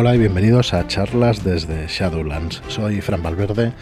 Hola 0.00 0.14
y 0.14 0.18
bienvenidos 0.18 0.72
a 0.72 0.86
charlas 0.86 1.44
desde 1.44 1.86
Shadowlands. 1.86 2.62
Soy 2.68 3.02
Fran 3.02 3.22
Valverde 3.22 3.74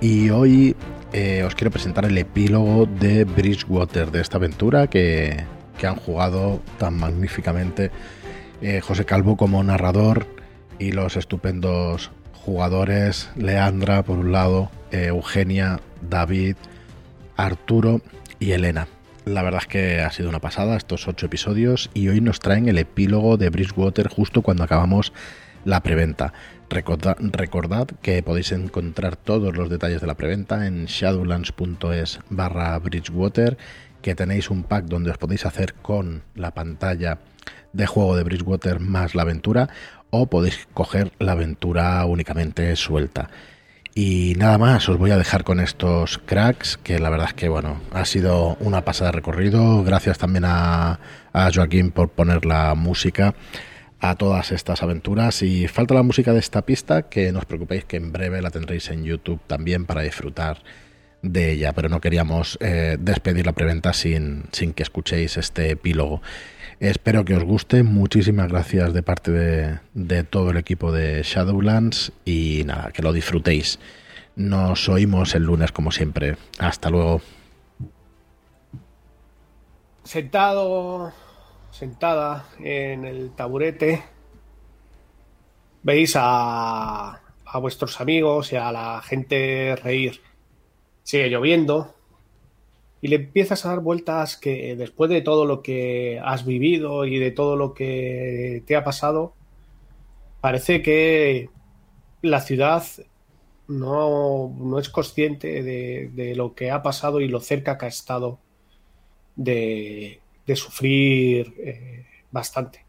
y 0.00 0.28
hoy 0.30 0.74
eh, 1.12 1.44
os 1.46 1.54
quiero 1.54 1.70
presentar 1.70 2.04
el 2.06 2.18
epílogo 2.18 2.86
de 2.86 3.22
Bridgewater, 3.22 4.10
de 4.10 4.20
esta 4.20 4.38
aventura 4.38 4.88
que, 4.88 5.44
han 5.80 5.94
jugado 5.94 6.60
tan 6.76 6.98
magníficamente 6.98 7.92
eh, 8.60 8.80
José 8.80 9.04
Calvo 9.04 9.36
como 9.36 9.62
narrador 9.62 10.26
y 10.80 10.90
los 10.90 11.16
estupendos 11.16 12.10
jugadores 12.32 13.30
Leandra 13.36 14.02
por 14.02 14.18
un 14.18 14.32
lado, 14.32 14.72
eh, 14.90 15.04
Eugenia, 15.06 15.78
David, 16.02 16.56
Arturo 17.36 18.00
y 18.40 18.50
Elena. 18.50 18.88
La 19.24 19.44
verdad 19.44 19.60
es 19.62 19.68
que 19.68 20.00
ha 20.00 20.10
sido 20.10 20.30
una 20.30 20.40
pasada 20.40 20.76
estos 20.76 21.06
ocho 21.06 21.26
episodios 21.26 21.90
y 21.94 22.08
hoy 22.08 22.20
nos 22.20 22.40
traen 22.40 22.68
el 22.68 22.78
epílogo 22.78 23.36
de 23.36 23.50
Bridgewater 23.50 24.08
justo 24.08 24.42
cuando 24.42 24.64
acabamos 24.64 25.12
la 25.64 25.82
preventa. 25.82 26.32
recordad 26.68 27.88
que 28.02 28.22
podéis 28.22 28.52
encontrar 28.52 29.16
todos 29.16 29.56
los 29.56 29.68
detalles 29.68 30.00
de 30.00 30.06
la 30.06 30.14
preventa 30.14 30.66
en 30.66 30.86
shadowlands.es 30.86 32.20
barra 32.30 32.78
Bridgewater, 32.78 33.58
que 34.02 34.14
tenéis 34.14 34.50
un 34.50 34.62
pack 34.62 34.86
donde 34.86 35.10
os 35.10 35.18
podéis 35.18 35.46
hacer 35.46 35.74
con 35.74 36.22
la 36.34 36.52
pantalla 36.52 37.18
de 37.72 37.86
juego 37.86 38.16
de 38.16 38.24
Bridgewater 38.24 38.80
más 38.80 39.14
la 39.14 39.22
aventura 39.22 39.68
o 40.10 40.26
podéis 40.26 40.68
coger 40.74 41.12
la 41.18 41.32
aventura 41.32 42.04
únicamente 42.04 42.74
suelta. 42.76 43.30
Y 43.94 44.34
nada 44.38 44.56
más, 44.56 44.88
os 44.88 44.98
voy 44.98 45.10
a 45.10 45.18
dejar 45.18 45.42
con 45.42 45.58
estos 45.58 46.18
cracks, 46.18 46.78
que 46.78 47.00
la 47.00 47.10
verdad 47.10 47.28
es 47.28 47.34
que 47.34 47.48
bueno, 47.48 47.80
ha 47.92 48.04
sido 48.04 48.56
una 48.60 48.84
pasada 48.84 49.10
de 49.10 49.16
recorrido. 49.16 49.82
Gracias 49.82 50.18
también 50.18 50.44
a, 50.46 51.00
a 51.32 51.50
Joaquín 51.52 51.90
por 51.90 52.08
poner 52.08 52.46
la 52.46 52.74
música 52.76 53.34
a 54.00 54.14
todas 54.16 54.52
estas 54.52 54.82
aventuras. 54.82 55.42
Y 55.42 55.68
falta 55.68 55.94
la 55.94 56.02
música 56.02 56.32
de 56.32 56.40
esta 56.40 56.62
pista, 56.62 57.08
que 57.08 57.32
no 57.32 57.38
os 57.38 57.44
preocupéis 57.44 57.84
que 57.84 57.96
en 57.96 58.12
breve 58.12 58.42
la 58.42 58.50
tendréis 58.50 58.90
en 58.90 59.04
YouTube 59.04 59.40
también 59.46 59.86
para 59.86 60.02
disfrutar 60.02 60.62
de 61.22 61.52
ella, 61.52 61.72
pero 61.74 61.88
no 61.88 62.00
queríamos 62.00 62.56
eh, 62.62 62.96
despedir 62.98 63.44
la 63.44 63.52
preventa 63.52 63.92
sin, 63.92 64.44
sin 64.52 64.72
que 64.72 64.82
escuchéis 64.82 65.36
este 65.36 65.70
epílogo. 65.70 66.22
Espero 66.80 67.26
que 67.26 67.34
os 67.34 67.44
guste, 67.44 67.82
muchísimas 67.82 68.48
gracias 68.48 68.94
de 68.94 69.02
parte 69.02 69.30
de, 69.30 69.80
de 69.92 70.24
todo 70.24 70.50
el 70.50 70.56
equipo 70.56 70.92
de 70.92 71.22
Shadowlands 71.22 72.12
y 72.24 72.62
nada, 72.64 72.90
que 72.92 73.02
lo 73.02 73.12
disfrutéis. 73.12 73.78
Nos 74.34 74.88
oímos 74.88 75.34
el 75.34 75.42
lunes 75.42 75.72
como 75.72 75.90
siempre. 75.90 76.36
Hasta 76.58 76.88
luego. 76.88 77.20
Sentado 80.04 81.12
sentada 81.80 82.44
en 82.58 83.06
el 83.06 83.30
taburete, 83.30 84.02
veis 85.82 86.12
a, 86.14 87.22
a 87.46 87.58
vuestros 87.58 88.02
amigos 88.02 88.52
y 88.52 88.56
a 88.56 88.70
la 88.70 89.00
gente 89.00 89.74
reír. 89.76 90.20
Sigue 91.02 91.30
lloviendo 91.30 91.94
y 93.00 93.08
le 93.08 93.16
empiezas 93.16 93.64
a 93.64 93.70
dar 93.70 93.80
vueltas 93.80 94.36
que 94.36 94.76
después 94.76 95.08
de 95.08 95.22
todo 95.22 95.46
lo 95.46 95.62
que 95.62 96.20
has 96.22 96.44
vivido 96.44 97.06
y 97.06 97.18
de 97.18 97.30
todo 97.30 97.56
lo 97.56 97.72
que 97.72 98.62
te 98.66 98.76
ha 98.76 98.84
pasado, 98.84 99.32
parece 100.42 100.82
que 100.82 101.48
la 102.20 102.42
ciudad 102.42 102.84
no, 103.68 104.54
no 104.58 104.78
es 104.78 104.90
consciente 104.90 105.62
de, 105.62 106.10
de, 106.12 106.34
lo 106.34 106.54
que 106.54 106.70
ha 106.70 106.82
pasado 106.82 107.22
y 107.22 107.28
lo 107.28 107.40
cerca 107.40 107.78
que 107.78 107.86
ha 107.86 107.88
estado 107.88 108.38
de, 109.34 110.20
de 110.50 110.56
sufrir 110.56 111.54
eh, 111.58 112.06
bastante. 112.32 112.84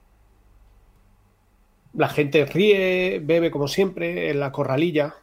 La 1.93 2.09
gente 2.09 2.43
ríe, 2.45 3.19
bebe 3.23 3.51
como 3.51 3.67
siempre 3.67 4.31
en 4.31 4.39
la 4.39 4.51
corralilla. 4.51 5.15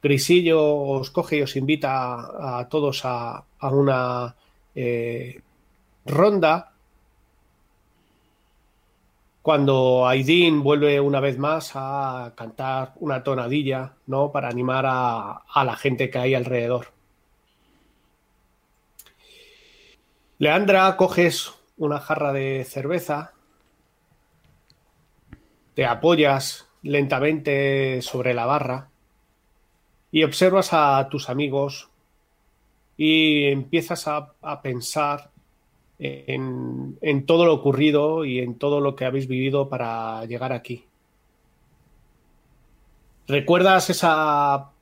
Grisillo 0.00 0.62
os 0.76 1.10
coge 1.10 1.38
y 1.38 1.42
os 1.42 1.56
invita 1.56 2.58
a, 2.60 2.68
todos 2.68 3.00
a, 3.04 3.44
una 3.62 4.36
eh, 4.74 5.40
ronda. 6.06 6.72
Cuando 9.42 10.06
Aidin 10.06 10.62
vuelve 10.62 11.00
una 11.00 11.18
vez 11.18 11.38
más 11.38 11.72
a 11.74 12.34
cantar 12.36 12.92
una 13.00 13.24
tonadilla, 13.24 13.94
¿no? 14.06 14.30
Para 14.30 14.48
animar 14.48 14.84
a 14.86 15.64
la 15.64 15.76
gente 15.76 16.08
que 16.08 16.18
hay 16.18 16.34
alrededor. 16.34 16.94
Leandra, 20.44 20.94
coges 20.98 21.54
una 21.78 22.00
jarra 22.00 22.30
de 22.34 22.66
cerveza, 22.68 23.32
te 25.72 25.86
apoyas 25.86 26.68
lentamente 26.82 28.02
sobre 28.02 28.34
la 28.34 28.44
barra 28.44 28.90
y 30.12 30.22
observas 30.22 30.74
a 30.74 31.08
tus 31.10 31.30
amigos 31.30 31.88
y 32.98 33.44
empiezas 33.44 34.06
a, 34.06 34.34
pensar 34.60 35.30
en, 35.98 36.98
en, 37.00 37.24
todo 37.24 37.46
lo 37.46 37.54
ocurrido 37.54 38.26
y 38.26 38.40
en 38.40 38.58
todo 38.58 38.82
lo 38.82 38.96
que 38.96 39.06
habéis 39.06 39.26
vivido 39.26 39.70
para 39.70 40.26
llegar 40.26 40.52
aquí. 40.52 40.84
¿Recuerdas 43.26 43.88
esa 43.88 44.73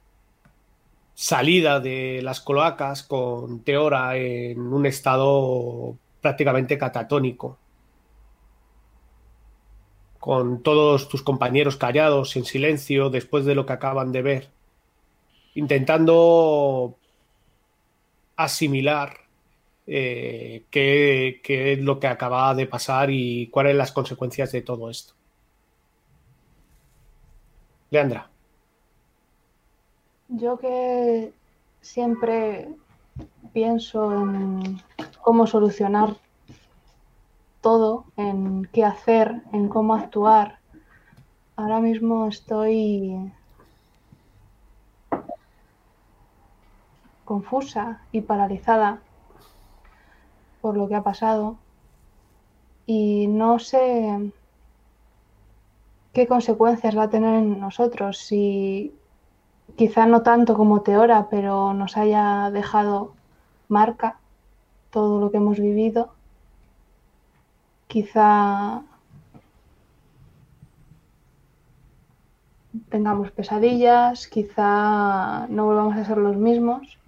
salida 1.23 1.79
de 1.79 2.21
las 2.21 2.41
cloacas 2.41 3.05
con 3.05 3.61
Teora 3.63 4.17
en 4.17 4.59
un 4.59 4.87
estado 4.87 5.97
prácticamente 6.21 6.77
catatónico, 6.77 7.59
con 10.19 10.65
todos 10.65 11.09
tus 11.09 11.23
compañeros 11.23 11.77
callados, 11.77 12.35
en 12.35 12.45
silencio, 12.45 13.09
después 13.09 13.45
de 13.45 13.55
lo 13.55 13.65
que 13.67 13.73
acaban 13.73 14.11
de 14.11 14.23
ver, 14.23 14.49
intentando 15.55 16.99
asimilar 18.35 19.19
eh, 19.87 20.65
qué, 20.73 21.41
qué 21.45 21.75
es 21.75 21.79
lo 21.79 22.01
que 22.01 22.09
acaba 22.09 22.53
de 22.57 22.67
pasar 22.67 23.11
y 23.11 23.47
cuáles 23.47 23.75
son 23.75 23.79
las 23.79 23.93
consecuencias 23.93 24.51
de 24.51 24.63
todo 24.63 24.91
esto. 24.91 25.15
Leandra. 27.91 28.32
Yo 30.35 30.59
que 30.59 31.35
siempre 31.83 32.75
pienso 33.53 34.15
en 34.15 34.81
cómo 35.21 35.47
solucionar 35.47 36.17
todo, 37.61 38.07
en 38.17 38.67
qué 38.73 38.83
hacer, 38.83 39.43
en 39.53 39.69
cómo 39.69 39.95
actuar. 39.95 40.59
Ahora 41.55 41.81
mismo 41.81 42.29
estoy 42.29 43.31
confusa 47.27 48.01
y 48.11 48.23
paralizada 48.23 49.03
por 50.63 50.79
lo 50.79 50.89
que 50.89 50.95
ha 50.95 51.03
pasado 51.03 51.59
y 52.87 53.27
no 53.27 53.59
sé 53.59 54.33
qué 56.15 56.27
consecuencias 56.27 56.97
va 56.97 57.03
a 57.03 57.11
tener 57.11 57.35
en 57.35 57.61
nosotros 57.61 58.17
si 58.17 58.95
quizá 59.77 60.07
no 60.07 60.23
tanto 60.23 60.55
como 60.55 60.83
Teora, 60.83 61.29
pero 61.31 61.75
nos 61.75 61.97
haya 61.97 62.51
dejado 62.51 63.15
marca 63.69 64.19
todo 64.91 65.21
lo 65.21 65.31
que 65.31 65.39
hemos 65.39 65.59
vivido. 65.59 66.13
Quizá 67.89 68.83
tengamos 72.89 73.31
pesadillas, 73.31 74.27
quizá 74.29 75.47
no 75.49 75.67
volvamos 75.67 75.97
a 75.97 76.05
ser 76.05 76.19
los 76.19 76.37
mismos. 76.37 76.99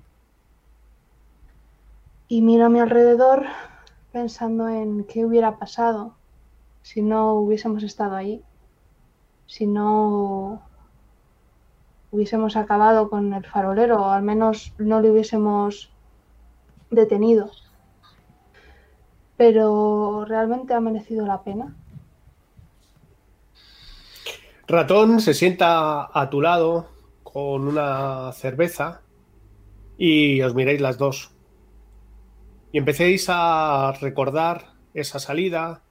Y 2.29 2.43
miro 2.43 2.67
a 2.67 2.69
mi 2.69 2.81
alrededor 2.81 3.47
pensando 4.13 4.69
en 4.69 5.05
qué 5.05 5.25
hubiera 5.25 5.59
pasado 5.59 6.15
si 6.83 7.03
no 7.03 7.35
hubiésemos 7.35 7.83
estado 7.83 8.15
ahí, 8.15 8.43
si 9.47 9.67
no 9.67 10.63
hubiésemos 12.15 12.55
acabado 12.57 13.11
con 13.11 13.33
el 13.33 13.45
farolero, 13.45 14.03
o 14.03 14.11
al 14.11 14.23
menos 14.23 14.73
no 14.79 15.01
le 15.01 15.11
hubiésemos 15.11 15.91
detenido. 16.89 17.51
Pero 19.37 20.25
realmente 20.25 20.75
ha 20.75 20.81
merecido 20.81 21.27
la 21.27 21.43
pena. 21.43 21.75
Ratón 24.69 25.21
se 25.21 25.35
sienta 25.35 26.09
a 26.13 26.31
tu 26.31 26.41
lado 26.41 26.87
con 27.25 27.67
una 27.67 28.31
cerveza 28.33 29.03
y 29.99 30.41
os 30.41 30.55
miréis 30.55 30.81
las 30.81 30.97
dos. 30.97 31.33
Y 32.71 32.79
empecéis 32.79 33.27
a 33.29 33.93
recordar 34.01 34.73
esa 34.95 35.19
salida 35.19 35.83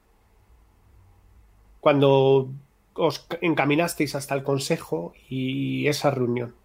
cuando 1.82 2.50
os 2.96 3.28
encaminasteis 3.42 4.16
hasta 4.16 4.36
el 4.36 4.44
consejo 4.44 5.14
y 5.30 5.88
esa 5.88 6.12
reunión. 6.12 6.56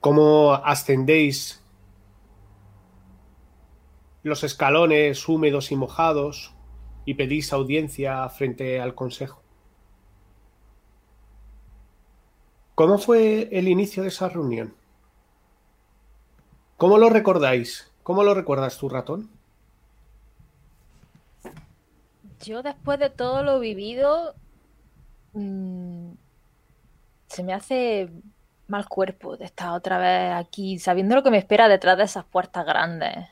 Cómo 0.00 0.54
ascendéis 0.54 1.64
los 4.22 4.42
escalones 4.44 5.28
húmedos 5.28 5.70
y 5.70 5.76
mojados 5.76 6.54
y 7.04 7.14
pedís 7.14 7.52
audiencia 7.52 8.28
frente 8.28 8.80
al 8.80 8.94
Consejo. 8.94 9.42
¿Cómo 12.74 12.98
fue 12.98 13.48
el 13.52 13.68
inicio 13.68 14.02
de 14.02 14.08
esa 14.08 14.28
reunión? 14.28 14.74
¿Cómo 16.76 16.98
lo 16.98 17.08
recordáis? 17.08 17.92
¿Cómo 18.02 18.24
lo 18.24 18.34
recuerdas 18.34 18.78
tú, 18.78 18.88
ratón? 18.88 19.30
Yo 22.44 22.62
después 22.62 22.98
de 22.98 23.10
todo 23.10 23.42
lo 23.42 23.58
vivido, 23.58 24.34
mmm, 25.32 26.12
se 27.26 27.42
me 27.42 27.54
hace 27.54 28.10
mal 28.68 28.88
cuerpo 28.88 29.36
de 29.36 29.44
estar 29.44 29.70
otra 29.70 29.98
vez 29.98 30.32
aquí, 30.34 30.78
sabiendo 30.78 31.14
lo 31.14 31.22
que 31.22 31.30
me 31.30 31.38
espera 31.38 31.68
detrás 31.68 31.98
de 31.98 32.04
esas 32.04 32.24
puertas 32.24 32.64
grandes. 32.64 33.28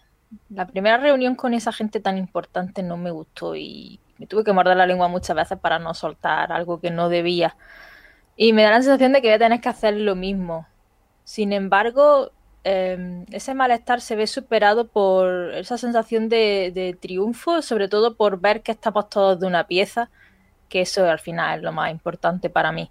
La 0.49 0.67
primera 0.67 0.97
reunión 0.97 1.35
con 1.35 1.55
esa 1.55 1.73
gente 1.73 2.01
tan 2.01 2.17
importante 2.19 2.83
no 2.83 2.97
me 2.97 3.11
gustó 3.11 3.55
y 3.55 4.01
me 4.19 4.27
tuve 4.27 4.45
que 4.45 4.53
morder 4.53 4.77
la 4.77 4.87
lengua 4.87 5.09
muchas 5.09 5.37
veces 5.37 5.59
para 5.59 5.79
no 5.79 5.95
soltar 5.95 6.53
algo 6.53 6.81
que 6.81 6.91
no 6.91 7.09
debía. 7.09 7.57
Y 8.37 8.53
me 8.53 8.63
da 8.63 8.71
la 8.71 8.83
sensación 8.83 9.13
de 9.13 9.21
que 9.21 9.29
voy 9.29 9.35
a 9.35 9.39
tener 9.39 9.61
que 9.61 9.69
hacer 9.69 9.95
lo 9.95 10.15
mismo. 10.15 10.67
Sin 11.25 11.53
embargo, 11.53 12.33
eh, 12.65 13.25
ese 13.31 13.55
malestar 13.55 14.01
se 14.01 14.17
ve 14.17 14.27
superado 14.27 14.89
por 14.89 15.55
esa 15.55 15.79
sensación 15.79 16.29
de, 16.29 16.71
de, 16.75 16.95
triunfo, 16.95 17.63
sobre 17.63 17.89
todo 17.89 18.17
por 18.17 18.41
ver 18.41 18.63
que 18.63 18.73
estamos 18.73 19.09
todos 19.09 19.41
de 19.41 19.47
una 19.47 19.67
pieza, 19.67 20.11
que 20.69 20.83
eso 20.83 21.09
al 21.09 21.19
final 21.19 21.59
es 21.59 21.65
lo 21.65 21.73
más 21.73 21.91
importante 21.91 22.51
para 22.51 22.73
mí 22.73 22.91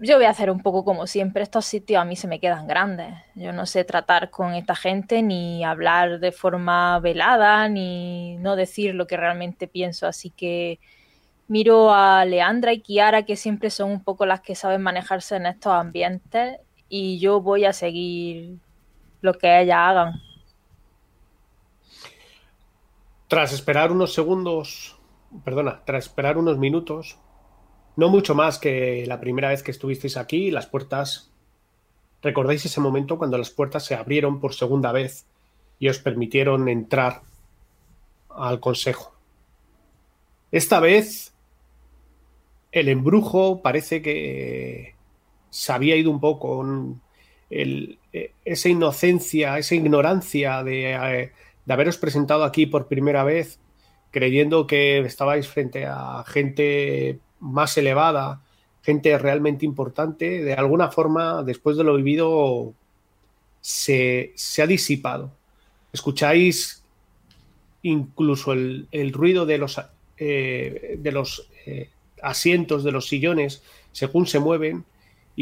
yo 0.00 0.16
voy 0.16 0.24
a 0.24 0.30
hacer 0.30 0.50
un 0.50 0.60
poco 0.60 0.84
como 0.84 1.06
siempre, 1.06 1.42
estos 1.42 1.66
sitios 1.66 2.00
a 2.00 2.04
mí 2.06 2.16
se 2.16 2.26
me 2.26 2.40
quedan 2.40 2.66
grandes. 2.66 3.14
Yo 3.34 3.52
no 3.52 3.66
sé 3.66 3.84
tratar 3.84 4.30
con 4.30 4.54
esta 4.54 4.74
gente 4.74 5.22
ni 5.22 5.62
hablar 5.62 6.20
de 6.20 6.32
forma 6.32 6.98
velada 7.00 7.68
ni 7.68 8.36
no 8.38 8.56
decir 8.56 8.94
lo 8.94 9.06
que 9.06 9.18
realmente 9.18 9.68
pienso, 9.68 10.06
así 10.06 10.30
que 10.30 10.80
miro 11.48 11.92
a 11.92 12.24
Leandra 12.24 12.72
y 12.72 12.80
Kiara 12.80 13.24
que 13.24 13.36
siempre 13.36 13.70
son 13.70 13.90
un 13.90 14.02
poco 14.02 14.24
las 14.24 14.40
que 14.40 14.54
saben 14.54 14.82
manejarse 14.82 15.36
en 15.36 15.46
estos 15.46 15.72
ambientes 15.72 16.58
y 16.90 17.18
yo 17.20 17.40
voy 17.40 17.64
a 17.64 17.72
seguir 17.72 18.58
lo 19.22 19.32
que 19.38 19.60
ellas 19.62 19.78
hagan. 19.78 20.12
Tras 23.28 23.52
esperar 23.52 23.92
unos 23.92 24.12
segundos, 24.12 24.98
perdona, 25.44 25.82
tras 25.86 26.06
esperar 26.06 26.36
unos 26.36 26.58
minutos, 26.58 27.16
no 27.96 28.08
mucho 28.08 28.34
más 28.34 28.58
que 28.58 29.04
la 29.06 29.20
primera 29.20 29.50
vez 29.50 29.62
que 29.62 29.70
estuvisteis 29.70 30.18
aquí, 30.18 30.50
las 30.50 30.66
puertas... 30.66 31.28
¿Recordáis 32.22 32.66
ese 32.66 32.80
momento 32.80 33.16
cuando 33.16 33.38
las 33.38 33.48
puertas 33.48 33.86
se 33.86 33.94
abrieron 33.94 34.40
por 34.40 34.52
segunda 34.52 34.92
vez 34.92 35.26
y 35.78 35.88
os 35.88 35.98
permitieron 36.00 36.68
entrar 36.68 37.22
al 38.28 38.60
consejo? 38.60 39.14
Esta 40.50 40.80
vez 40.80 41.32
el 42.72 42.88
embrujo 42.88 43.62
parece 43.62 44.02
que 44.02 44.96
se 45.50 45.72
había 45.72 45.96
ido 45.96 46.10
un 46.10 46.20
poco. 46.20 46.64
El, 47.50 47.98
esa 48.44 48.68
inocencia, 48.68 49.58
esa 49.58 49.74
ignorancia 49.74 50.62
de, 50.62 50.92
eh, 50.92 51.32
de 51.64 51.72
haberos 51.72 51.98
presentado 51.98 52.44
aquí 52.44 52.66
por 52.66 52.86
primera 52.86 53.24
vez, 53.24 53.58
creyendo 54.10 54.66
que 54.66 54.98
estabais 55.00 55.48
frente 55.48 55.86
a 55.86 56.24
gente 56.26 57.18
más 57.40 57.76
elevada, 57.76 58.42
gente 58.82 59.16
realmente 59.18 59.64
importante, 59.66 60.42
de 60.42 60.54
alguna 60.54 60.90
forma, 60.90 61.42
después 61.42 61.76
de 61.76 61.84
lo 61.84 61.96
vivido, 61.96 62.72
se, 63.60 64.32
se 64.34 64.62
ha 64.62 64.66
disipado. 64.66 65.32
Escucháis 65.92 66.82
incluso 67.82 68.52
el, 68.52 68.88
el 68.92 69.12
ruido 69.12 69.46
de 69.46 69.58
los, 69.58 69.80
eh, 70.18 70.96
de 70.98 71.12
los 71.12 71.48
eh, 71.66 71.90
asientos, 72.22 72.84
de 72.84 72.92
los 72.92 73.08
sillones, 73.08 73.62
según 73.92 74.26
se 74.26 74.38
mueven, 74.38 74.84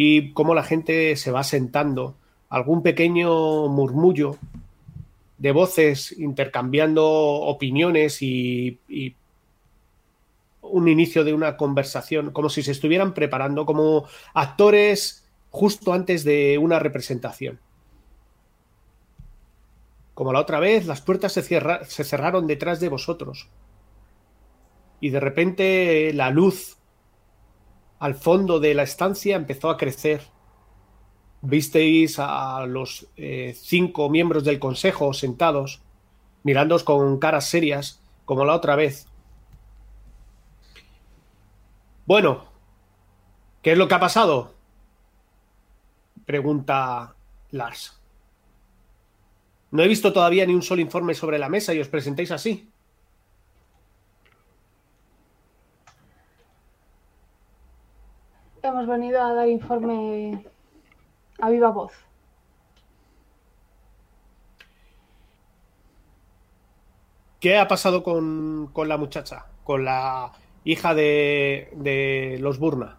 y 0.00 0.30
cómo 0.32 0.54
la 0.54 0.62
gente 0.62 1.16
se 1.16 1.32
va 1.32 1.42
sentando. 1.42 2.14
Algún 2.50 2.84
pequeño 2.84 3.66
murmullo 3.66 4.38
de 5.38 5.50
voces 5.50 6.12
intercambiando 6.16 7.04
opiniones 7.04 8.22
y, 8.22 8.78
un 10.62 10.86
inicio 10.86 11.24
de 11.24 11.34
una 11.34 11.56
conversación, 11.56 12.30
como 12.30 12.48
si 12.48 12.62
se 12.62 12.70
estuvieran 12.70 13.12
preparando 13.12 13.66
como 13.66 14.06
actores 14.34 15.26
justo 15.50 15.92
antes 15.92 16.22
de 16.22 16.58
una 16.58 16.78
representación. 16.78 17.58
Como 20.14 20.32
la 20.32 20.38
otra 20.38 20.60
vez, 20.60 20.86
las 20.86 21.00
puertas 21.00 21.32
se 21.32 22.04
cerraron 22.04 22.46
detrás 22.46 22.78
de 22.78 22.88
vosotros. 22.88 23.48
Y 25.00 25.10
de 25.10 25.18
repente 25.18 26.12
la 26.14 26.30
luz 26.30 26.77
al 27.98 28.14
fondo 28.14 28.60
de 28.60 28.74
la 28.74 28.82
estancia 28.82 29.36
empezó 29.36 29.70
a 29.70 29.76
crecer. 29.76 30.22
Visteis 31.40 32.18
a 32.18 32.66
los 32.66 33.06
eh, 33.16 33.56
cinco 33.56 34.08
miembros 34.10 34.44
del 34.44 34.58
consejo 34.58 35.12
sentados, 35.12 35.82
mirándoos 36.42 36.84
con 36.84 37.18
caras 37.18 37.48
serias, 37.48 38.02
como 38.24 38.44
la 38.44 38.54
otra 38.54 38.76
vez. 38.76 39.06
Bueno, 42.06 42.44
¿qué 43.62 43.72
es 43.72 43.78
lo 43.78 43.86
que 43.86 43.94
ha 43.94 44.00
pasado? 44.00 44.54
Pregunta 46.24 47.14
Lars. 47.50 48.00
No 49.70 49.82
he 49.82 49.88
visto 49.88 50.12
todavía 50.12 50.46
ni 50.46 50.54
un 50.54 50.62
solo 50.62 50.80
informe 50.80 51.14
sobre 51.14 51.38
la 51.38 51.48
mesa 51.48 51.74
y 51.74 51.80
os 51.80 51.88
presentéis 51.88 52.30
así. 52.30 52.70
Hemos 58.62 58.86
venido 58.86 59.22
a 59.22 59.34
dar 59.34 59.48
informe 59.48 60.44
a 61.40 61.50
viva 61.50 61.70
voz. 61.70 61.92
¿Qué 67.40 67.56
ha 67.56 67.68
pasado 67.68 68.02
con, 68.02 68.70
con 68.72 68.88
la 68.88 68.96
muchacha? 68.96 69.46
Con 69.62 69.84
la 69.84 70.32
hija 70.64 70.94
de, 70.94 71.70
de 71.76 72.38
los 72.40 72.58
Burna. 72.58 72.98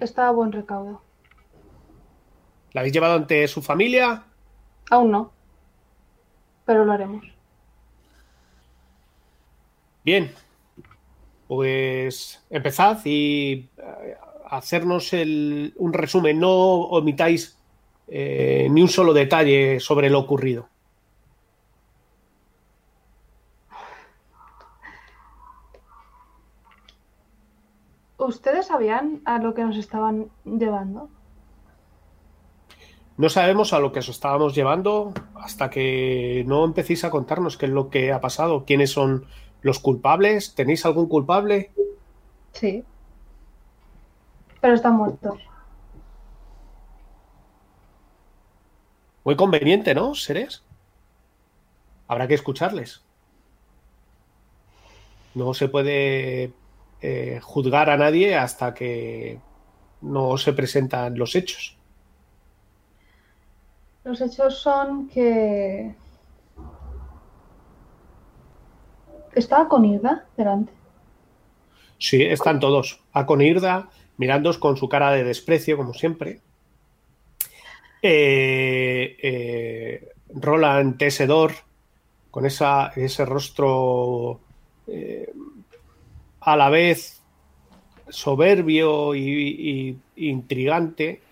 Está 0.00 0.28
a 0.28 0.30
buen 0.30 0.52
recaudo. 0.52 1.02
¿La 2.72 2.82
habéis 2.82 2.94
llevado 2.94 3.14
ante 3.14 3.48
su 3.48 3.60
familia? 3.60 4.24
Aún 4.90 5.10
no, 5.10 5.32
pero 6.64 6.84
lo 6.84 6.92
haremos. 6.92 7.24
Bien, 10.04 10.32
pues 11.48 12.44
empezad 12.50 13.00
y 13.04 13.70
eh, 13.78 14.16
hacernos 14.50 15.12
el, 15.14 15.72
un 15.76 15.92
resumen. 15.92 16.38
No 16.38 16.52
omitáis 16.52 17.58
eh, 18.06 18.68
ni 18.70 18.82
un 18.82 18.88
solo 18.88 19.12
detalle 19.12 19.80
sobre 19.80 20.10
lo 20.10 20.20
ocurrido. 20.20 20.68
¿Ustedes 28.18 28.66
sabían 28.66 29.22
a 29.24 29.38
lo 29.38 29.54
que 29.54 29.64
nos 29.64 29.76
estaban 29.78 30.28
llevando? 30.44 31.08
No 33.16 33.28
sabemos 33.28 33.72
a 33.72 33.78
lo 33.78 33.90
que 33.90 34.00
os 34.00 34.08
estábamos 34.08 34.54
llevando 34.54 35.14
hasta 35.34 35.70
que 35.70 36.44
no 36.46 36.64
empecéis 36.64 37.04
a 37.04 37.10
contarnos 37.10 37.56
qué 37.56 37.66
es 37.66 37.72
lo 37.72 37.88
que 37.88 38.12
ha 38.12 38.20
pasado, 38.20 38.64
quiénes 38.64 38.90
son 38.90 39.24
los 39.62 39.78
culpables. 39.78 40.54
¿Tenéis 40.54 40.84
algún 40.86 41.08
culpable? 41.08 41.70
Sí. 42.52 42.84
Pero 44.60 44.74
están 44.74 44.96
muertos. 44.96 45.38
Muy 49.24 49.36
conveniente, 49.36 49.94
¿no, 49.94 50.14
seres? 50.14 50.62
Habrá 52.06 52.26
que 52.26 52.34
escucharles. 52.34 53.02
No 55.34 55.52
se 55.54 55.68
puede 55.68 56.52
eh, 57.02 57.38
juzgar 57.42 57.90
a 57.90 57.96
nadie 57.96 58.36
hasta 58.36 58.74
que 58.74 59.38
no 60.00 60.38
se 60.38 60.52
presentan 60.52 61.18
los 61.18 61.36
hechos. 61.36 61.76
Los 64.04 64.20
hechos 64.20 64.58
son 64.58 65.08
que 65.08 65.94
¿Está 69.38 69.68
con 69.68 69.84
Irda 69.84 70.26
delante? 70.36 70.72
Sí, 71.96 72.20
están 72.22 72.58
todos. 72.58 73.00
A 73.12 73.24
con 73.24 73.40
Irda, 73.40 73.88
mirándos 74.16 74.58
con 74.58 74.76
su 74.76 74.88
cara 74.88 75.12
de 75.12 75.22
desprecio, 75.22 75.76
como 75.76 75.94
siempre. 75.94 76.40
Eh, 78.02 79.16
eh, 79.22 80.08
Roland 80.30 80.98
Tesedor, 80.98 81.52
con 82.32 82.46
esa, 82.46 82.88
ese 82.96 83.24
rostro 83.24 84.40
eh, 84.88 85.32
a 86.40 86.56
la 86.56 86.68
vez 86.68 87.22
soberbio 88.08 89.14
y, 89.14 90.00
y 90.16 90.28
intrigante. 90.28 91.22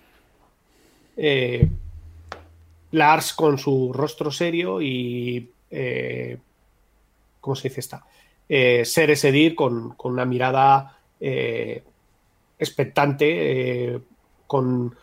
Lars 2.92 3.32
con 3.32 3.58
su 3.58 3.92
rostro 3.92 4.30
serio 4.30 4.80
y 4.80 5.50
eh, 5.70 6.38
¿cómo 7.46 7.54
se 7.54 7.68
dice 7.68 7.78
esta? 7.78 8.04
Eh, 8.48 8.84
ser 8.84 9.08
Edir 9.08 9.54
con, 9.54 9.90
con, 9.90 10.10
una 10.14 10.24
mirada 10.24 10.98
eh, 11.20 11.84
expectante, 12.58 13.94
eh, 13.94 14.00
con, 14.48 14.96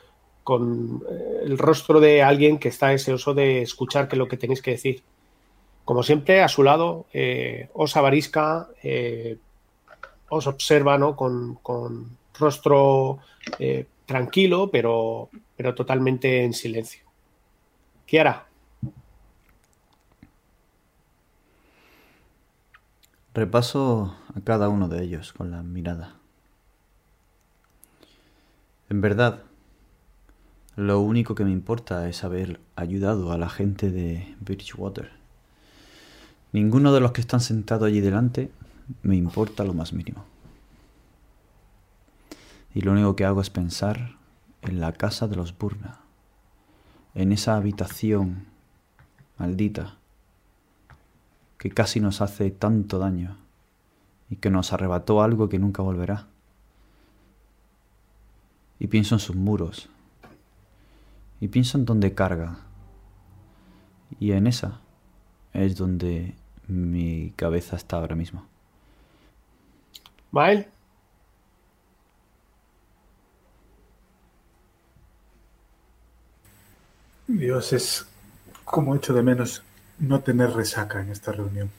con 0.43 1.01
el 1.45 1.57
rostro 1.57 2.01
de 2.01 2.21
alguien 2.21 2.57
que 2.59 2.67
está 2.67 2.89
deseoso 2.89 3.33
de 3.33 3.61
escuchar 3.61 4.09
que 4.09 4.17
lo 4.17 4.27
que 4.27 4.35
tenéis 4.35 4.61
que 4.61 4.71
decir. 4.71 5.03
Como 5.85 6.03
siempre, 6.03 6.41
a 6.41 6.49
su 6.49 6.63
lado, 6.63 7.05
os 7.73 7.95
avarisca, 7.95 8.67
os 10.27 10.47
observa 10.47 10.97
¿no? 10.97 11.15
con, 11.15 11.55
con 11.55 12.17
rostro 12.37 13.19
tranquilo, 14.05 14.69
pero, 14.69 15.29
pero 15.55 15.73
totalmente 15.73 16.43
en 16.43 16.53
silencio. 16.53 17.03
Kiara. 18.05 18.47
Repaso 23.33 24.15
a 24.35 24.41
cada 24.41 24.69
uno 24.69 24.87
de 24.87 25.03
ellos 25.03 25.33
con 25.33 25.49
la 25.49 25.63
mirada. 25.63 26.13
En 28.89 29.01
verdad, 29.01 29.41
lo 30.75 30.99
único 30.99 31.33
que 31.33 31.43
me 31.43 31.49
importa 31.51 32.07
es 32.07 32.23
haber 32.23 32.59
ayudado 32.75 33.31
a 33.31 33.39
la 33.39 33.49
gente 33.49 33.89
de 33.89 34.35
Bridgewater. 34.39 35.11
Ninguno 36.51 36.93
de 36.93 36.99
los 36.99 37.11
que 37.11 37.21
están 37.21 37.39
sentados 37.39 37.87
allí 37.87 38.01
delante 38.01 38.51
me 39.01 39.15
importa 39.15 39.63
lo 39.63 39.73
más 39.73 39.93
mínimo. 39.93 40.25
Y 42.75 42.81
lo 42.81 42.91
único 42.91 43.15
que 43.15 43.25
hago 43.25 43.41
es 43.41 43.49
pensar 43.49 44.15
en 44.61 44.79
la 44.79 44.91
casa 44.93 45.27
de 45.27 45.37
los 45.37 45.57
Burna, 45.57 46.01
en 47.15 47.31
esa 47.31 47.55
habitación 47.55 48.45
maldita 49.39 49.97
que 51.63 51.69
casi 51.69 52.01
nos 52.01 52.19
hace 52.19 52.51
tanto 52.51 52.99
daño 52.99 53.37
y 54.29 54.35
que 54.35 54.49
nos 54.49 54.73
arrebató 54.73 55.21
algo 55.21 55.47
que 55.47 55.59
nunca 55.59 55.81
volverá. 55.81 56.27
Y 58.79 58.87
pienso 58.87 59.15
en 59.15 59.19
sus 59.19 59.37
muros. 59.37 59.87
Y 61.39 61.47
pienso 61.47 61.77
en 61.77 61.85
donde 61.85 62.13
carga. 62.13 62.57
Y 64.19 64.33
en 64.33 64.47
esa 64.47 64.81
es 65.53 65.77
donde 65.77 66.35
mi 66.67 67.31
cabeza 67.37 67.77
está 67.77 67.95
ahora 67.95 68.17
mismo. 68.17 68.45
¿Mael? 70.31 70.67
Dios, 77.25 77.71
es 77.71 78.05
como 78.65 78.97
echo 78.97 79.13
de 79.13 79.23
menos 79.23 79.63
no 80.03 80.19
tener 80.21 80.51
resaca 80.51 81.01
en 81.01 81.09
esta 81.09 81.31
reunión. 81.31 81.69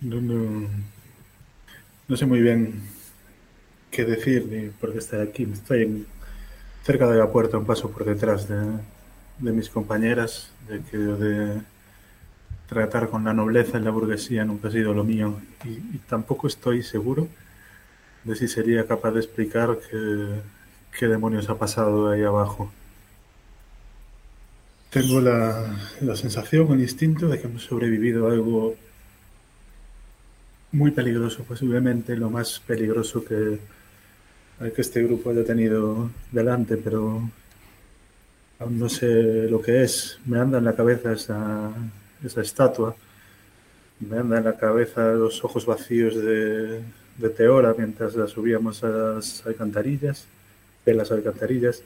No, 0.00 0.68
sé 2.16 2.26
muy 2.26 2.40
bien 2.40 2.82
qué 3.90 4.04
decir 4.04 4.46
ni 4.46 4.68
por 4.68 4.92
qué 4.92 4.98
estoy 4.98 5.26
aquí. 5.26 5.48
Estoy 5.52 6.06
cerca 6.84 7.08
de 7.08 7.18
la 7.18 7.32
puerta, 7.32 7.58
un 7.58 7.64
paso 7.64 7.90
por 7.90 8.04
detrás 8.04 8.46
de, 8.48 9.52
mis 9.52 9.70
compañeras, 9.70 10.52
de 10.68 10.82
que 10.82 10.98
de 10.98 11.62
tratar 12.68 13.08
con 13.08 13.24
la 13.24 13.32
nobleza 13.32 13.78
y 13.78 13.82
la 13.82 13.90
burguesía 13.90 14.44
nunca 14.44 14.68
ha 14.68 14.70
sido 14.70 14.92
lo 14.92 15.04
mío. 15.04 15.40
Y, 15.64 15.98
tampoco 16.08 16.46
estoy 16.46 16.82
seguro 16.82 17.28
de 18.24 18.36
si 18.36 18.48
sería 18.48 18.86
capaz 18.86 19.12
de 19.12 19.20
explicar 19.20 19.78
qué, 19.90 20.40
qué 20.98 21.08
demonios 21.08 21.48
ha 21.48 21.58
pasado 21.58 22.10
ahí 22.10 22.22
abajo. 22.22 22.70
Tengo 24.90 25.20
la, 25.20 25.76
la 26.00 26.16
sensación, 26.16 26.72
el 26.72 26.80
instinto 26.80 27.28
de 27.28 27.38
que 27.38 27.46
hemos 27.46 27.62
sobrevivido 27.62 28.26
a 28.26 28.32
algo 28.32 28.74
muy 30.72 30.92
peligroso, 30.92 31.44
posiblemente 31.44 32.16
lo 32.16 32.30
más 32.30 32.60
peligroso 32.60 33.22
que, 33.22 33.58
que 34.74 34.80
este 34.80 35.02
grupo 35.02 35.30
haya 35.30 35.44
tenido 35.44 36.10
delante, 36.32 36.78
pero 36.78 37.30
aún 38.58 38.78
no 38.78 38.88
sé 38.88 39.48
lo 39.50 39.60
que 39.60 39.82
es. 39.82 40.18
Me 40.24 40.38
anda 40.38 40.56
en 40.56 40.64
la 40.64 40.74
cabeza 40.74 41.12
esa, 41.12 41.70
esa 42.24 42.40
estatua, 42.40 42.96
me 44.00 44.18
anda 44.18 44.38
en 44.38 44.44
la 44.44 44.56
cabeza 44.56 45.12
los 45.12 45.44
ojos 45.44 45.66
vacíos 45.66 46.14
de, 46.16 46.80
de 47.18 47.28
Teora 47.30 47.74
mientras 47.76 48.14
la 48.14 48.26
subíamos 48.26 48.82
a 48.84 48.88
las 48.88 49.46
alcantarillas, 49.46 50.26
de 50.86 50.94
las 50.94 51.10
alcantarillas 51.12 51.82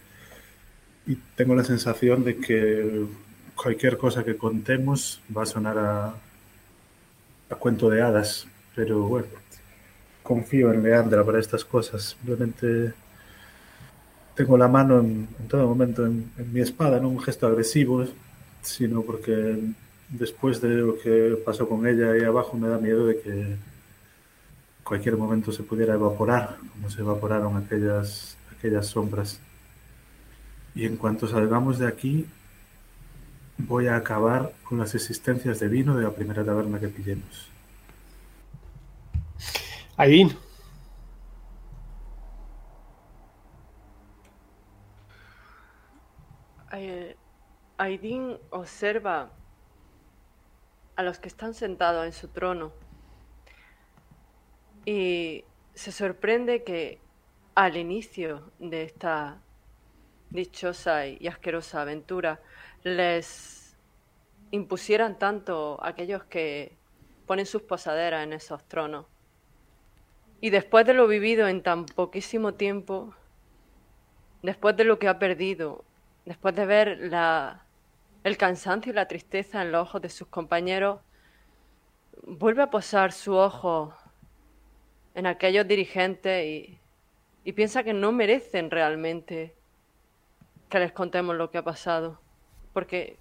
y 1.06 1.16
tengo 1.37 1.54
la 1.54 1.64
sensación 1.64 2.25
de 2.25 2.37
que 2.37 3.06
cualquier 3.54 3.99
cosa 3.99 4.25
que 4.25 4.37
contemos 4.37 5.21
va 5.37 5.42
a 5.42 5.47
sonar 5.47 5.78
a, 5.78 6.14
cuento 7.59 7.90
de 7.90 8.00
hadas, 8.00 8.47
pero 8.75 9.02
bueno, 9.02 9.28
confío 10.23 10.73
en 10.73 10.82
Leandra 10.82 11.23
para 11.23 11.38
estas 11.38 11.64
cosas. 11.66 12.16
Simplemente 12.16 12.94
tengo 14.35 14.56
la 14.56 14.68
mano 14.68 15.00
en, 15.00 15.28
todo 15.49 15.68
momento 15.68 16.06
en, 16.06 16.32
mi 16.50 16.61
espada, 16.61 16.99
no 16.99 17.11
un 17.11 17.21
gesto 17.21 17.47
agresivo, 17.47 18.06
sino 18.62 19.02
porque 19.02 19.59
después 20.09 20.62
de 20.62 20.68
lo 20.68 20.99
que 20.99 21.38
pasó 21.44 21.68
con 21.68 21.87
ella 21.87 22.12
ahí 22.12 22.23
abajo 22.23 22.56
me 22.56 22.68
da 22.68 22.78
miedo 22.78 23.06
de 23.06 23.21
que 23.21 23.56
cualquier 24.82 25.16
momento 25.16 25.52
se 25.52 25.62
pudiera 25.62 25.94
evaporar, 25.94 26.56
como 26.73 26.88
se 26.88 27.00
evaporaron 27.00 27.56
aquellas, 27.56 28.38
aquellas 28.56 28.87
sombras. 28.87 29.40
Y 30.75 30.87
en 30.87 30.97
cuanto 30.97 31.29
salgamos 31.29 31.79
de 31.79 31.87
aquí, 31.87 32.26
voy 33.59 33.87
a 33.88 33.97
acabar 33.97 34.52
con 34.64 34.79
las 34.79 34.95
existencias 34.95 35.61
de 35.61 35.69
vino 35.69 35.97
de 35.97 36.05
la 36.05 36.11
primera 36.11 36.45
taberna 36.45 36.81
que 36.81 36.88
pillemos. 36.88 37.49
Aidin. 39.97 40.37
Aidin 47.76 48.38
observa 48.50 49.31
a 50.97 51.02
los 51.02 51.19
que 51.19 51.29
están 51.29 51.52
sentados 51.52 52.07
en 52.07 52.12
su 52.12 52.29
trono 52.29 52.73
y 54.85 55.45
se 55.75 55.93
sorprende 55.93 56.64
que 56.64 56.99
al 57.55 57.76
inicio 57.76 58.50
de 58.59 58.85
esta 58.85 59.41
dichosa 60.33 61.07
y 61.07 61.27
asquerosa 61.29 61.83
aventura 61.83 62.41
les 62.83 63.77
impusieran 64.51 65.19
tanto 65.19 65.79
aquellos 65.83 66.25
que 66.25 66.77
ponen 67.27 67.47
sus 67.47 67.62
posaderas 67.62 68.25
en 68.25 68.33
esos 68.33 68.65
tronos. 68.65 69.07
Y 70.41 70.51
después 70.51 70.85
de 70.87 70.95
lo 70.95 71.07
vivido 71.07 71.47
en 71.47 71.62
tan 71.62 71.87
poquísimo 71.87 72.55
tiempo, 72.55 73.15
después 74.43 74.77
de 74.77 74.85
lo 74.85 74.99
que 74.99 75.09
ha 75.09 75.19
perdido, 75.19 75.85
después 76.25 76.55
de 76.57 76.67
ver 76.67 77.11
el 78.25 78.37
cansancio 78.37 78.93
y 78.93 78.95
la 78.95 79.07
tristeza 79.07 79.62
en 79.62 79.71
los 79.71 79.89
ojos 79.89 80.03
de 80.03 80.09
sus 80.09 80.27
compañeros, 80.29 81.01
vuelve 82.25 82.62
a 82.62 82.71
posar 82.71 83.12
su 83.12 83.35
ojo 83.35 83.95
en 85.15 85.27
aquellos 85.27 85.69
dirigentes 85.69 86.71
y 87.45 87.53
piensa 87.53 87.85
que 87.85 87.93
no 87.93 88.12
merecen 88.12 88.71
realmente 88.71 89.55
que 90.73 90.79
les 90.79 90.93
contemos 90.93 91.37
lo 91.37 91.50
que 91.50 91.59
ha 91.59 91.62
pasado, 91.62 92.19
porque 92.73 93.19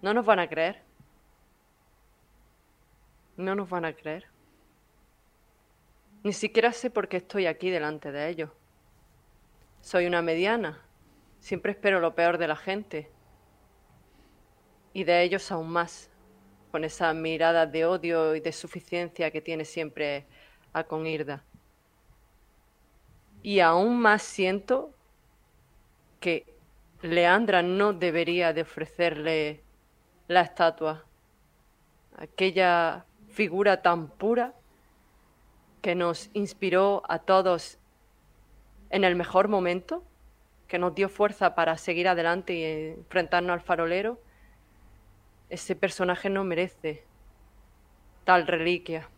no 0.00 0.14
nos 0.14 0.24
van 0.24 0.38
a 0.38 0.48
creer. 0.48 0.82
No 3.36 3.54
nos 3.54 3.68
van 3.68 3.84
a 3.84 3.92
creer. 3.92 4.24
Ni 6.22 6.32
siquiera 6.32 6.72
sé 6.72 6.88
por 6.88 7.08
qué 7.08 7.18
estoy 7.18 7.44
aquí 7.44 7.68
delante 7.68 8.12
de 8.12 8.30
ellos. 8.30 8.50
Soy 9.82 10.06
una 10.06 10.22
mediana. 10.22 10.80
Siempre 11.38 11.72
espero 11.72 12.00
lo 12.00 12.14
peor 12.14 12.38
de 12.38 12.48
la 12.48 12.56
gente. 12.56 13.10
Y 14.94 15.04
de 15.04 15.22
ellos 15.22 15.52
aún 15.52 15.68
más, 15.68 16.08
con 16.70 16.82
esa 16.84 17.12
mirada 17.12 17.66
de 17.66 17.84
odio 17.84 18.34
y 18.34 18.40
de 18.40 18.52
suficiencia 18.52 19.30
que 19.30 19.42
tiene 19.42 19.66
siempre 19.66 20.24
a 20.72 20.84
Conirda. 20.84 21.44
Y 23.42 23.60
aún 23.60 24.00
más 24.00 24.22
siento 24.22 24.95
que 26.20 26.56
Leandra 27.02 27.62
no 27.62 27.92
debería 27.92 28.52
de 28.52 28.62
ofrecerle 28.62 29.60
la 30.28 30.40
estatua, 30.40 31.04
aquella 32.16 33.04
figura 33.30 33.82
tan 33.82 34.08
pura 34.08 34.54
que 35.82 35.94
nos 35.94 36.30
inspiró 36.32 37.02
a 37.08 37.18
todos 37.18 37.78
en 38.90 39.04
el 39.04 39.14
mejor 39.14 39.48
momento, 39.48 40.02
que 40.68 40.78
nos 40.78 40.94
dio 40.94 41.08
fuerza 41.08 41.54
para 41.54 41.76
seguir 41.76 42.08
adelante 42.08 42.54
y 42.54 42.64
enfrentarnos 42.98 43.52
al 43.52 43.60
farolero, 43.60 44.18
ese 45.48 45.76
personaje 45.76 46.28
no 46.28 46.42
merece 46.44 47.04
tal 48.24 48.46
reliquia. 48.46 49.08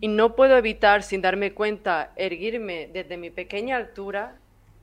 Y 0.00 0.08
no 0.08 0.36
puedo 0.36 0.58
evitar, 0.58 1.02
sin 1.02 1.22
darme 1.22 1.54
cuenta, 1.54 2.12
erguirme 2.16 2.90
desde 2.92 3.16
mi 3.16 3.30
pequeña 3.30 3.76
altura 3.76 4.36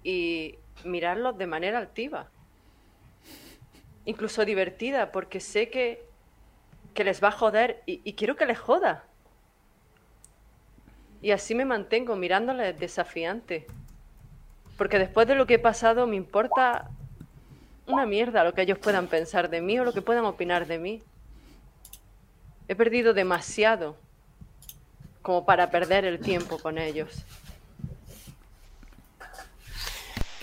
y 0.03 0.57
mirarlos 0.83 1.37
de 1.37 1.47
manera 1.47 1.77
altiva, 1.77 2.29
incluso 4.05 4.45
divertida, 4.45 5.11
porque 5.11 5.39
sé 5.39 5.69
que 5.69 6.13
que 6.93 7.03
les 7.03 7.23
va 7.23 7.29
a 7.29 7.31
joder 7.31 7.81
y, 7.85 8.01
y 8.03 8.13
quiero 8.13 8.35
que 8.35 8.45
les 8.45 8.59
joda. 8.59 9.03
Y 11.21 11.31
así 11.31 11.55
me 11.55 11.65
mantengo 11.65 12.15
mirándoles 12.15 12.79
desafiante. 12.79 13.65
Porque 14.77 14.99
después 14.99 15.27
de 15.27 15.35
lo 15.35 15.45
que 15.45 15.55
he 15.55 15.59
pasado 15.59 16.05
me 16.07 16.15
importa 16.15 16.89
una 17.85 18.05
mierda 18.05 18.43
lo 18.43 18.53
que 18.53 18.61
ellos 18.61 18.77
puedan 18.77 19.07
pensar 19.07 19.49
de 19.49 19.61
mí 19.61 19.77
o 19.79 19.83
lo 19.83 19.93
que 19.93 20.01
puedan 20.01 20.25
opinar 20.25 20.67
de 20.67 20.79
mí. 20.79 21.03
He 22.67 22.75
perdido 22.75 23.13
demasiado 23.13 23.97
como 25.21 25.45
para 25.45 25.69
perder 25.69 26.05
el 26.05 26.19
tiempo 26.19 26.59
con 26.59 26.77
ellos. 26.77 27.25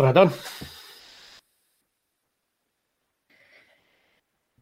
Ratón. 0.00 0.32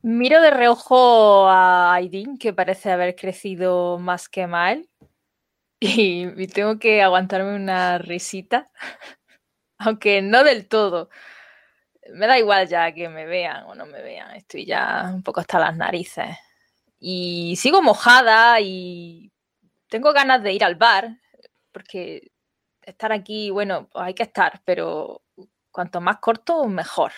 Miro 0.02 0.40
de 0.40 0.50
reojo 0.50 1.48
a 1.48 1.94
Aidin, 1.94 2.38
que 2.38 2.52
parece 2.52 2.90
haber 2.90 3.16
crecido 3.16 3.98
más 3.98 4.28
que 4.28 4.46
mal. 4.46 4.88
Y, 5.80 6.48
tengo 6.48 6.78
que 6.80 7.02
aguantarme 7.02 7.54
una 7.54 7.98
risita. 7.98 8.70
Aunque 9.78 10.22
no 10.22 10.42
del 10.44 10.66
todo. 10.68 11.08
Me 12.12 12.26
da 12.26 12.38
igual 12.38 12.68
ya 12.68 12.92
que 12.92 13.08
me 13.08 13.26
vean 13.26 13.64
o 13.64 13.74
no 13.74 13.86
me 13.86 14.02
vean. 14.02 14.34
Estoy 14.34 14.66
ya 14.66 15.10
un 15.14 15.22
poco 15.22 15.40
hasta 15.40 15.58
las 15.60 15.76
narices. 15.76 16.36
Y 16.98 17.54
sigo 17.56 17.82
mojada 17.82 18.60
y 18.60 19.30
tengo 19.88 20.12
ganas 20.12 20.42
de 20.42 20.52
ir 20.52 20.64
al 20.64 20.76
bar. 20.76 21.18
Porque 21.72 22.32
estar 22.82 23.12
aquí, 23.12 23.50
bueno, 23.50 23.88
pues 23.92 24.04
hay 24.06 24.14
que 24.14 24.24
estar, 24.24 24.62
pero 24.64 25.22
cuanto 25.70 26.00
más 26.00 26.18
corto, 26.18 26.64
mejor. 26.66 27.12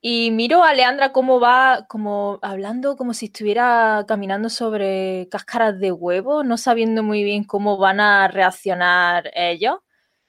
Y 0.00 0.30
miro 0.30 0.62
a 0.62 0.74
Leandra 0.74 1.12
cómo 1.12 1.40
va, 1.40 1.86
como 1.88 2.38
hablando 2.42 2.96
como 2.96 3.14
si 3.14 3.26
estuviera 3.26 4.04
caminando 4.06 4.48
sobre 4.48 5.28
cáscaras 5.30 5.80
de 5.80 5.90
huevo, 5.90 6.44
no 6.44 6.56
sabiendo 6.56 7.02
muy 7.02 7.24
bien 7.24 7.42
cómo 7.44 7.78
van 7.78 7.98
a 8.00 8.28
reaccionar 8.28 9.30
ellos. 9.34 9.78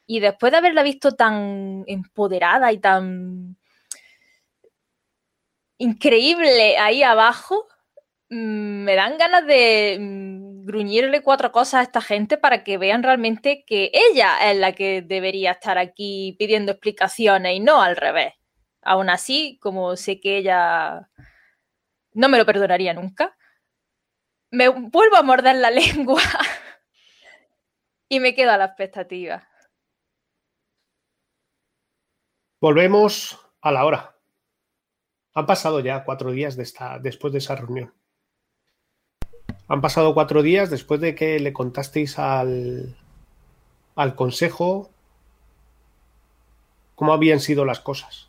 Y 0.07 0.21
después 0.21 0.51
de 0.51 0.57
haberla 0.57 0.81
visto 0.83 1.11
tan 1.13 1.83
empoderada 1.87 2.71
y 2.73 2.79
tan 2.79 3.57
increíble 5.77 6.77
ahí 6.77 7.03
abajo, 7.03 7.67
mm, 8.29 8.83
me 8.83 8.95
dan 8.95 9.17
ganas 9.17 9.45
de 9.45 9.97
mm, 9.99 10.38
gruñirle 10.69 11.23
cuatro 11.23 11.51
cosas 11.51 11.73
a 11.73 11.81
esta 11.81 11.99
gente 11.99 12.37
para 12.37 12.63
que 12.63 12.77
vean 12.77 13.01
realmente 13.01 13.63
que 13.65 13.91
ella 13.91 14.51
es 14.51 14.57
la 14.57 14.73
que 14.73 15.01
debería 15.01 15.53
estar 15.53 15.79
aquí 15.79 16.35
pidiendo 16.37 16.73
explicaciones 16.73 17.55
y 17.55 17.59
no 17.59 17.81
al 17.81 17.95
revés. 17.95 18.33
Aún 18.83 19.09
así, 19.09 19.57
como 19.61 19.95
sé 19.95 20.19
que 20.19 20.37
ella 20.37 21.09
no 22.13 22.29
me 22.29 22.37
lo 22.37 22.45
perdonaría 22.45 22.93
nunca, 22.93 23.35
me 24.51 24.69
vuelvo 24.69 25.15
a 25.15 25.23
morder 25.23 25.55
la 25.55 25.71
lengua 25.81 26.21
y 28.07 28.19
me 28.19 28.35
quedo 28.35 28.51
a 28.51 28.57
la 28.57 28.65
expectativa. 28.65 29.47
Volvemos 32.61 33.39
a 33.61 33.71
la 33.71 33.85
hora. 33.85 34.15
Han 35.33 35.47
pasado 35.47 35.79
ya 35.79 36.03
cuatro 36.03 36.29
días 36.29 36.55
después 36.55 37.33
de 37.33 37.39
esa 37.39 37.55
reunión. 37.55 37.98
Han 39.69 39.81
pasado 39.81 40.15
cuatro 40.15 40.41
días 40.41 40.69
después 40.69 40.99
de 40.99 41.15
que 41.15 41.39
le 41.39 41.53
contasteis 41.53 42.17
al, 42.17 42.95
al 43.95 44.15
consejo 44.15 44.89
cómo 46.95 47.13
habían 47.13 47.39
sido 47.39 47.65
las 47.65 47.79
cosas. 47.79 48.27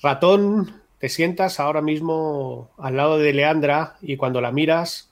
Ratón, 0.00 0.80
te 0.98 1.08
sientas 1.08 1.60
ahora 1.60 1.82
mismo 1.82 2.70
al 2.78 2.96
lado 2.96 3.18
de 3.18 3.34
Leandra 3.34 3.96
y 4.00 4.16
cuando 4.16 4.40
la 4.40 4.52
miras 4.52 5.10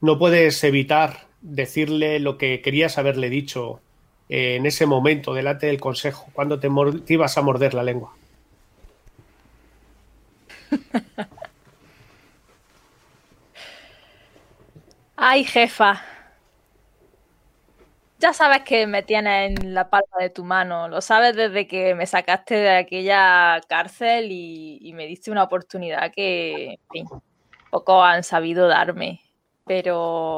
no 0.00 0.18
puedes 0.18 0.64
evitar 0.64 1.26
decirle 1.42 2.20
lo 2.20 2.38
que 2.38 2.62
querías 2.62 2.96
haberle 2.98 3.28
dicho 3.28 3.80
eh, 4.28 4.56
en 4.56 4.66
ese 4.66 4.86
momento 4.86 5.34
delante 5.34 5.66
del 5.66 5.80
consejo, 5.80 6.28
cuando 6.32 6.58
te, 6.58 6.68
te 7.04 7.12
ibas 7.12 7.36
a 7.36 7.42
morder 7.42 7.74
la 7.74 7.82
lengua. 7.82 8.14
Ay, 15.16 15.44
jefa. 15.44 16.02
Ya 18.18 18.32
sabes 18.32 18.62
que 18.62 18.86
me 18.86 19.02
tienes 19.02 19.58
en 19.58 19.74
la 19.74 19.90
palma 19.90 20.16
de 20.20 20.30
tu 20.30 20.44
mano. 20.44 20.88
Lo 20.88 21.00
sabes 21.00 21.34
desde 21.36 21.66
que 21.66 21.94
me 21.94 22.06
sacaste 22.06 22.54
de 22.54 22.76
aquella 22.76 23.60
cárcel 23.68 24.28
y, 24.30 24.92
me 24.94 25.06
diste 25.06 25.30
una 25.30 25.42
oportunidad 25.42 26.12
que, 26.12 26.72
en 26.72 26.78
fin, 26.90 27.08
poco 27.70 28.02
han 28.02 28.22
sabido 28.22 28.68
darme. 28.68 29.20
Pero 29.66 30.36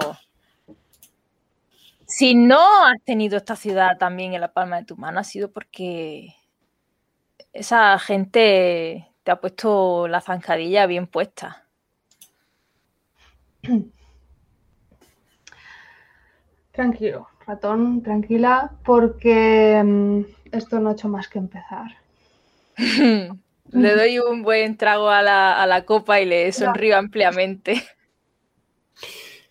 si 2.06 2.34
no 2.34 2.84
has 2.86 3.02
tenido 3.04 3.36
esta 3.36 3.56
ciudad 3.56 3.98
también 3.98 4.34
en 4.34 4.40
la 4.40 4.52
palma 4.52 4.76
de 4.78 4.84
tu 4.84 4.96
mano, 4.96 5.20
ha 5.20 5.24
sido 5.24 5.50
porque 5.52 6.34
esa 7.52 7.98
gente 7.98 9.13
te 9.24 9.30
ha 9.30 9.40
puesto 9.40 10.06
la 10.06 10.20
zancadilla 10.20 10.86
bien 10.86 11.06
puesta. 11.06 11.64
Tranquilo, 16.70 17.28
ratón, 17.46 18.02
tranquila, 18.02 18.72
porque 18.84 19.82
mm, 19.82 20.20
esto 20.52 20.78
no 20.78 20.90
ha 20.90 20.92
hecho 20.92 21.08
más 21.08 21.28
que 21.28 21.38
empezar. 21.38 21.90
le 22.76 23.94
doy 23.94 24.18
un 24.18 24.42
buen 24.42 24.76
trago 24.76 25.08
a 25.08 25.22
la, 25.22 25.62
a 25.62 25.66
la 25.66 25.84
copa 25.86 26.20
y 26.20 26.26
le 26.26 26.52
sonrío 26.52 26.98
ampliamente. 26.98 27.82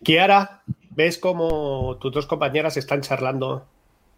Kiara, 0.04 0.62
ves 0.92 1.18
como 1.18 1.98
tus 2.00 2.14
dos 2.14 2.28
compañeras 2.28 2.78
están 2.78 3.02
charlando. 3.02 3.66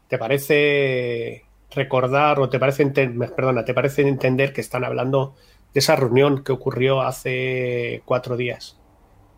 ¿Te 0.10 0.18
parece 0.18 1.46
recordar 1.76 2.40
o 2.40 2.50
te 2.50 2.60
parece 2.60 2.86
perdona, 2.88 3.66
te 3.66 3.74
parece 3.74 4.08
entender 4.08 4.54
que 4.54 4.62
están 4.62 4.84
hablando 4.84 5.36
de 5.74 5.80
esa 5.80 5.96
reunión 5.96 6.44
que 6.44 6.52
ocurrió 6.52 7.02
hace 7.02 8.02
cuatro 8.06 8.38
días? 8.38 8.80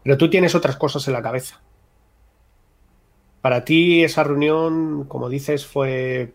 Pero 0.04 0.18
tú 0.18 0.30
tienes 0.30 0.56
otras 0.56 0.78
cosas 0.78 1.08
en 1.08 1.14
la 1.14 1.22
cabeza. 1.22 1.62
Para 3.42 3.66
ti 3.66 4.04
esa 4.04 4.24
reunión, 4.24 5.06
como 5.06 5.30
dices, 5.30 5.66
fue 5.66 6.34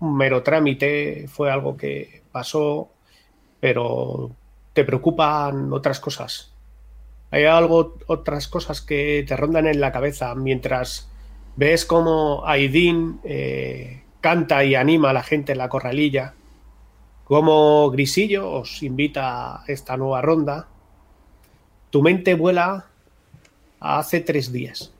un 0.00 0.16
mero 0.16 0.42
trámite, 0.42 1.26
fue 1.28 1.50
algo 1.50 1.76
que 1.76 2.22
pasó, 2.32 2.90
pero 3.60 4.30
te 4.72 4.84
preocupan 4.84 5.72
otras 5.72 6.00
cosas. 6.00 6.54
Hay 7.30 7.44
algo, 7.44 7.96
otras 8.06 8.46
cosas 8.46 8.80
que 8.80 9.24
te 9.26 9.36
rondan 9.36 9.66
en 9.66 9.80
la 9.80 9.92
cabeza 9.92 10.34
mientras 10.34 11.10
ves 11.56 11.84
cómo 11.84 12.46
Aidin 12.46 13.20
eh, 13.24 14.02
canta 14.26 14.64
y 14.64 14.74
anima 14.74 15.10
a 15.10 15.12
la 15.12 15.22
gente 15.22 15.52
en 15.52 15.58
la 15.58 15.68
corralilla, 15.68 16.34
como 17.22 17.88
Grisillo 17.92 18.50
os 18.50 18.82
invita 18.82 19.62
a 19.62 19.64
esta 19.68 19.96
nueva 19.96 20.20
ronda. 20.20 20.66
Tu 21.90 22.02
mente 22.02 22.34
vuela 22.34 22.86
a 23.78 23.98
hace 24.00 24.18
tres 24.18 24.50
días. 24.50 24.92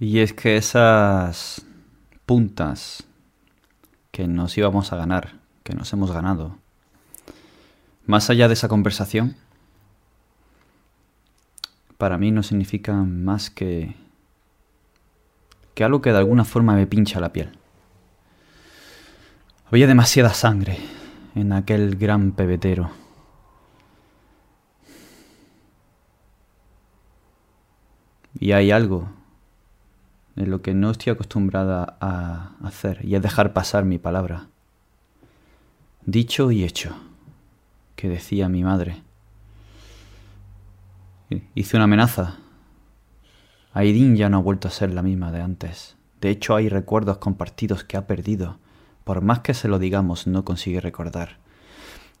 Y 0.00 0.20
es 0.20 0.32
que 0.32 0.56
esas 0.56 1.66
puntas 2.24 3.04
que 4.12 4.26
nos 4.26 4.56
íbamos 4.56 4.94
a 4.94 4.96
ganar, 4.96 5.40
que 5.62 5.74
nos 5.74 5.92
hemos 5.92 6.10
ganado, 6.10 6.56
más 8.06 8.30
allá 8.30 8.48
de 8.48 8.54
esa 8.54 8.68
conversación, 8.68 9.36
para 11.98 12.18
mí 12.18 12.30
no 12.30 12.42
significan 12.42 13.24
más 13.24 13.50
que 13.50 13.94
que 15.74 15.84
algo 15.84 16.00
que 16.00 16.12
de 16.12 16.18
alguna 16.18 16.44
forma 16.44 16.74
me 16.74 16.86
pincha 16.86 17.20
la 17.20 17.32
piel. 17.32 17.50
Había 19.66 19.86
demasiada 19.86 20.32
sangre 20.32 20.78
en 21.34 21.52
aquel 21.52 21.96
gran 21.96 22.32
pebetero. 22.32 22.90
Y 28.38 28.52
hay 28.52 28.70
algo 28.70 29.08
en 30.36 30.50
lo 30.50 30.62
que 30.62 30.74
no 30.74 30.90
estoy 30.90 31.12
acostumbrada 31.12 31.96
a 32.00 32.52
hacer 32.62 33.04
y 33.04 33.14
es 33.14 33.22
dejar 33.22 33.52
pasar 33.52 33.84
mi 33.84 33.98
palabra. 33.98 34.48
Dicho 36.04 36.50
y 36.50 36.64
hecho, 36.64 36.94
que 37.96 38.08
decía 38.08 38.48
mi 38.48 38.62
madre. 38.62 39.03
Hice 41.54 41.76
una 41.76 41.84
amenaza. 41.84 42.38
Aidin 43.72 44.16
ya 44.16 44.28
no 44.28 44.38
ha 44.38 44.42
vuelto 44.42 44.68
a 44.68 44.70
ser 44.70 44.92
la 44.92 45.02
misma 45.02 45.32
de 45.32 45.40
antes. 45.40 45.96
De 46.20 46.30
hecho, 46.30 46.54
hay 46.54 46.68
recuerdos 46.68 47.18
compartidos 47.18 47.84
que 47.84 47.96
ha 47.96 48.06
perdido. 48.06 48.58
Por 49.04 49.20
más 49.20 49.40
que 49.40 49.54
se 49.54 49.68
lo 49.68 49.78
digamos, 49.78 50.26
no 50.26 50.44
consigue 50.44 50.80
recordar. 50.80 51.38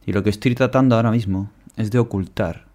Y 0.06 0.12
lo 0.12 0.22
que 0.22 0.30
estoy 0.30 0.54
tratando 0.54 0.96
ahora 0.96 1.10
mismo 1.10 1.50
es 1.76 1.90
de 1.90 1.98
ocultar 1.98 2.66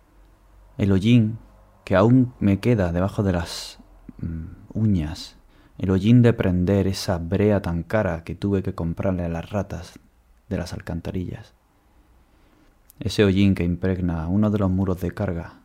el 0.78 0.92
hollín 0.92 1.38
que 1.84 1.96
aún 1.96 2.34
me 2.40 2.60
queda 2.60 2.92
debajo 2.92 3.24
de 3.24 3.34
las 3.34 3.80
mm, 4.22 4.46
uñas 4.74 5.40
el 5.80 5.92
hollín 5.92 6.22
de 6.22 6.34
prender 6.34 6.88
esa 6.88 7.18
brea 7.18 7.62
tan 7.62 7.84
cara 7.84 8.26
que 8.26 8.36
tuve 8.36 8.62
que 8.62 8.76
comprarle 8.76 9.24
a 9.24 9.30
las 9.30 9.50
ratas 9.50 9.98
de 10.50 10.58
las 10.58 10.74
alcantarillas. 10.74 11.54
Ese 13.00 13.24
hollín 13.24 13.56
que 13.56 13.64
impregna 13.64 14.28
uno 14.28 14.52
de 14.52 14.60
los 14.60 14.70
muros 14.70 15.00
de 15.00 15.12
carga, 15.12 15.59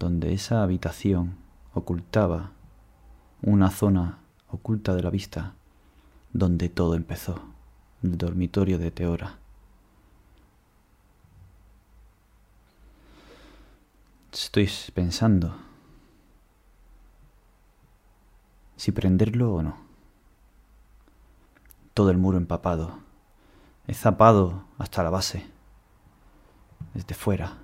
donde 0.00 0.32
esa 0.32 0.62
habitación 0.62 1.36
ocultaba 1.74 2.52
una 3.42 3.70
zona 3.70 4.18
oculta 4.48 4.94
de 4.94 5.02
la 5.02 5.10
vista, 5.10 5.52
donde 6.32 6.70
todo 6.70 6.94
empezó, 6.94 7.40
el 8.02 8.16
dormitorio 8.16 8.78
de 8.78 8.90
Teora. 8.90 9.36
Estoy 14.32 14.70
pensando 14.94 15.54
si 18.76 18.92
prenderlo 18.92 19.52
o 19.52 19.62
no. 19.62 19.76
Todo 21.92 22.10
el 22.10 22.16
muro 22.16 22.38
empapado. 22.38 22.98
He 23.86 23.92
zapado 23.92 24.64
hasta 24.78 25.02
la 25.02 25.10
base, 25.10 25.44
desde 26.94 27.14
fuera. 27.14 27.59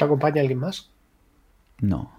¿Te 0.00 0.06
acompaña 0.06 0.40
alguien 0.40 0.58
más? 0.60 0.88
No. 1.78 2.10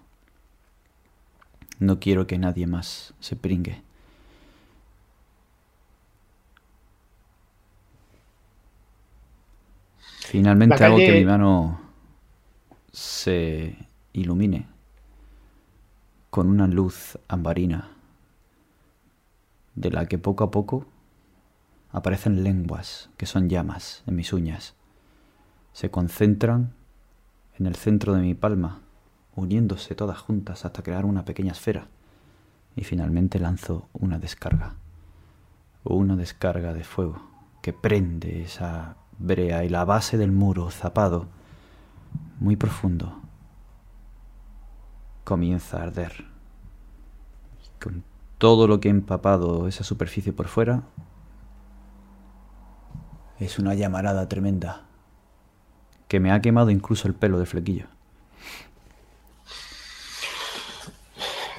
No 1.79 1.99
quiero 1.99 2.27
que 2.27 2.37
nadie 2.37 2.67
más 2.67 3.15
se 3.19 3.35
pringue. 3.35 3.81
Finalmente 9.99 10.77
La 10.79 10.85
hago 10.87 10.97
que 10.97 11.07
calle- 11.07 11.19
mi 11.19 11.25
mano 11.25 11.79
se 12.91 13.75
ilumine 14.13 14.67
con 16.29 16.47
una 16.49 16.67
luz 16.67 17.17
ambarina 17.27 17.89
de 19.75 19.91
la 19.91 20.05
que 20.05 20.17
poco 20.17 20.43
a 20.43 20.51
poco 20.51 20.85
aparecen 21.91 22.43
lenguas 22.43 23.09
que 23.17 23.25
son 23.25 23.49
llamas 23.49 24.03
en 24.07 24.15
mis 24.15 24.31
uñas. 24.33 24.75
Se 25.73 25.89
concentran 25.89 26.73
en 27.61 27.67
el 27.67 27.75
centro 27.75 28.15
de 28.15 28.21
mi 28.21 28.33
palma, 28.33 28.79
uniéndose 29.35 29.93
todas 29.93 30.17
juntas 30.17 30.65
hasta 30.65 30.81
crear 30.81 31.05
una 31.05 31.25
pequeña 31.25 31.51
esfera. 31.51 31.85
Y 32.75 32.83
finalmente 32.85 33.37
lanzo 33.37 33.87
una 33.93 34.17
descarga. 34.17 34.73
Una 35.83 36.15
descarga 36.15 36.73
de 36.73 36.83
fuego 36.83 37.21
que 37.61 37.71
prende 37.71 38.41
esa 38.41 38.95
brea 39.19 39.63
y 39.63 39.69
la 39.69 39.85
base 39.85 40.17
del 40.17 40.31
muro 40.31 40.71
zapado, 40.71 41.27
muy 42.39 42.55
profundo, 42.55 43.19
comienza 45.23 45.77
a 45.77 45.83
arder. 45.83 46.25
Con 47.79 48.03
todo 48.39 48.67
lo 48.67 48.79
que 48.79 48.87
he 48.87 48.91
empapado 48.91 49.67
esa 49.67 49.83
superficie 49.83 50.33
por 50.33 50.47
fuera, 50.47 50.81
es 53.39 53.59
una 53.59 53.75
llamarada 53.75 54.27
tremenda 54.27 54.85
que 56.11 56.19
me 56.19 56.33
ha 56.33 56.41
quemado 56.41 56.71
incluso 56.71 57.07
el 57.07 57.13
pelo 57.13 57.39
de 57.39 57.45
flequillo. 57.45 57.85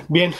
Bien. 0.08 0.34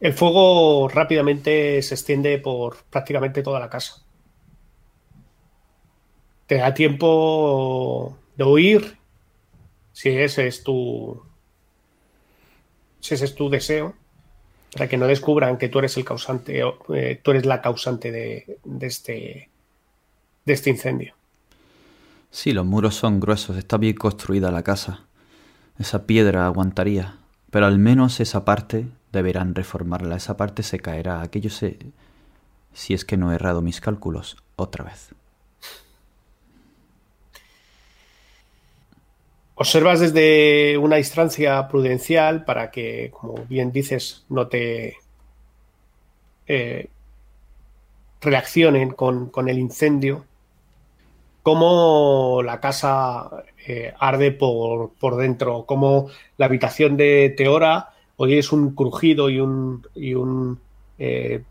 El 0.00 0.12
fuego 0.12 0.86
rápidamente 0.86 1.80
se 1.80 1.94
extiende 1.94 2.36
por 2.36 2.76
prácticamente 2.90 3.42
toda 3.42 3.58
la 3.58 3.70
casa. 3.70 4.02
Te 6.46 6.56
da 6.56 6.74
tiempo 6.74 8.18
de 8.36 8.44
huir, 8.44 8.98
si 9.94 10.10
ese 10.10 10.46
es 10.46 10.62
tu, 10.62 11.22
si 13.00 13.14
ese 13.14 13.24
es 13.24 13.34
tu 13.34 13.48
deseo, 13.48 13.94
para 14.74 14.90
que 14.90 14.98
no 14.98 15.06
descubran 15.06 15.56
que 15.56 15.70
tú 15.70 15.78
eres 15.78 15.96
el 15.96 16.04
causante, 16.04 16.60
eh, 16.60 17.20
tú 17.22 17.30
eres 17.30 17.46
la 17.46 17.62
causante 17.62 18.12
de 18.12 18.58
este, 18.82 19.48
de 20.44 20.52
este 20.52 20.68
incendio. 20.68 21.14
Sí, 22.36 22.52
los 22.52 22.66
muros 22.66 22.94
son 22.94 23.18
gruesos, 23.18 23.56
está 23.56 23.78
bien 23.78 23.96
construida 23.96 24.50
la 24.50 24.62
casa. 24.62 25.06
Esa 25.78 26.04
piedra 26.06 26.44
aguantaría, 26.44 27.16
pero 27.50 27.64
al 27.64 27.78
menos 27.78 28.20
esa 28.20 28.44
parte 28.44 28.88
deberán 29.10 29.54
reformarla. 29.54 30.16
Esa 30.16 30.36
parte 30.36 30.62
se 30.62 30.78
caerá. 30.78 31.22
Aquello 31.22 31.48
se... 31.48 31.78
Si 32.74 32.92
es 32.92 33.06
que 33.06 33.16
no 33.16 33.32
he 33.32 33.36
errado 33.36 33.62
mis 33.62 33.80
cálculos, 33.80 34.36
otra 34.56 34.84
vez. 34.84 35.14
Observas 39.54 40.00
desde 40.00 40.76
una 40.76 40.98
instancia 40.98 41.66
prudencial 41.68 42.44
para 42.44 42.70
que, 42.70 43.12
como 43.18 43.46
bien 43.46 43.72
dices, 43.72 44.26
no 44.28 44.46
te 44.46 44.98
eh, 46.46 46.90
reaccionen 48.20 48.90
con, 48.90 49.30
con 49.30 49.48
el 49.48 49.58
incendio, 49.58 50.26
cómo 51.46 52.42
la 52.42 52.58
casa 52.58 53.44
eh, 53.68 53.94
arde 54.00 54.32
por, 54.32 54.94
por 54.94 55.14
dentro, 55.14 55.64
cómo 55.64 56.08
la 56.38 56.46
habitación 56.46 56.96
de 56.96 57.32
Teora 57.36 57.90
oyes 58.16 58.50
un 58.50 58.74
crujido 58.74 59.30
y 59.30 59.38
un, 59.38 59.86
y 59.94 60.14
un 60.14 60.58
eh, 60.98 61.44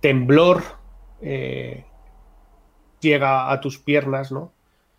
temblor 0.00 0.64
eh, 1.22 1.84
llega 2.98 3.52
a 3.52 3.60
tus 3.60 3.78
piernas, 3.78 4.32
¿no? 4.32 4.50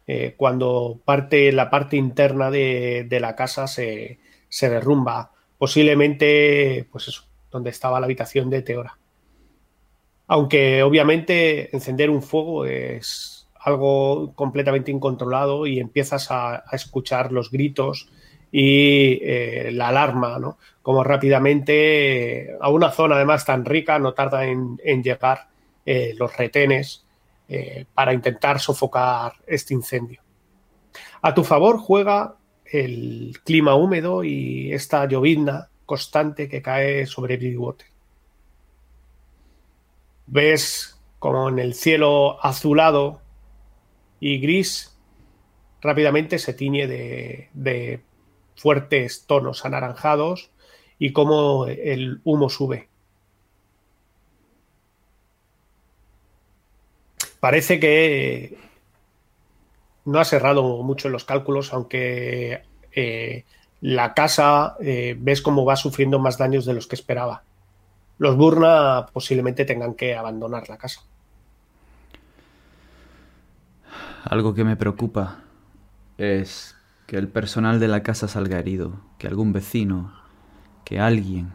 Eh, 0.08 0.36
cuando 0.38 0.98
parte 1.04 1.52
la 1.52 1.70
parte 1.70 1.98
interna 1.98 2.50
de, 2.50 3.06
de 3.10 3.20
la 3.20 3.36
casa 3.36 3.68
se, 3.68 4.20
se 4.48 4.70
derrumba, 4.70 5.34
posiblemente, 5.58 6.88
pues 6.90 7.10
eso, 7.10 7.24
donde 7.52 7.70
estaba 7.70 8.00
la 8.00 8.06
habitación 8.06 8.50
de 8.50 8.62
Teora. 8.62 8.98
Aunque 10.28 10.84
obviamente 10.84 11.76
encender 11.76 12.10
un 12.10 12.22
fuego 12.22 12.64
es 12.64 13.41
algo 13.64 14.34
completamente 14.34 14.92
incontrolado 14.92 15.68
y 15.68 15.80
empiezas 15.80 16.32
a, 16.32 16.64
escuchar 16.72 17.32
los 17.32 17.52
gritos 17.52 18.10
y 18.52 19.20
eh, 19.22 19.70
la 19.72 19.90
alarma, 19.90 20.40
¿no? 20.40 20.58
Como 20.82 21.04
rápidamente 21.04 22.42
eh, 22.42 22.58
a 22.60 22.70
una 22.70 22.92
zona 22.92 23.16
además 23.16 23.46
tan 23.46 23.64
rica 23.66 24.00
no 24.00 24.14
tarda 24.14 24.46
en, 24.46 24.78
llegar 25.04 25.48
eh, 25.86 26.14
los 26.18 26.36
retenes 26.36 27.06
para 27.94 28.14
intentar 28.14 28.62
sofocar 28.62 29.34
este 29.46 29.74
incendio. 29.74 30.22
A 31.22 31.34
tu 31.34 31.44
favor 31.44 31.80
juega 31.80 32.38
el 32.64 33.38
clima 33.44 33.76
húmedo 33.76 34.24
y 34.24 34.72
esta 34.72 35.06
llovizna 35.06 35.68
constante 35.86 36.48
que 36.48 36.62
cae 36.62 37.06
sobre 37.06 37.36
Bridgewater. 37.36 37.88
Ves 40.28 40.98
como 41.20 41.50
en 41.50 41.60
el 41.60 41.74
cielo 41.74 42.42
azulado 42.42 43.21
y 44.22 44.40
gris 44.40 44.96
rápidamente 45.82 46.40
se 46.40 46.54
tiñe 46.54 46.88
de, 46.88 48.02
fuertes 48.56 49.26
tonos 49.26 49.66
anaranjados 49.66 50.52
y 51.00 51.12
cómo 51.12 51.66
el 51.66 52.22
humo 52.24 52.48
sube. 52.48 52.88
Parece 57.40 57.80
que 57.80 58.56
no 60.06 60.20
has 60.20 60.32
errado 60.32 60.84
mucho 60.84 61.08
en 61.08 61.14
los 61.14 61.26
cálculos, 61.26 61.74
aunque 61.74 62.62
eh, 62.92 63.46
la 63.82 64.14
casa 64.14 64.76
eh, 64.80 65.16
ves 65.18 65.42
cómo 65.42 65.66
va 65.66 65.76
sufriendo 65.76 66.20
más 66.20 66.38
daños 66.38 66.66
de 66.66 66.76
los 66.76 66.86
que 66.86 66.96
esperaba. 66.96 67.44
Los 68.20 68.38
Burna 68.38 69.08
posiblemente 69.12 69.66
tengan 69.66 69.96
que 69.96 70.16
abandonar 70.16 70.70
la 70.70 70.78
casa. 70.78 71.02
Algo 74.24 74.54
que 74.54 74.64
me 74.64 74.76
preocupa 74.76 75.40
es 76.18 76.76
que 77.08 77.18
el 77.18 77.28
personal 77.28 77.80
de 77.80 77.88
la 77.88 78.04
casa 78.04 78.28
salga 78.28 78.60
herido, 78.60 79.02
que 79.18 79.28
algún 79.28 79.52
vecino, 79.52 80.14
que 80.86 81.00
alguien, 81.00 81.52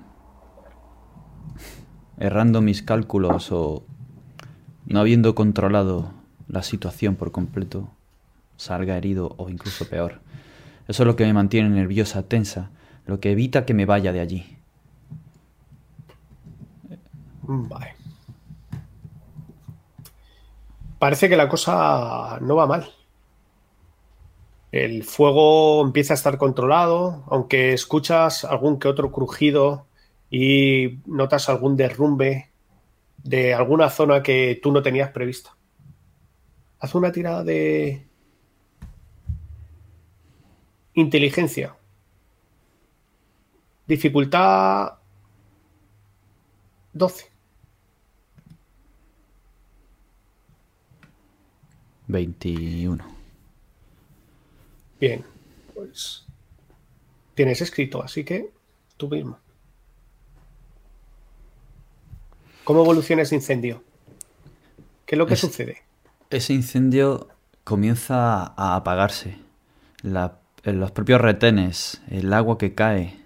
errando 2.19 2.61
mis 2.61 2.83
cálculos 2.83 3.53
o 3.53 3.85
no 4.87 5.01
habiendo 5.01 5.35
controlado 5.35 6.13
la 6.49 6.63
situación 6.63 7.17
por 7.17 7.33
completo, 7.33 7.89
salga 8.57 8.97
herido 8.97 9.35
o 9.37 9.49
incluso 9.49 9.89
peor. 9.89 10.21
Eso 10.89 11.03
es 11.03 11.07
lo 11.07 11.17
que 11.17 11.25
me 11.25 11.33
mantiene 11.33 11.69
nerviosa, 11.69 12.23
tensa, 12.23 12.71
lo 13.07 13.21
que 13.21 13.33
evita 13.33 13.65
que 13.65 13.75
me 13.75 13.87
vaya 13.87 14.13
de 14.13 14.21
allí. 14.21 14.57
Vale. 17.43 17.96
Parece 20.99 21.29
que 21.29 21.37
la 21.37 21.49
cosa 21.49 22.39
no 22.41 22.57
va 22.57 22.67
mal. 22.67 22.91
El 24.73 25.05
fuego 25.05 25.83
empieza 25.83 26.15
a 26.15 26.17
estar 26.17 26.39
controlado, 26.39 27.25
aunque 27.29 27.73
escuchas 27.73 28.45
algún 28.45 28.79
que 28.79 28.89
otro 28.89 29.13
crujido 29.13 29.87
y 30.31 30.99
notas 31.07 31.49
algún 31.49 31.77
derrumbe 31.77 32.51
de 33.23 33.55
alguna 33.55 33.91
zona 33.91 34.23
que 34.23 34.59
tú 34.63 34.73
no 34.73 34.83
tenías 34.83 35.11
prevista. 35.11 35.57
Haz 36.79 36.95
una 36.95 37.13
tirada 37.13 37.45
de 37.45 38.07
inteligencia. 40.95 41.77
Dificultad 43.87 44.95
12. 46.93 47.36
21. 52.09 53.05
Bien, 55.01 55.25
pues 55.75 56.25
tienes 57.35 57.61
escrito, 57.61 58.03
así 58.03 58.25
que 58.25 58.51
tú 58.97 59.09
mismo. 59.09 59.39
¿Cómo 62.65 62.83
evoluciona 62.83 63.23
ese 63.23 63.35
incendio? 63.35 63.83
¿Qué 65.05 65.15
es 65.15 65.19
lo 65.19 65.27
que 65.27 65.35
Es- 65.35 65.41
sucede? 65.41 65.83
Ese 66.31 66.53
incendio 66.55 67.29
comienza 67.65 68.43
a 68.57 68.75
apagarse. 68.77 69.39
La- 70.03 70.39
en 70.65 70.81
los 70.81 70.91
propios 70.91 71.21
retenes, 71.21 72.03
el 72.11 72.33
agua 72.33 72.59
que 72.59 72.75
cae, 72.75 73.21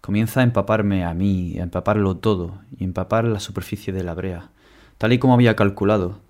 comienza 0.00 0.40
a 0.40 0.44
empaparme 0.44 1.04
a 1.04 1.14
mí, 1.14 1.58
a 1.58 1.62
empaparlo 1.64 2.16
todo 2.18 2.60
y 2.78 2.84
empapar 2.84 3.24
la 3.24 3.40
superficie 3.40 3.92
de 3.92 4.04
la 4.04 4.14
brea. 4.14 4.50
Tal 4.98 5.12
y 5.12 5.18
como 5.18 5.34
había 5.34 5.56
calculado, 5.56 6.20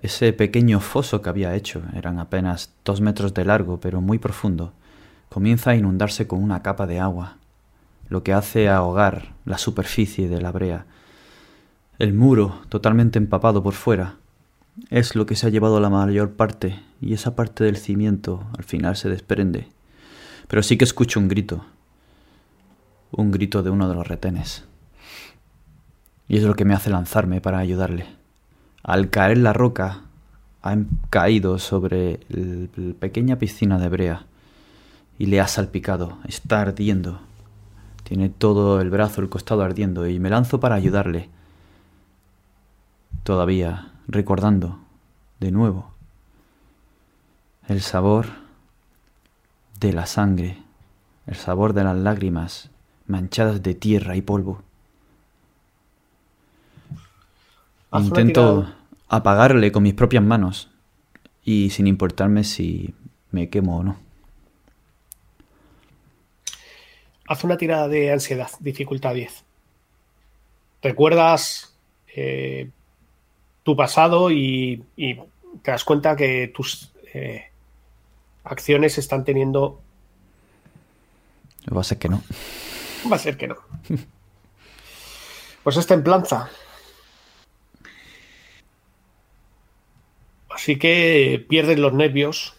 ese 0.00 0.32
pequeño 0.32 0.80
foso 0.80 1.20
que 1.20 1.28
había 1.28 1.54
hecho, 1.54 1.82
eran 1.94 2.18
apenas 2.18 2.72
dos 2.84 3.00
metros 3.00 3.34
de 3.34 3.44
largo, 3.44 3.78
pero 3.80 4.00
muy 4.00 4.18
profundo, 4.18 4.72
comienza 5.28 5.70
a 5.70 5.76
inundarse 5.76 6.26
con 6.26 6.42
una 6.42 6.62
capa 6.62 6.86
de 6.86 7.00
agua, 7.00 7.36
lo 8.08 8.22
que 8.22 8.32
hace 8.32 8.68
ahogar 8.68 9.32
la 9.44 9.58
superficie 9.58 10.28
de 10.28 10.40
la 10.40 10.52
brea. 10.52 10.86
El 11.98 12.14
muro, 12.14 12.62
totalmente 12.68 13.18
empapado 13.18 13.62
por 13.62 13.74
fuera, 13.74 14.16
es 14.90 15.14
lo 15.14 15.26
que 15.26 15.36
se 15.36 15.46
ha 15.46 15.50
llevado 15.50 15.80
la 15.80 15.90
mayor 15.90 16.32
parte 16.32 16.80
y 17.00 17.12
esa 17.12 17.36
parte 17.36 17.64
del 17.64 17.76
cimiento 17.76 18.46
al 18.56 18.64
final 18.64 18.96
se 18.96 19.08
desprende. 19.08 19.68
Pero 20.48 20.62
sí 20.62 20.76
que 20.76 20.84
escucho 20.84 21.20
un 21.20 21.28
grito. 21.28 21.64
Un 23.10 23.30
grito 23.30 23.62
de 23.62 23.70
uno 23.70 23.88
de 23.88 23.94
los 23.94 24.06
retenes. 24.06 24.64
Y 26.28 26.38
es 26.38 26.44
lo 26.44 26.54
que 26.54 26.64
me 26.64 26.74
hace 26.74 26.90
lanzarme 26.90 27.40
para 27.40 27.58
ayudarle. 27.58 28.21
Al 28.82 29.10
caer 29.10 29.38
la 29.38 29.52
roca, 29.52 30.02
ha 30.62 30.72
em- 30.72 30.88
caído 31.10 31.58
sobre 31.58 32.20
la 32.28 32.94
pequeña 32.94 33.36
piscina 33.36 33.78
de 33.78 33.88
brea 33.88 34.26
y 35.18 35.26
le 35.26 35.40
ha 35.40 35.48
salpicado. 35.48 36.18
Está 36.26 36.60
ardiendo. 36.60 37.20
Tiene 38.04 38.28
todo 38.28 38.80
el 38.80 38.90
brazo, 38.90 39.20
el 39.20 39.28
costado 39.28 39.62
ardiendo 39.62 40.06
y 40.06 40.18
me 40.18 40.30
lanzo 40.30 40.60
para 40.60 40.74
ayudarle. 40.74 41.28
Todavía 43.22 43.92
recordando 44.08 44.78
de 45.38 45.52
nuevo 45.52 45.92
el 47.68 47.80
sabor 47.80 48.26
de 49.78 49.92
la 49.92 50.06
sangre, 50.06 50.58
el 51.26 51.36
sabor 51.36 51.72
de 51.72 51.84
las 51.84 51.96
lágrimas 51.96 52.70
manchadas 53.06 53.62
de 53.62 53.74
tierra 53.74 54.16
y 54.16 54.22
polvo. 54.22 54.62
Intento 57.94 58.72
apagarle 59.08 59.70
con 59.72 59.82
mis 59.82 59.94
propias 59.94 60.22
manos 60.22 60.70
y 61.44 61.70
sin 61.70 61.86
importarme 61.86 62.44
si 62.44 62.94
me 63.30 63.50
quemo 63.50 63.78
o 63.78 63.82
no. 63.82 63.96
Haz 67.28 67.44
una 67.44 67.56
tirada 67.56 67.88
de 67.88 68.12
ansiedad, 68.12 68.50
dificultad 68.60 69.14
10. 69.14 69.44
Recuerdas 70.82 71.76
eh, 72.14 72.70
tu 73.62 73.76
pasado 73.76 74.30
y, 74.30 74.84
y 74.96 75.14
te 75.62 75.70
das 75.70 75.84
cuenta 75.84 76.16
que 76.16 76.48
tus 76.54 76.92
eh, 77.14 77.50
acciones 78.44 78.98
están 78.98 79.24
teniendo... 79.24 79.80
Va 81.74 81.82
a 81.82 81.84
ser 81.84 81.98
que 81.98 82.08
no. 82.08 82.22
Va 83.10 83.16
a 83.16 83.18
ser 83.18 83.36
que 83.36 83.48
no. 83.48 83.56
Pues 85.62 85.76
es 85.76 85.86
templanza. 85.86 86.50
Así 90.62 90.78
que 90.78 91.44
pierdes 91.48 91.76
los 91.80 91.92
nervios, 91.92 92.54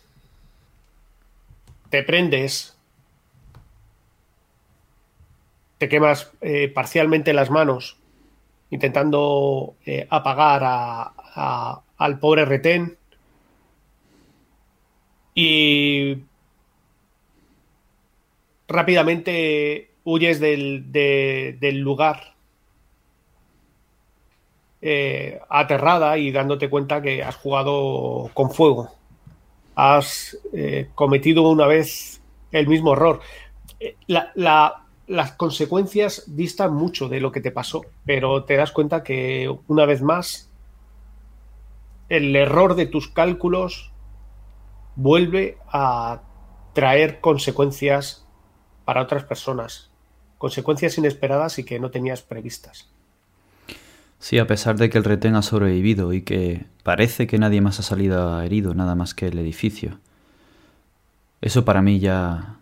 te 1.89 2.03
prendes, 2.03 2.75
te 5.77 5.87
quemas 5.87 6.29
eh, 6.41 6.67
parcialmente 6.67 7.31
las 7.31 7.49
manos 7.49 7.95
intentando 8.71 9.75
eh, 9.85 10.05
apagar 10.09 10.63
a- 10.65 11.81
al 11.97 12.19
pobre 12.19 12.43
retén. 12.43 12.97
Y 15.33 16.17
rápidamente 18.67 19.91
huyes 20.03 20.41
del, 20.41 20.91
de- 20.91 21.57
del 21.61 21.79
lugar 21.79 22.32
eh, 24.85 25.39
aterrada 25.49 26.17
y 26.17 26.31
dándote 26.33 26.69
cuenta 26.69 27.01
que 27.01 27.23
has 27.23 27.37
jugado 27.37 28.29
con 28.33 28.51
fuego. 28.51 28.89
Has 29.75 30.37
eh, 30.51 30.89
cometido 30.93 31.49
una 31.49 31.67
vez 31.67 32.21
el 32.51 32.67
mismo 32.67 32.91
error. 32.93 33.21
Eh, 33.79 33.95
la- 34.07 34.31
la- 34.35 34.83
las 35.07 35.31
consecuencias 35.33 36.23
distan 36.27 36.73
mucho 36.73 37.07
de 37.07 37.21
lo 37.21 37.31
que 37.31 37.39
te 37.41 37.51
pasó, 37.51 37.81
pero 38.05 38.43
te 38.43 38.55
das 38.57 38.71
cuenta 38.73 39.03
que 39.03 39.49
una 39.67 39.85
vez 39.85 40.01
más 40.01 40.49
el 42.09 42.35
error 42.35 42.75
de 42.75 42.85
tus 42.85 43.07
cálculos 43.07 43.91
vuelve 44.95 45.57
a 45.71 46.21
traer 46.73 47.21
consecuencias 47.21 48.25
para 48.85 49.01
otras 49.01 49.23
personas, 49.23 49.91
consecuencias 50.37 50.97
inesperadas 50.97 51.57
y 51.59 51.63
que 51.63 51.79
no 51.79 51.89
tenías 51.89 52.21
previstas. 52.21 52.92
Sí, 54.23 54.39
a 54.39 54.47
pesar 54.47 54.77
de 54.77 54.89
que 54.89 54.97
el 54.97 55.03
retén 55.03 55.35
ha 55.35 55.41
sobrevivido 55.41 56.13
y 56.13 56.21
que 56.21 56.65
parece 56.83 57.27
que 57.27 57.37
nadie 57.37 57.59
más 57.59 57.81
ha 57.81 57.83
salido 57.83 58.39
herido, 58.39 58.73
nada 58.73 58.95
más 58.95 59.13
que 59.13 59.27
el 59.27 59.37
edificio. 59.37 59.99
Eso 61.41 61.65
para 61.65 61.81
mí 61.81 61.99
ya. 61.99 62.55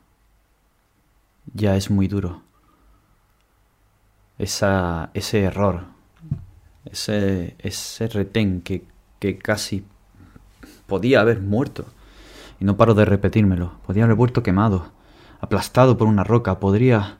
ya 1.54 1.76
es 1.76 1.92
muy 1.92 2.08
duro. 2.08 2.42
Esa, 4.40 5.12
ese 5.14 5.44
error, 5.44 5.84
ese, 6.86 7.56
ese 7.60 8.08
retén 8.08 8.64
que, 8.64 8.84
que 9.20 9.38
casi 9.38 9.86
podía 10.88 11.22
haber 11.22 11.42
muerto. 11.42 11.86
Y 12.60 12.66
no 12.66 12.76
paro 12.76 12.96
de 12.96 13.06
repetírmelo. 13.06 13.74
Podía 13.86 14.06
haber 14.06 14.18
muerto 14.18 14.42
quemado, 14.42 14.94
aplastado 15.40 15.96
por 15.96 16.08
una 16.08 16.24
roca, 16.24 16.60
podría 16.60 17.20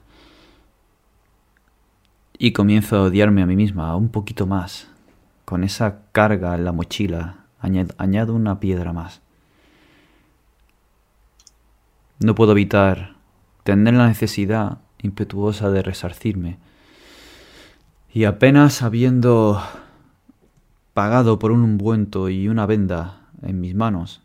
y 2.42 2.50
comienzo 2.50 2.96
a 2.96 3.02
odiarme 3.02 3.40
a 3.42 3.46
mí 3.46 3.54
misma 3.54 3.94
un 3.94 4.08
poquito 4.08 4.48
más. 4.48 4.88
Con 5.44 5.62
esa 5.62 6.00
carga 6.10 6.56
en 6.56 6.64
la 6.64 6.72
mochila, 6.72 7.44
añad- 7.60 7.94
añado 7.98 8.34
una 8.34 8.58
piedra 8.58 8.92
más. 8.92 9.20
No 12.18 12.34
puedo 12.34 12.50
evitar 12.50 13.14
tener 13.62 13.94
la 13.94 14.08
necesidad 14.08 14.78
impetuosa 15.02 15.70
de 15.70 15.84
resarcirme. 15.84 16.58
Y 18.12 18.24
apenas 18.24 18.82
habiendo 18.82 19.62
pagado 20.94 21.38
por 21.38 21.52
un 21.52 21.62
ungüento 21.62 22.28
y 22.28 22.48
una 22.48 22.66
venda 22.66 23.20
en 23.42 23.60
mis 23.60 23.76
manos, 23.76 24.20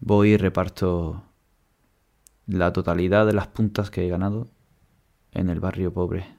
voy 0.00 0.30
y 0.30 0.36
reparto 0.38 1.24
la 2.46 2.72
totalidad 2.72 3.26
de 3.26 3.34
las 3.34 3.48
puntas 3.48 3.90
que 3.90 4.06
he 4.06 4.08
ganado 4.08 4.48
en 5.32 5.50
el 5.50 5.60
barrio 5.60 5.92
pobre 5.92 6.35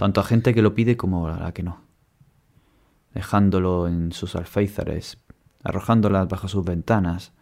tanto 0.00 0.22
a 0.22 0.24
gente 0.24 0.54
que 0.54 0.62
lo 0.62 0.74
pide 0.74 0.96
como 0.96 1.28
a 1.28 1.38
la 1.38 1.52
que 1.52 1.62
no, 1.62 1.82
dejándolo 3.12 3.86
en 3.86 4.12
sus 4.12 4.34
alféizares, 4.34 5.22
arrojándolas 5.62 6.26
bajo 6.26 6.48
sus 6.48 6.64
ventanas. 6.64 7.32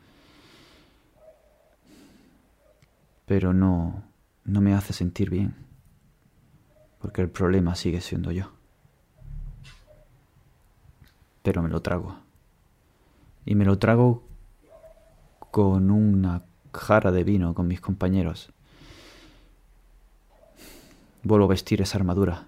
Pero 3.26 3.52
no, 3.54 4.02
no 4.42 4.60
me 4.60 4.74
hace 4.74 4.92
sentir 4.92 5.30
bien, 5.30 5.54
porque 6.98 7.20
el 7.22 7.30
problema 7.30 7.76
sigue 7.76 8.00
siendo 8.00 8.32
yo. 8.32 8.50
Pero 11.44 11.62
me 11.62 11.68
lo 11.68 11.80
trago. 11.80 12.16
Y 13.44 13.54
me 13.54 13.66
lo 13.66 13.78
trago 13.78 14.24
con 15.52 15.92
una 15.92 16.42
jarra 16.74 17.12
de 17.12 17.22
vino 17.22 17.54
con 17.54 17.68
mis 17.68 17.80
compañeros. 17.80 18.52
Vuelvo 21.28 21.44
a 21.44 21.48
vestir 21.48 21.82
esa 21.82 21.98
armadura 21.98 22.44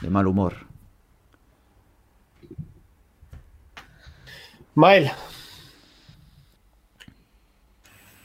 de 0.00 0.10
mal 0.10 0.26
humor. 0.26 0.66
Mael. 4.74 5.12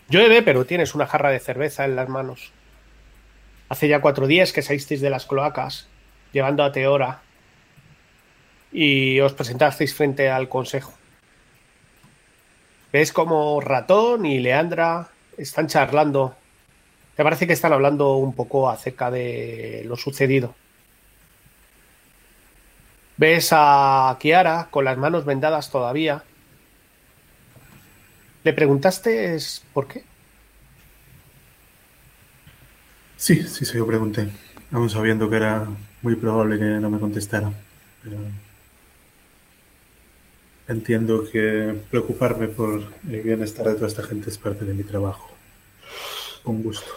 Llueve, 0.10 0.42
pero 0.42 0.66
tienes 0.66 0.96
una 0.96 1.06
jarra 1.06 1.30
de 1.30 1.38
cerveza 1.38 1.86
en 1.86 1.96
las 1.96 2.10
manos. 2.10 2.52
Hace 3.70 3.88
ya 3.88 4.02
cuatro 4.02 4.26
días 4.26 4.52
que 4.52 4.64
salisteis 4.64 5.00
de 5.00 5.12
las 5.12 5.28
cloacas, 5.28 5.86
llevando 6.34 6.64
a 6.64 6.72
Teora, 6.72 7.22
y 8.72 9.20
os 9.20 9.34
presentasteis 9.34 9.94
frente 9.94 10.32
al 10.32 10.50
consejo. 10.50 10.94
ves 12.92 13.14
como 13.14 13.62
Ratón 13.62 14.26
y 14.26 14.40
Leandra 14.40 15.10
están 15.38 15.68
charlando. 15.68 16.36
Te 17.16 17.24
parece 17.24 17.46
que 17.48 17.54
están 17.54 17.74
hablando 17.74 18.16
un 18.16 18.34
poco 18.34 18.70
acerca 18.70 19.12
de 19.12 19.84
lo 19.86 19.96
sucedido. 19.98 20.56
Ves 23.18 23.50
a 23.52 24.18
Kiara 24.20 24.70
con 24.72 24.86
las 24.86 24.98
manos 24.98 25.26
vendadas 25.26 25.70
todavía. 25.70 26.24
¿Le 28.44 28.54
preguntaste 28.54 29.38
por 29.74 29.88
qué? 29.88 30.04
Sí, 33.18 33.44
sí, 33.44 33.66
se 33.66 33.78
lo 33.78 33.86
pregunté, 33.86 34.30
aún 34.72 34.90
sabiendo 34.90 35.30
que 35.30 35.36
era 35.36 35.68
muy 36.02 36.16
probable 36.16 36.58
que 36.58 36.66
no 36.66 36.90
me 36.90 37.00
contestara. 37.00 37.52
Pero 38.04 38.18
entiendo 40.68 41.24
que 41.32 41.80
preocuparme 41.92 42.48
por 42.48 42.82
el 43.08 43.22
bienestar 43.22 43.68
de 43.68 43.76
toda 43.76 43.88
esta 43.88 44.02
gente 44.02 44.32
es 44.32 44.40
parte 44.40 44.66
de 44.66 44.74
mi 44.74 44.84
trabajo. 44.84 45.31
Con 46.44 46.64
gusto. 46.64 46.92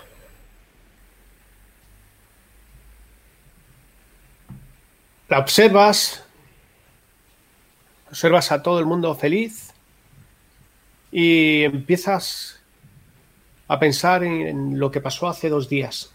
La 5.28 5.38
observas, 5.38 6.24
observas 8.08 8.52
a 8.52 8.62
todo 8.62 8.78
el 8.78 8.86
mundo 8.86 9.14
feliz 9.14 9.72
y 11.10 11.62
empiezas 11.62 12.60
a 13.68 13.78
pensar 13.78 14.22
en 14.24 14.78
lo 14.78 14.90
que 14.90 15.00
pasó 15.00 15.28
hace 15.28 15.48
dos 15.48 15.68
días. 15.68 16.10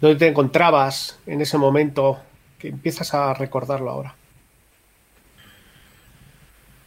¿Dónde 0.00 0.18
te 0.18 0.28
encontrabas 0.28 1.18
en 1.26 1.40
ese 1.40 1.56
momento 1.56 2.20
que 2.58 2.68
empiezas 2.68 3.14
a 3.14 3.32
recordarlo 3.32 3.90
ahora? 3.90 4.14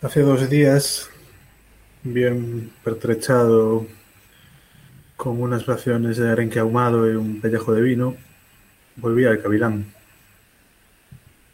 Hace 0.04 0.21
dos 0.21 0.50
días, 0.50 1.10
bien 2.03 2.71
pertrechado, 2.83 3.86
con 5.15 5.41
unas 5.41 5.65
raciones 5.65 6.17
de 6.17 6.29
arenque 6.29 6.60
ahumado 6.60 7.12
y 7.12 7.15
un 7.15 7.41
pellejo 7.41 7.73
de 7.73 7.81
vino, 7.81 8.15
volví 8.97 9.25
al 9.25 9.41
Cavilán. 9.41 9.86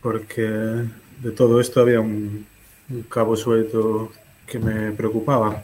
Porque 0.01 0.43
de 0.43 1.31
todo 1.35 1.61
esto 1.61 1.81
había 1.81 2.01
un, 2.01 2.45
un 2.89 3.03
cabo 3.03 3.35
suelto 3.35 4.11
que 4.45 4.59
me 4.59 4.91
preocupaba. 4.91 5.63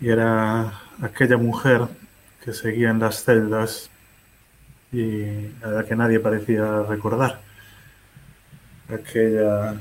Y 0.00 0.08
era 0.08 0.80
aquella 1.00 1.36
mujer 1.36 1.82
que 2.44 2.52
seguía 2.52 2.90
en 2.90 3.00
las 3.00 3.24
celdas 3.24 3.90
y 4.92 5.24
a 5.62 5.68
la 5.68 5.84
que 5.84 5.96
nadie 5.96 6.20
parecía 6.20 6.82
recordar. 6.82 7.40
Aquella 8.88 9.74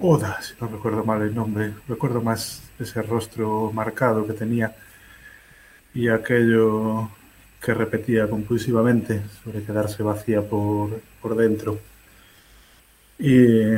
Oda, 0.00 0.40
si 0.42 0.54
no 0.60 0.68
recuerdo 0.68 1.04
mal 1.04 1.22
el 1.22 1.34
nombre, 1.34 1.74
recuerdo 1.88 2.22
más 2.22 2.62
ese 2.78 3.02
rostro 3.02 3.72
marcado 3.72 4.24
que 4.26 4.32
tenía 4.32 4.76
y 5.92 6.08
aquello 6.08 7.10
que 7.60 7.74
repetía 7.74 8.28
compulsivamente 8.28 9.22
sobre 9.42 9.62
quedarse 9.64 10.02
vacía 10.04 10.42
por, 10.42 11.00
por 11.20 11.34
dentro. 11.36 11.80
Y 13.18 13.74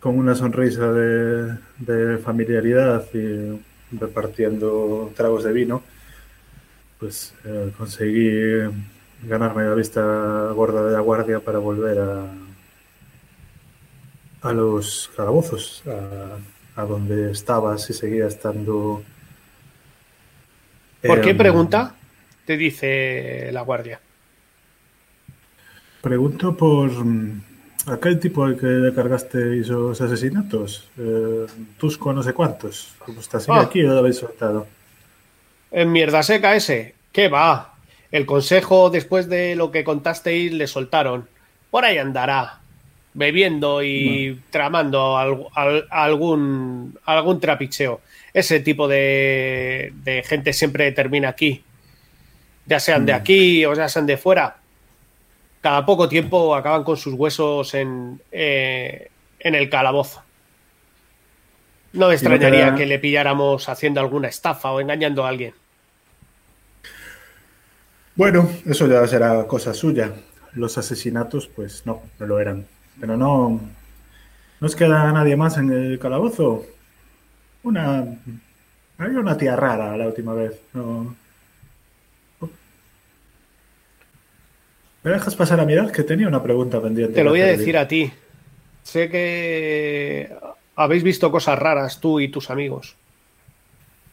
con 0.00 0.18
una 0.18 0.34
sonrisa 0.34 0.92
de, 0.92 1.58
de 1.78 2.18
familiaridad 2.18 3.06
y 3.14 3.58
repartiendo 3.98 5.12
tragos 5.16 5.44
de 5.44 5.52
vino, 5.52 5.82
pues 6.98 7.34
eh, 7.44 7.72
conseguí 7.78 8.60
ganarme 9.22 9.64
la 9.64 9.74
vista 9.74 10.50
gorda 10.54 10.84
de 10.84 10.92
la 10.92 11.00
guardia 11.00 11.40
para 11.40 11.58
volver 11.58 11.98
a, 12.00 12.26
a 14.42 14.52
los 14.52 15.10
calabozos, 15.16 15.82
a, 15.86 16.80
a 16.80 16.84
donde 16.84 17.30
estaba, 17.32 17.78
si 17.78 17.92
seguía 17.92 18.26
estando. 18.26 19.02
¿Por 21.02 21.20
qué 21.20 21.30
Em, 21.30 21.36
pregunta? 21.38 21.94
Te 22.44 22.56
dice 22.56 23.50
la 23.52 23.62
guardia. 23.62 24.00
Pregunto 26.00 26.56
por 26.56 26.90
mm, 26.90 27.42
aquel 27.86 28.18
tipo 28.18 28.44
al 28.44 28.58
que 28.58 28.66
le 28.66 28.92
cargaste 28.94 29.60
esos 29.60 30.00
asesinatos. 30.00 30.90
Eh, 30.98 31.46
Tusco 31.78 32.12
no 32.12 32.22
sé 32.22 32.32
cuántos. 32.32 32.94
¿Cómo 32.98 33.20
está? 33.20 33.38
¿Sigue 33.40 33.58
Ah. 33.58 33.62
aquí 33.62 33.82
o 33.84 33.88
lo 33.92 33.98
habéis 33.98 34.16
soltado? 34.18 34.66
En 35.70 35.92
mierda 35.92 36.22
seca 36.22 36.54
ese. 36.56 36.96
¿Qué 37.12 37.28
va? 37.28 37.74
El 38.10 38.26
consejo, 38.26 38.90
después 38.90 39.28
de 39.28 39.54
lo 39.56 39.70
que 39.70 39.84
contasteis, 39.84 40.52
le 40.52 40.66
soltaron. 40.66 41.28
Por 41.70 41.84
ahí 41.84 41.98
andará, 41.98 42.60
bebiendo 43.14 43.82
y 43.82 44.40
tramando 44.50 45.16
al- 45.18 45.46
al- 45.54 45.86
algún, 45.90 46.98
algún 47.04 47.40
trapicheo. 47.40 48.00
Ese 48.32 48.60
tipo 48.60 48.88
de, 48.88 49.92
de 50.04 50.22
gente 50.22 50.52
siempre 50.52 50.90
termina 50.92 51.28
aquí. 51.28 51.62
Ya 52.66 52.80
sean 52.80 53.04
de 53.04 53.12
Mm. 53.12 53.16
aquí 53.16 53.64
o 53.66 53.74
ya 53.74 53.88
sean 53.88 54.06
de 54.06 54.16
fuera. 54.16 54.56
Cada 55.60 55.84
poco 55.84 56.08
tiempo 56.08 56.54
acaban 56.54 56.84
con 56.84 56.96
sus 56.96 57.14
huesos 57.14 57.74
en, 57.74 58.20
eh, 58.32 59.08
en 59.40 59.54
el 59.54 59.68
calabozo. 59.68 60.22
No 61.92 62.00
me 62.00 62.06
no 62.06 62.12
extrañaría 62.12 62.74
que 62.74 62.86
le 62.86 62.98
pilláramos 62.98 63.68
haciendo 63.68 64.00
alguna 64.00 64.28
estafa 64.28 64.72
o 64.72 64.80
engañando 64.80 65.24
a 65.26 65.28
alguien. 65.28 65.52
Bueno, 68.14 68.48
eso 68.66 68.86
ya 68.86 69.06
será 69.06 69.46
cosa 69.46 69.74
suya. 69.74 70.12
Los 70.54 70.76
asesinatos, 70.78 71.48
pues 71.48 71.84
no, 71.86 72.02
no 72.18 72.26
lo 72.26 72.40
eran. 72.40 72.66
Pero 73.00 73.16
no. 73.16 73.60
¿No 74.60 74.66
os 74.66 74.76
queda 74.76 75.12
nadie 75.12 75.36
más 75.36 75.56
en 75.58 75.70
el 75.72 75.98
calabozo? 75.98 76.64
Una. 77.62 78.04
Había 78.98 79.18
una 79.18 79.36
tía 79.36 79.56
rara 79.56 79.96
la 79.96 80.06
última 80.06 80.34
vez. 80.34 80.60
No. 80.72 81.16
¿Me 85.02 85.10
dejas 85.10 85.34
pasar 85.34 85.58
a 85.58 85.64
mirar? 85.64 85.90
Que 85.90 86.04
tenía 86.04 86.28
una 86.28 86.42
pregunta 86.42 86.80
pendiente. 86.80 87.14
Te 87.14 87.24
lo 87.24 87.30
voy 87.30 87.40
a 87.40 87.46
decir 87.46 87.76
a 87.76 87.88
ti. 87.88 88.12
Sé 88.84 89.08
que 89.08 90.32
habéis 90.76 91.02
visto 91.02 91.32
cosas 91.32 91.58
raras 91.58 92.00
tú 92.00 92.20
y 92.20 92.28
tus 92.28 92.50
amigos. 92.50 92.96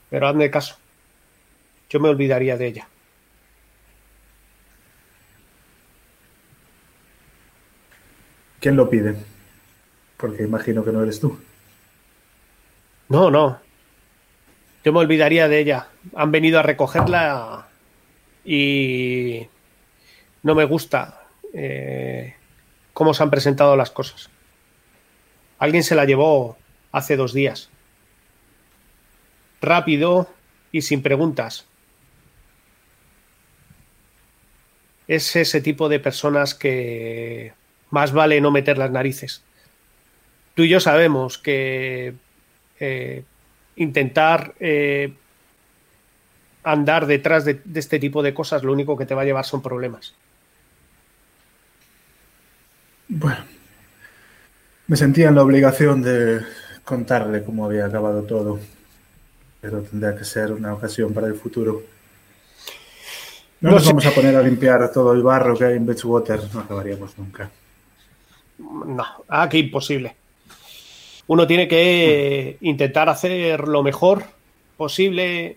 Pero 0.09 0.27
hazme 0.27 0.49
caso. 0.49 0.77
Yo 1.89 1.99
me 1.99 2.09
olvidaría 2.09 2.57
de 2.57 2.67
ella. 2.67 2.87
¿Quién 8.59 8.75
lo 8.75 8.89
pide? 8.89 9.15
Porque 10.17 10.43
imagino 10.43 10.83
que 10.83 10.91
no 10.91 11.01
eres 11.01 11.19
tú. 11.19 11.39
No, 13.07 13.31
no. 13.31 13.59
Yo 14.83 14.93
me 14.93 14.99
olvidaría 14.99 15.47
de 15.47 15.59
ella. 15.59 15.87
Han 16.15 16.31
venido 16.31 16.59
a 16.59 16.63
recogerla 16.63 17.67
y 18.43 19.47
no 20.43 20.55
me 20.55 20.65
gusta 20.65 21.23
eh, 21.53 22.35
cómo 22.93 23.13
se 23.13 23.23
han 23.23 23.29
presentado 23.29 23.75
las 23.75 23.91
cosas. 23.91 24.29
Alguien 25.57 25.83
se 25.83 25.95
la 25.95 26.05
llevó 26.05 26.57
hace 26.91 27.15
dos 27.15 27.33
días. 27.33 27.69
Rápido 29.61 30.29
y 30.71 30.81
sin 30.81 31.01
preguntas. 31.01 31.65
Es 35.07 35.35
ese 35.35 35.59
tipo 35.61 35.89
de 35.89 35.99
personas 35.99 36.53
que 36.53 37.53
más 37.91 38.11
vale 38.11 38.41
no 38.41 38.51
meter 38.51 38.77
las 38.77 38.91
narices. 38.91 39.43
Tú 40.55 40.63
y 40.63 40.69
yo 40.69 40.79
sabemos 40.79 41.37
que 41.37 42.13
eh, 42.79 43.23
intentar 43.75 44.53
eh, 44.59 45.13
andar 46.63 47.05
detrás 47.05 47.45
de, 47.45 47.61
de 47.63 47.79
este 47.79 47.99
tipo 47.99 48.21
de 48.21 48.33
cosas 48.33 48.63
lo 48.63 48.73
único 48.73 48.97
que 48.97 49.05
te 49.05 49.15
va 49.15 49.21
a 49.21 49.25
llevar 49.25 49.45
son 49.45 49.61
problemas. 49.61 50.13
Bueno, 53.07 53.39
me 54.87 54.97
sentía 54.97 55.29
en 55.29 55.35
la 55.35 55.43
obligación 55.43 56.01
de 56.01 56.41
contarle 56.83 57.43
cómo 57.43 57.65
había 57.65 57.85
acabado 57.85 58.23
todo, 58.23 58.59
pero 59.61 59.81
tendría 59.81 60.15
que 60.15 60.25
ser 60.25 60.51
una 60.51 60.73
ocasión 60.73 61.13
para 61.13 61.27
el 61.27 61.35
futuro. 61.35 61.81
No, 63.61 63.71
No 63.71 63.75
nos 63.75 63.85
sé. 63.85 63.89
vamos 63.89 64.05
a 64.05 64.11
poner 64.11 64.35
a 64.35 64.41
limpiar 64.41 64.91
todo 64.91 65.13
el 65.13 65.23
barro 65.23 65.57
que 65.57 65.65
hay 65.65 65.75
en 65.77 65.85
Beachwater, 65.85 66.39
no 66.53 66.61
acabaríamos 66.61 67.17
nunca. 67.17 67.49
No, 68.59 69.05
ah, 69.27 69.47
qué 69.49 69.57
imposible. 69.57 70.15
Uno 71.27 71.47
tiene 71.47 71.67
que 71.67 72.57
intentar 72.61 73.07
hacer 73.07 73.67
lo 73.67 73.83
mejor 73.83 74.25
posible 74.77 75.55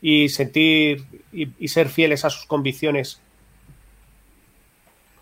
y 0.00 0.28
sentir 0.28 1.04
y, 1.32 1.68
ser 1.68 1.88
fieles 1.88 2.24
a 2.24 2.30
sus 2.30 2.46
convicciones. 2.46 3.20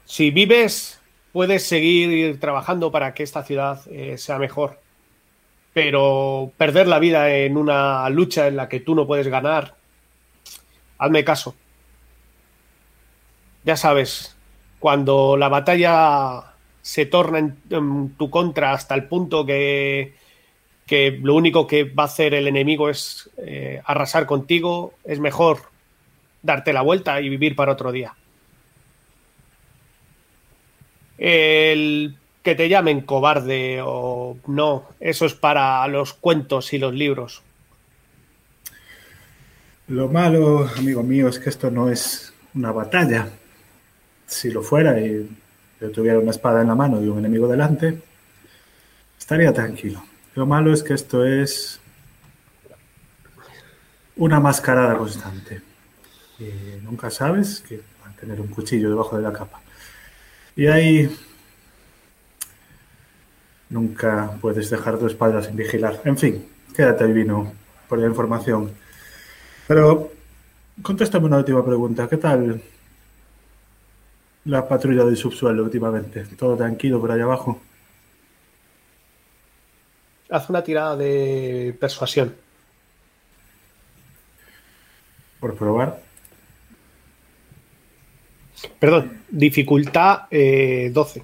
Si 0.05 0.31
vives, 0.31 1.01
puedes 1.33 1.67
seguir 1.67 2.39
trabajando 2.39 2.93
para 2.93 3.15
que 3.15 3.23
esta 3.23 3.43
ciudad 3.43 3.81
eh, 3.91 4.17
sea 4.17 4.39
mejor. 4.39 4.81
Pero 5.73 6.53
perder 6.57 6.87
la 6.87 7.01
vida 7.01 7.35
en 7.35 7.57
una 7.57 8.09
lucha 8.11 8.47
en 8.47 8.57
la 8.57 8.69
que 8.69 8.81
tú 8.81 8.95
no 8.95 9.07
puedes 9.07 9.27
ganar, 9.27 9.75
hazme 10.99 11.25
caso. 11.25 11.57
Ya 13.65 13.77
sabes, 13.77 14.37
cuando 14.79 15.37
la 15.37 15.49
batalla 15.49 16.54
se 16.85 17.07
torna 17.07 17.39
en, 17.39 18.15
tu 18.19 18.29
contra 18.29 18.73
hasta 18.73 18.95
el 18.95 19.05
punto 19.05 19.47
que, 19.47 20.13
que 20.87 21.19
lo 21.23 21.35
único 21.35 21.67
que 21.67 21.85
va 21.85 22.03
a 22.03 22.07
hacer 22.07 22.35
el 22.35 22.47
enemigo 22.47 22.91
es 22.91 23.31
eh, 23.39 23.81
arrasar 23.87 24.27
contigo, 24.27 24.93
es 25.03 25.19
mejor 25.19 25.61
darte 26.43 26.75
la 26.75 26.83
vuelta 26.83 27.23
y 27.23 27.31
vivir 27.31 27.57
para 27.57 27.73
otro 27.73 27.91
día. 27.91 28.15
El 31.17 32.17
que 32.43 32.55
te 32.55 32.69
llamen 32.69 33.01
cobarde 33.01 33.81
o 33.83 34.37
no, 34.47 34.91
eso 35.01 35.25
es 35.25 35.33
para 35.33 35.89
los 35.89 36.13
cuentos 36.13 36.75
y 36.75 36.79
los 36.79 36.93
libros. 36.93 37.43
Lo 39.89 40.11
malo, 40.11 40.69
amigo 40.77 41.03
mío, 41.03 41.29
es 41.29 41.39
que 41.39 41.49
esto 41.49 41.71
no 41.71 41.89
es 41.89 42.35
una 42.55 42.73
batalla. 42.73 43.31
Si 44.27 44.51
lo 44.51 44.63
fuera 44.63 45.01
yo 45.85 45.91
tuviera 45.91 46.19
una 46.19 46.31
espada 46.31 46.63
en 46.63 46.69
la 46.69 46.75
mano 46.75 47.03
y 47.03 47.09
un 47.09 47.19
enemigo 47.19 47.47
delante, 47.47 48.01
estaría 49.19 49.53
tranquilo. 49.53 50.03
Lo 50.35 50.47
malo 50.47 50.73
es 50.73 50.83
que 50.83 50.95
esto 50.95 51.27
es 51.27 51.79
una 54.17 54.41
mascarada 54.41 54.97
constante. 54.97 55.61
Y 56.39 56.81
nunca 56.83 57.11
sabes 57.11 57.61
que 57.61 57.83
va 58.03 58.11
a 58.11 58.17
tener 58.17 58.41
un 58.41 58.49
cuchillo 58.49 58.89
debajo 58.89 59.17
de 59.17 59.23
la 59.23 59.33
capa. 59.33 59.61
Y 60.57 60.69
ahí 60.69 61.15
nunca 63.69 64.39
puedes 64.41 64.71
dejar 64.71 64.99
tu 64.99 65.07
espalda 65.07 65.43
sin 65.43 65.55
vigilar. 65.55 66.01
En 66.07 66.17
fin, 66.17 66.49
quédate 66.75 67.07
divino 67.07 67.53
por 67.89 67.99
la 67.99 68.07
información. 68.07 68.73
Pero 69.69 70.13
contéstame 70.83 71.27
una 71.27 71.39
última 71.39 71.63
pregunta. 71.63 72.09
¿Qué 72.09 72.17
tal 72.17 72.63
la 74.45 74.67
patrulla 74.69 75.05
del 75.05 75.17
subsuelo 75.17 75.63
últimamente? 75.65 76.25
¿Todo 76.37 76.57
tranquilo 76.57 77.01
por 77.01 77.11
allá 77.11 77.25
abajo? 77.25 77.61
Haz 80.31 80.49
una 80.51 80.63
tirada 80.63 80.97
de 80.97 81.77
persuasión. 81.79 82.35
Por 85.41 85.55
probar. 85.57 86.01
Perdón, 88.79 89.23
dificultad 89.29 90.23
eh, 90.31 90.91
12. 90.93 91.23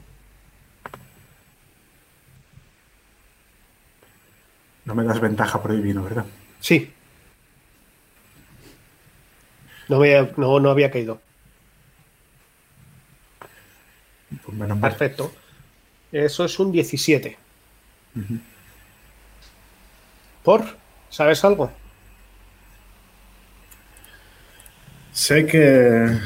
No 4.84 4.94
me 4.94 5.04
das 5.04 5.20
ventaja 5.20 5.62
por 5.62 5.72
divino, 5.74 6.02
¿verdad? 6.02 6.26
Sí. 6.60 6.90
No, 9.88 9.98
me- 9.98 10.30
no, 10.36 10.60
no 10.60 10.70
había 10.70 10.90
caído. 10.90 11.20
Pues 14.44 14.56
menos 14.56 14.78
mal. 14.78 14.90
Perfecto. 14.90 15.32
Eso 16.12 16.44
es 16.44 16.58
un 16.58 16.72
17. 16.72 17.36
¿Por? 20.42 20.64
¿Sabes 21.08 21.44
algo? 21.44 21.70
Sé 25.12 25.46
que 25.46 26.18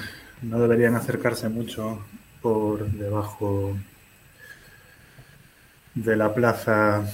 no 0.43 0.59
deberían 0.59 0.95
acercarse 0.95 1.49
mucho 1.49 2.05
por 2.43 2.87
debajo 2.87 3.77
de 5.95 6.17
la 6.17 6.35
plaza. 6.35 7.05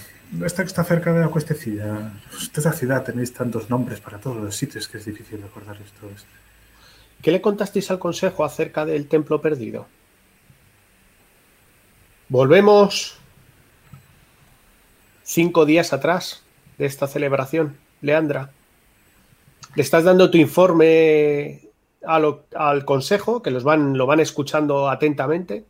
Esta 0.44 0.62
que 0.62 0.68
está 0.68 0.84
cerca 0.84 1.12
de 1.12 1.20
la 1.20 1.28
cuestecilla. 1.28 2.12
Esta 2.32 2.72
ciudad 2.72 3.04
tenéis 3.04 3.32
tantos 3.32 3.70
nombres 3.70 4.00
para 4.00 4.18
todos 4.18 4.36
los 4.36 4.56
sitios 4.56 4.88
que 4.88 4.98
es 4.98 5.04
difícil 5.04 5.42
recordar 5.42 5.76
esto. 5.76 6.08
¿Qué 7.22 7.30
le 7.30 7.40
contasteis 7.40 7.90
al 7.90 7.98
consejo 7.98 8.44
acerca 8.44 8.84
del 8.84 9.06
templo 9.06 9.40
perdido? 9.40 9.86
Volvemos 12.30 13.18
cinco 15.24 15.66
días 15.66 15.92
atrás 15.92 16.42
de 16.78 16.86
esta 16.86 17.06
celebración, 17.08 17.76
Leandra. 18.02 18.50
Le 19.74 19.82
estás 19.82 20.04
dando 20.04 20.30
tu 20.30 20.38
informe 20.38 21.60
lo- 22.02 22.44
al 22.54 22.84
consejo, 22.84 23.42
que 23.42 23.50
los 23.50 23.64
van, 23.64 23.98
lo 23.98 24.06
van 24.06 24.20
escuchando 24.20 24.88
atentamente. 24.88 25.64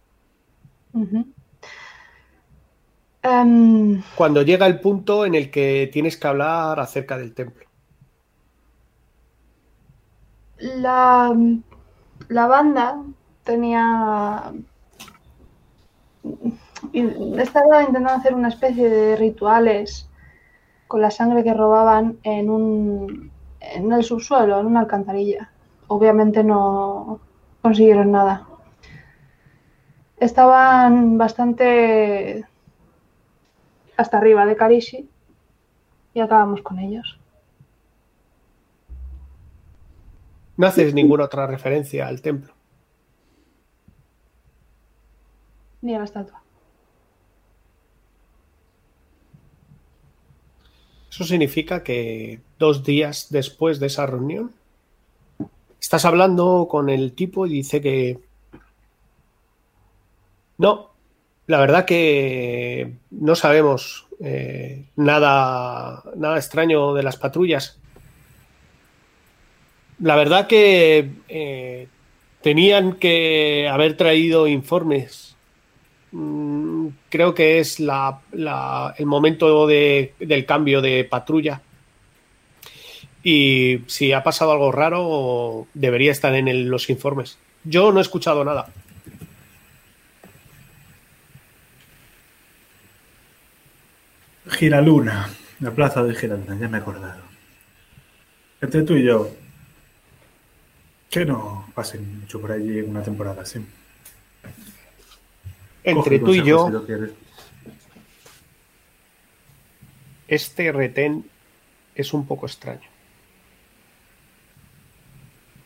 Em, 3.22 4.02
Cuando 4.14 4.42
llega 4.42 4.66
el 4.66 4.80
punto 4.80 5.24
en 5.24 5.34
el 5.34 5.50
que 5.50 5.88
tienes 5.92 6.18
que 6.18 6.28
hablar 6.28 6.78
acerca 6.78 7.16
del 7.16 7.32
templo. 7.34 7.64
la, 10.58 11.34
la 12.28 12.46
banda 12.46 13.02
tenía... 13.44 14.52
Estaba 16.92 17.82
intentando 17.82 18.10
hacer 18.10 18.34
una 18.34 18.48
especie 18.48 18.88
de 18.88 19.16
rituales 19.16 20.08
con 20.88 21.00
la 21.00 21.10
sangre 21.10 21.44
que 21.44 21.54
robaban 21.54 22.18
en 22.22 22.50
un 22.50 23.30
en 23.60 23.92
el 23.92 24.02
subsuelo, 24.02 24.58
en 24.58 24.66
una 24.66 24.80
alcantarilla. 24.80 25.50
Obviamente 25.86 26.42
no 26.42 27.20
consiguieron 27.62 28.10
nada. 28.10 28.46
Estaban 30.18 31.18
bastante 31.18 32.44
hasta 33.96 34.18
arriba 34.18 34.46
de 34.46 34.56
Karishi 34.56 35.08
y 36.14 36.20
acabamos 36.20 36.62
con 36.62 36.78
ellos. 36.78 37.18
No 40.56 40.66
haces 40.66 40.92
ninguna 40.92 41.24
otra 41.24 41.46
referencia 41.46 42.06
al 42.06 42.20
templo. 42.20 42.52
Ni 45.82 45.94
a 45.94 45.98
la 45.98 46.04
estatua. 46.04 46.42
Eso 51.10 51.24
significa 51.24 51.82
que 51.82 52.40
dos 52.58 52.84
días 52.84 53.28
después 53.30 53.80
de 53.80 53.88
esa 53.88 54.06
reunión, 54.06 54.52
estás 55.80 56.04
hablando 56.04 56.68
con 56.70 56.88
el 56.88 57.12
tipo 57.12 57.46
y 57.46 57.50
dice 57.50 57.80
que 57.80 58.20
no, 60.58 60.90
la 61.46 61.58
verdad 61.58 61.84
que 61.84 62.92
no 63.10 63.34
sabemos 63.34 64.06
eh, 64.20 64.84
nada, 64.94 66.04
nada 66.14 66.36
extraño 66.36 66.94
de 66.94 67.02
las 67.02 67.16
patrullas. 67.16 67.80
La 69.98 70.16
verdad 70.16 70.46
que 70.46 71.10
eh, 71.28 71.88
tenían 72.42 72.94
que 72.94 73.68
haber 73.68 73.96
traído 73.96 74.46
informes 74.46 75.34
Mm, 76.12 76.88
creo 77.08 77.34
que 77.34 77.58
es 77.60 77.78
la, 77.80 78.20
la- 78.32 78.94
el 78.98 79.06
momento 79.06 79.66
de- 79.66 80.14
del 80.18 80.44
cambio 80.46 80.80
de 80.82 81.04
patrulla. 81.04 81.60
Y 83.22 83.80
si 83.86 84.12
ha 84.12 84.22
pasado 84.22 84.52
algo 84.52 84.72
raro, 84.72 85.66
debería 85.74 86.10
estar 86.12 86.34
en 86.34 86.70
los 86.70 86.88
informes. 86.90 87.38
Yo 87.64 87.92
no 87.92 87.98
he 87.98 88.02
escuchado 88.02 88.44
nada. 88.44 88.68
Giraluna, 94.48 95.28
la 95.60 95.70
plaza 95.70 96.02
de 96.02 96.14
Giraluna, 96.14 96.56
ya 96.58 96.68
me 96.68 96.78
he 96.78 96.80
acordado. 96.80 97.22
Entre 98.60 98.82
tú 98.82 98.94
y 98.94 99.04
yo, 99.04 99.30
que 101.10 101.24
no 101.24 101.66
pasen 101.74 102.20
mucho 102.20 102.40
por 102.40 102.52
allí 102.52 102.78
en 102.78 102.90
una 102.90 103.02
temporada 103.02 103.42
así. 103.42 103.60
Entre 105.84 106.18
tú 106.18 106.34
y 106.34 106.44
yo, 106.44 106.68
si 106.86 106.92
este 110.28 110.70
retén 110.70 111.28
es 111.94 112.12
un 112.12 112.26
poco 112.26 112.46
extraño. 112.46 112.88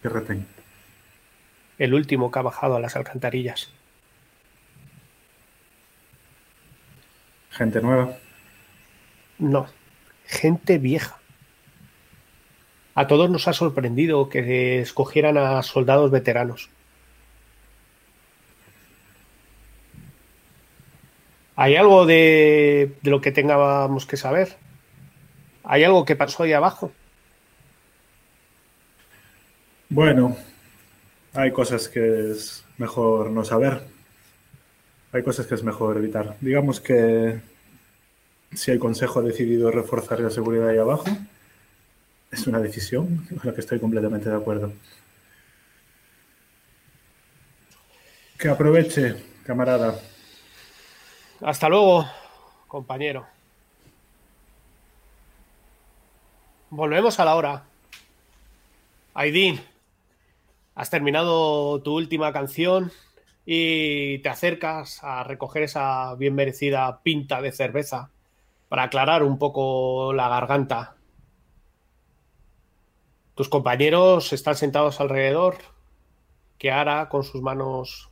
Que 0.02 0.08
retén. 0.08 0.46
El 1.78 1.92
último 1.92 2.30
que 2.30 2.38
ha 2.38 2.42
bajado 2.42 2.76
a 2.76 2.80
las 2.80 2.96
alcantarillas. 2.96 3.70
Gente 7.50 7.80
nueva. 7.80 8.16
No, 9.38 9.66
gente 10.24 10.78
vieja. 10.78 11.18
A 12.94 13.06
todos 13.06 13.28
nos 13.28 13.48
ha 13.48 13.52
sorprendido 13.52 14.28
que 14.28 14.80
escogieran 14.80 15.36
a 15.36 15.62
soldados 15.62 16.10
veteranos. 16.10 16.70
¿Hay 21.56 21.76
algo 21.76 22.04
de, 22.04 22.96
lo 23.02 23.20
que 23.20 23.30
tengamos 23.30 24.06
que 24.06 24.16
saber? 24.16 24.56
¿Hay 25.62 25.84
algo 25.84 26.04
que 26.04 26.16
pasó 26.16 26.42
ahí 26.42 26.52
abajo? 26.52 26.92
Bueno, 29.88 30.36
hay 31.32 31.52
cosas 31.52 31.88
que 31.88 32.32
es 32.32 32.64
mejor 32.78 33.30
no 33.30 33.44
saber. 33.44 33.82
Hay 35.12 35.22
cosas 35.22 35.46
que 35.46 35.54
es 35.54 35.62
mejor 35.62 35.96
evitar. 35.96 36.36
Digamos 36.40 36.80
que 36.80 37.40
si 38.52 38.72
el 38.72 38.80
Consejo 38.80 39.20
ha 39.20 39.22
decidido 39.22 39.70
reforzar 39.70 40.18
la 40.18 40.30
seguridad 40.30 40.68
ahí 40.68 40.78
abajo, 40.78 41.06
es 42.32 42.46
una 42.48 42.58
decisión 42.58 43.26
con 43.28 43.40
la 43.44 43.54
que 43.54 43.60
estoy 43.60 43.78
completamente 43.78 44.28
de 44.28 44.36
acuerdo. 44.36 44.72
Que 48.36 48.48
aproveche, 48.48 49.14
camarada, 49.44 49.96
Hasta 51.40 51.68
luego, 51.68 52.06
compañero. 52.68 53.26
Volvemos 56.70 57.18
a 57.18 57.24
la 57.24 57.34
hora. 57.34 57.64
Aidin, 59.14 59.60
has 60.74 60.90
terminado 60.90 61.82
tu 61.82 61.96
última 61.96 62.32
canción 62.32 62.92
y 63.46 64.18
te 64.18 64.28
acercas 64.28 65.02
a 65.02 65.24
recoger 65.24 65.64
esa 65.64 66.14
bien 66.14 66.34
merecida 66.34 67.00
pinta 67.02 67.40
de 67.42 67.52
cerveza 67.52 68.10
para 68.68 68.84
aclarar 68.84 69.22
un 69.22 69.38
poco 69.38 70.12
la 70.12 70.28
garganta. 70.28 70.96
Tus 73.34 73.48
compañeros 73.48 74.32
están 74.32 74.54
sentados 74.54 75.00
alrededor. 75.00 75.58
Kiara 76.58 77.08
con 77.08 77.24
sus 77.24 77.42
manos 77.42 78.10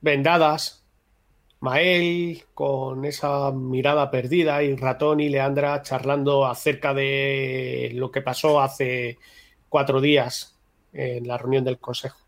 vendadas 0.00 0.79
Mael 1.60 2.42
con 2.54 3.04
esa 3.04 3.50
mirada 3.52 4.10
perdida 4.10 4.62
y 4.62 4.74
Ratón 4.76 5.20
y 5.20 5.28
Leandra 5.28 5.82
charlando 5.82 6.46
acerca 6.46 6.94
de 6.94 7.90
lo 7.94 8.10
que 8.10 8.22
pasó 8.22 8.60
hace 8.60 9.18
cuatro 9.68 10.00
días 10.00 10.58
en 10.92 11.28
la 11.28 11.36
reunión 11.36 11.64
del 11.64 11.78
consejo. 11.78 12.18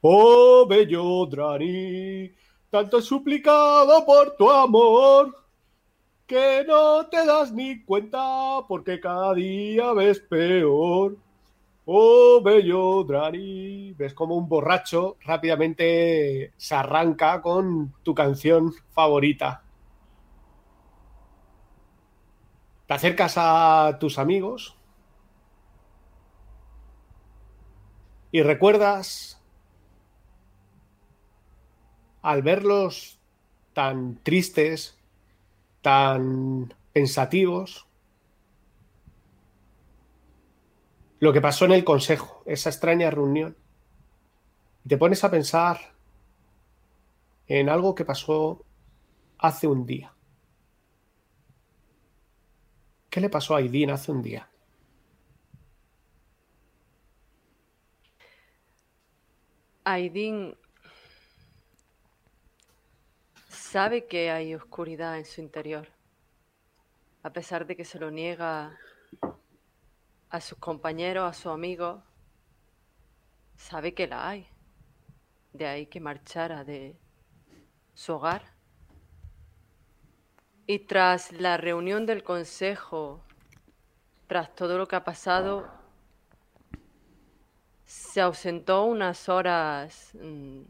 Oh, 0.00 0.66
bello 0.66 1.26
Drani, 1.26 2.30
tanto 2.70 2.98
he 2.98 3.02
suplicado 3.02 4.04
por 4.06 4.36
tu 4.36 4.50
amor 4.50 5.36
que 6.26 6.64
no 6.66 7.06
te 7.06 7.24
das 7.26 7.52
ni 7.52 7.82
cuenta 7.84 8.60
porque 8.66 9.00
cada 9.00 9.34
día 9.34 9.92
ves 9.92 10.20
peor. 10.20 11.16
Oh, 11.88 12.40
bello 12.42 13.04
Drani. 13.04 13.92
Ves 13.92 14.12
como 14.12 14.34
un 14.36 14.48
borracho 14.48 15.16
rápidamente 15.24 16.52
se 16.56 16.74
arranca 16.74 17.40
con 17.40 17.94
tu 18.02 18.12
canción 18.12 18.72
favorita. 18.90 19.62
Te 22.88 22.94
acercas 22.94 23.34
a 23.36 23.98
tus 24.00 24.18
amigos 24.18 24.76
y 28.32 28.42
recuerdas 28.42 29.40
al 32.22 32.42
verlos 32.42 33.20
tan 33.74 34.16
tristes, 34.24 34.98
tan 35.82 36.74
pensativos, 36.92 37.86
lo 41.18 41.32
que 41.32 41.40
pasó 41.40 41.64
en 41.64 41.72
el 41.72 41.84
Consejo, 41.84 42.42
esa 42.46 42.70
extraña 42.70 43.10
reunión. 43.10 43.56
Te 44.86 44.98
pones 44.98 45.24
a 45.24 45.30
pensar 45.30 45.78
en 47.46 47.68
algo 47.68 47.94
que 47.94 48.04
pasó 48.04 48.64
hace 49.38 49.66
un 49.66 49.86
día. 49.86 50.12
¿Qué 53.10 53.20
le 53.20 53.30
pasó 53.30 53.54
a 53.54 53.58
Aidin 53.58 53.90
hace 53.90 54.12
un 54.12 54.22
día? 54.22 54.48
Aidin 59.84 60.56
sabe 63.48 64.06
que 64.06 64.30
hay 64.30 64.54
oscuridad 64.54 65.16
en 65.16 65.24
su 65.24 65.40
interior, 65.40 65.88
a 67.22 67.32
pesar 67.32 67.66
de 67.66 67.76
que 67.76 67.84
se 67.84 67.98
lo 67.98 68.10
niega 68.10 68.76
a 70.30 70.40
sus 70.40 70.58
compañeros, 70.58 71.28
a 71.28 71.32
sus 71.32 71.52
amigos, 71.52 72.02
sabe 73.56 73.94
que 73.94 74.06
la 74.06 74.28
hay. 74.28 74.48
De 75.52 75.66
ahí 75.66 75.86
que 75.86 76.00
marchara 76.00 76.64
de 76.64 76.96
su 77.94 78.12
hogar. 78.14 78.42
Y 80.66 80.80
tras 80.80 81.32
la 81.32 81.56
reunión 81.56 82.04
del 82.04 82.22
consejo, 82.22 83.22
tras 84.26 84.54
todo 84.54 84.76
lo 84.76 84.86
que 84.86 84.96
ha 84.96 85.04
pasado, 85.04 85.66
se 87.86 88.20
ausentó 88.20 88.84
unas 88.84 89.28
horas 89.28 90.10
mm, 90.14 90.62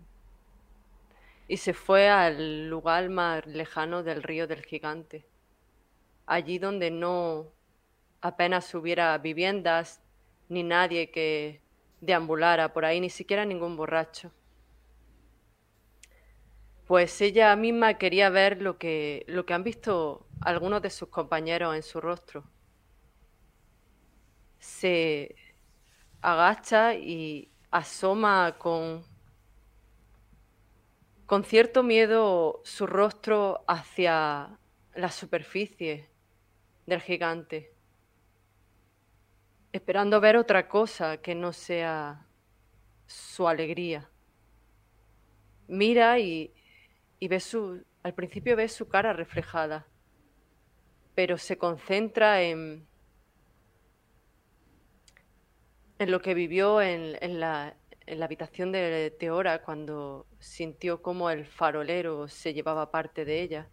y 1.49 1.57
se 1.57 1.73
fue 1.73 2.09
al 2.09 2.69
lugar 2.69 3.09
más 3.09 3.47
lejano 3.47 4.03
del 4.03 4.23
río 4.23 4.47
del 4.47 4.63
gigante, 4.65 5.27
allí 6.27 6.59
donde 6.59 6.91
no 6.91 7.56
apenas 8.21 8.75
hubiera 8.75 9.17
viviendas 9.19 10.01
ni 10.49 10.62
nadie 10.62 11.11
que 11.11 11.61
deambulara 12.01 12.73
por 12.73 12.85
ahí, 12.85 13.01
ni 13.01 13.11
siquiera 13.11 13.45
ningún 13.45 13.77
borracho. 13.77 14.33
Pues 16.87 17.21
ella 17.21 17.55
misma 17.57 17.95
quería 17.95 18.31
ver 18.31 18.62
lo 18.62 18.79
que, 18.79 19.25
lo 19.27 19.45
que 19.45 19.55
han 19.55 19.64
visto 19.64 20.27
algunos 20.41 20.83
de 20.83 20.91
sus 20.91 21.09
compañeros 21.09 21.75
en 21.75 21.83
su 21.83 22.01
rostro. 22.01 22.45
Se 24.61 25.35
agacha 26.21 26.95
y 26.95 27.51
asoma 27.73 28.57
con, 28.59 29.05
con 31.27 31.45
cierto 31.45 31.83
miedo 31.83 32.61
su 32.64 32.87
rostro 32.87 33.64
hacia 33.67 34.59
la 34.95 35.11
superficie 35.11 36.09
del 36.87 37.01
gigante 37.01 37.76
esperando 39.77 40.20
ver 40.20 40.37
otra 40.37 40.68
cosa 40.68 41.18
que 41.18 41.35
no 41.35 41.53
sea 41.53 42.27
su 43.07 43.47
alegría. 43.47 44.09
Mira 45.68 46.18
y, 46.18 46.53
y 47.18 47.29
ve 47.29 47.41
su, 47.41 47.85
al 48.03 48.14
principio 48.14 48.57
ve 48.57 48.68
su 48.68 48.89
cara 48.89 49.12
reflejada, 49.12 49.87
pero 51.14 51.39
se 51.39 51.59
concentra 51.59 52.43
en, 52.43 52.87
en 55.99 56.11
lo 56.11 56.20
que 56.20 56.35
vivió 56.35 56.81
en, 56.81 57.18
en, 57.20 57.41
la, 57.41 57.77
en 58.07 58.18
la 58.18 58.24
habitación 58.24 58.72
de 58.72 59.14
Teora 59.18 59.62
cuando 59.62 60.27
sintió 60.39 61.03
cómo 61.03 61.31
el 61.31 61.45
farolero 61.45 62.29
se 62.29 62.55
llevaba 62.55 62.91
parte 62.91 63.24
de 63.24 63.43
ella. 63.43 63.68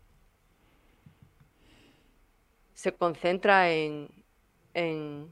Se 2.73 2.93
concentra 2.93 3.71
en, 3.71 4.09
en 4.73 5.31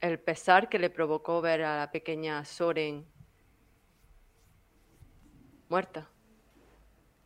el 0.00 0.20
pesar 0.20 0.68
que 0.68 0.78
le 0.78 0.90
provocó 0.90 1.40
ver 1.40 1.64
a 1.64 1.76
la 1.76 1.90
pequeña 1.90 2.44
Soren 2.44 3.04
muerta, 5.68 6.08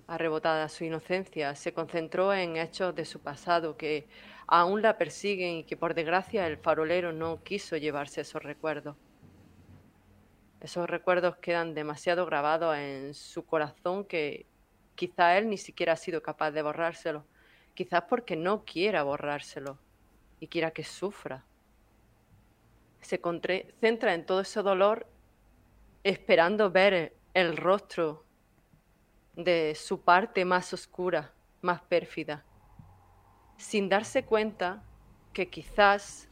arrebotada 0.06 0.68
su 0.68 0.84
inocencia, 0.84 1.54
se 1.54 1.74
concentró 1.74 2.32
en 2.32 2.56
hechos 2.56 2.94
de 2.94 3.04
su 3.04 3.20
pasado 3.20 3.76
que 3.76 4.08
aún 4.46 4.82
la 4.82 4.96
persiguen 4.98 5.56
y 5.56 5.64
que 5.64 5.76
por 5.76 5.94
desgracia 5.94 6.46
el 6.46 6.56
farolero 6.56 7.12
no 7.12 7.42
quiso 7.42 7.76
llevarse 7.76 8.22
esos 8.22 8.42
recuerdos. 8.42 8.96
Esos 10.60 10.88
recuerdos 10.88 11.36
quedan 11.36 11.74
demasiado 11.74 12.24
grabados 12.24 12.76
en 12.76 13.14
su 13.14 13.44
corazón 13.44 14.04
que 14.04 14.46
quizá 14.94 15.36
él 15.36 15.48
ni 15.48 15.58
siquiera 15.58 15.92
ha 15.92 15.96
sido 15.96 16.22
capaz 16.22 16.52
de 16.52 16.62
borrárselo, 16.62 17.26
quizás 17.74 18.04
porque 18.08 18.34
no 18.34 18.64
quiera 18.64 19.02
borrárselo 19.02 19.78
y 20.40 20.48
quiera 20.48 20.70
que 20.70 20.84
sufra 20.84 21.44
se 23.02 23.20
concentra 23.20 24.14
en 24.14 24.24
todo 24.24 24.40
ese 24.40 24.62
dolor 24.62 25.06
esperando 26.04 26.70
ver 26.70 27.14
el 27.34 27.56
rostro 27.56 28.24
de 29.34 29.74
su 29.74 30.00
parte 30.00 30.44
más 30.44 30.72
oscura, 30.72 31.32
más 31.60 31.82
pérfida, 31.82 32.44
sin 33.56 33.88
darse 33.88 34.24
cuenta 34.24 34.82
que 35.32 35.48
quizás 35.48 36.28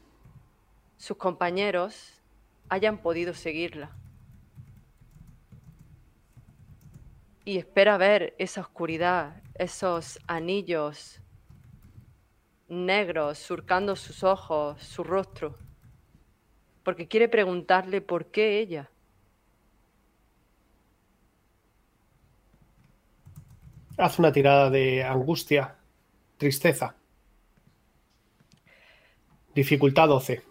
sus 0.97 1.17
compañeros 1.17 2.15
hayan 2.69 2.99
podido 2.99 3.35
seguirla. 3.35 3.97
Y 7.45 7.59
espera 7.59 7.97
ver 7.97 8.35
esa 8.39 8.61
oscuridad, 8.61 9.43
esos 9.55 10.21
anillos 10.27 11.21
negros 12.69 13.39
surcando 13.39 13.97
sus 13.97 14.23
ojos, 14.23 14.81
su 14.83 15.03
rostro 15.03 15.59
porque 16.91 17.07
quiere 17.07 17.29
preguntarle 17.29 18.01
por 18.01 18.33
qué 18.33 18.59
ella. 18.59 18.91
Haz 23.97 24.19
una 24.19 24.33
tirada 24.33 24.71
de 24.71 25.05
angustia, 25.05 25.77
tristeza. 26.37 26.97
Dificultad 29.55 30.09
12. 30.09 30.43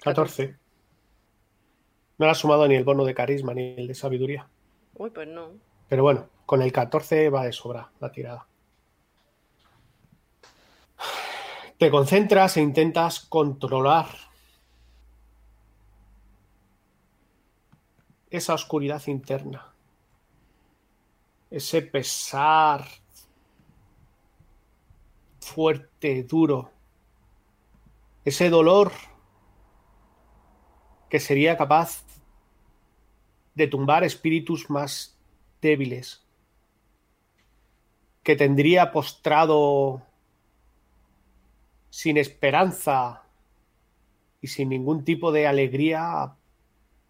Catorce. 0.00 0.56
No 2.20 2.26
le 2.26 2.32
ha 2.32 2.34
sumado 2.34 2.68
ni 2.68 2.74
el 2.74 2.84
bono 2.84 3.06
de 3.06 3.14
carisma 3.14 3.54
ni 3.54 3.74
el 3.78 3.86
de 3.86 3.94
sabiduría. 3.94 4.46
Uy, 4.94 5.08
pues 5.08 5.26
no. 5.26 5.52
Pero 5.88 6.02
bueno, 6.02 6.28
con 6.44 6.60
el 6.60 6.70
14 6.70 7.30
va 7.30 7.46
de 7.46 7.52
sobra 7.52 7.90
la 7.98 8.12
tirada. 8.12 8.46
Te 11.78 11.90
concentras 11.90 12.58
e 12.58 12.60
intentas 12.60 13.20
controlar 13.20 14.08
esa 18.28 18.52
oscuridad 18.52 19.02
interna, 19.06 19.72
ese 21.50 21.80
pesar 21.80 22.86
fuerte, 25.40 26.24
duro, 26.24 26.70
ese 28.26 28.50
dolor 28.50 28.92
que 31.10 31.20
sería 31.20 31.56
capaz 31.56 32.04
de 33.54 33.66
tumbar 33.66 34.04
espíritus 34.04 34.70
más 34.70 35.18
débiles, 35.60 36.24
que 38.22 38.36
tendría 38.36 38.92
postrado 38.92 40.02
sin 41.90 42.16
esperanza 42.16 43.24
y 44.40 44.46
sin 44.46 44.68
ningún 44.68 45.04
tipo 45.04 45.32
de 45.32 45.46
alegría 45.46 46.22
a 46.22 46.36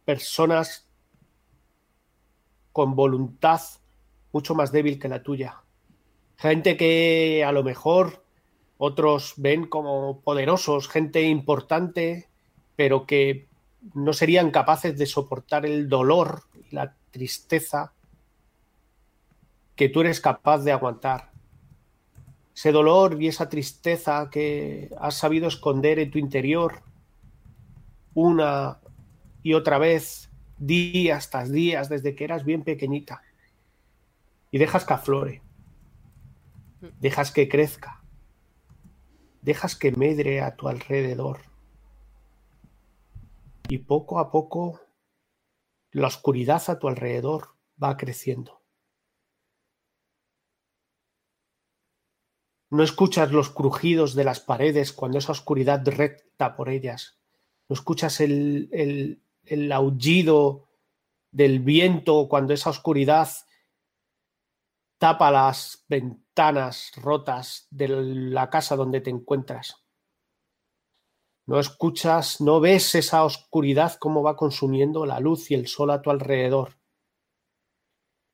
personas 0.05 0.89
con 2.73 2.97
voluntad 2.97 3.61
mucho 4.33 4.55
más 4.55 4.73
débil 4.73 4.99
que 4.99 5.09
la 5.09 5.23
tuya. 5.23 5.63
Gente 6.37 6.79
que 6.79 7.45
a 7.45 7.53
lo 7.53 7.63
mejor 7.63 8.25
otros 8.79 9.35
ven 9.37 9.67
como 9.67 10.23
poderosos, 10.23 10.89
gente 10.89 11.23
importante, 11.23 12.31
pero 12.77 13.05
que 13.05 13.50
no 13.95 14.13
serían 14.13 14.51
capaces 14.51 14.97
de 14.97 15.07
soportar 15.07 15.67
el 15.67 15.89
dolor 15.89 16.45
y 16.71 16.75
la 16.75 16.95
tristeza 17.11 17.93
que 19.75 19.89
tú 19.89 20.01
eres 20.03 20.21
capaz 20.21 20.59
de 20.59 20.73
aguantar. 20.73 21.31
Ese 22.55 22.73
dolor 22.73 23.21
y 23.23 23.29
esa 23.29 23.49
tristeza 23.49 24.29
que 24.31 24.91
has 25.01 25.17
sabido 25.17 25.49
esconder 25.49 25.99
en 25.99 26.11
tu 26.11 26.19
interior 26.19 26.83
una 28.13 28.79
y 29.43 29.55
otra 29.55 29.79
vez, 29.79 30.31
días 30.59 31.31
tras 31.31 31.51
días, 31.51 31.89
desde 31.89 32.15
que 32.15 32.25
eras 32.25 32.45
bien 32.45 32.63
pequeñita. 32.63 33.23
Y 34.51 34.59
dejas 34.59 34.85
que 34.85 34.93
aflore, 34.93 35.43
dejas 37.01 37.31
que 37.31 37.49
crezca, 37.49 38.03
dejas 39.41 39.77
que 39.77 39.93
medre 39.93 40.43
a 40.43 40.57
tu 40.57 40.69
alrededor 40.69 41.50
y 43.71 43.79
poco 43.79 44.19
a 44.19 44.33
poco 44.33 44.81
la 45.93 46.09
oscuridad 46.09 46.61
a 46.69 46.81
tu 46.81 46.89
alrededor 46.89 47.57
va 47.81 47.97
creciendo. 47.97 48.63
No 52.69 52.83
escuchas 52.83 53.31
los 53.31 53.51
crujidos 53.51 54.15
de 54.15 54.25
las 54.25 54.41
paredes 54.41 54.93
cuando 54.93 55.19
esa 55.19 55.33
oscuridad 55.33 55.87
recta 55.87 56.57
por 56.57 56.69
ellas. 56.69 57.21
No 57.69 57.75
escuchas 57.75 58.21
el, 58.21 58.69
el, 58.73 59.23
el 59.45 59.71
aullido 59.71 60.69
del 61.31 61.61
viento 61.61 62.27
cuando 62.29 62.53
esa 62.55 62.71
oscuridad 62.71 63.29
tapa 64.99 65.31
las 65.31 65.85
ventanas 65.89 66.91
rotas 66.97 67.69
de 67.71 67.87
la 67.89 68.51
casa 68.51 68.75
donde 68.75 69.01
te 69.01 69.11
encuentras. 69.11 69.85
No 71.51 71.59
escuchas, 71.59 72.41
no 72.41 72.61
ves 72.61 72.95
esa 72.95 73.25
oscuridad 73.25 73.97
cómo 73.99 74.23
va 74.23 74.37
consumiendo 74.37 75.05
la 75.05 75.19
luz 75.19 75.51
y 75.51 75.55
el 75.55 75.67
sol 75.67 75.91
a 75.91 76.01
tu 76.01 76.13
alrededor. 76.13 76.79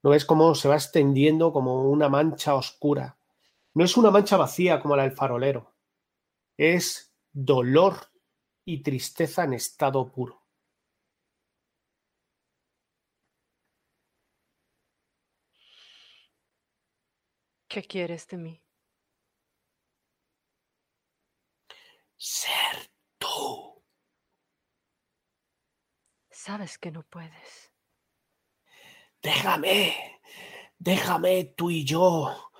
No 0.02 0.10
ves 0.10 0.26
cómo 0.26 0.54
se 0.54 0.68
va 0.68 0.74
extendiendo 0.74 1.50
como 1.50 1.88
una 1.88 2.10
mancha 2.10 2.54
oscura. 2.54 3.18
No 3.72 3.84
es 3.86 3.96
una 3.96 4.10
mancha 4.10 4.36
vacía 4.36 4.82
como 4.82 4.96
la 4.96 5.04
del 5.04 5.12
farolero. 5.12 5.74
Es 6.58 7.14
dolor 7.32 7.94
y 8.66 8.82
tristeza 8.82 9.44
en 9.44 9.54
estado 9.54 10.12
puro. 10.12 10.42
¿Qué 17.66 17.82
quieres 17.82 18.28
de 18.28 18.36
mí? 18.36 18.62
Ser 22.18 22.90
tú. 23.18 23.82
Sabes 26.46 26.78
que 26.78 26.92
no 26.92 27.02
puedes. 27.02 27.72
Déjame, 29.20 30.20
déjame 30.78 31.42
tú 31.42 31.72
y 31.72 31.84
yo. 31.84 32.52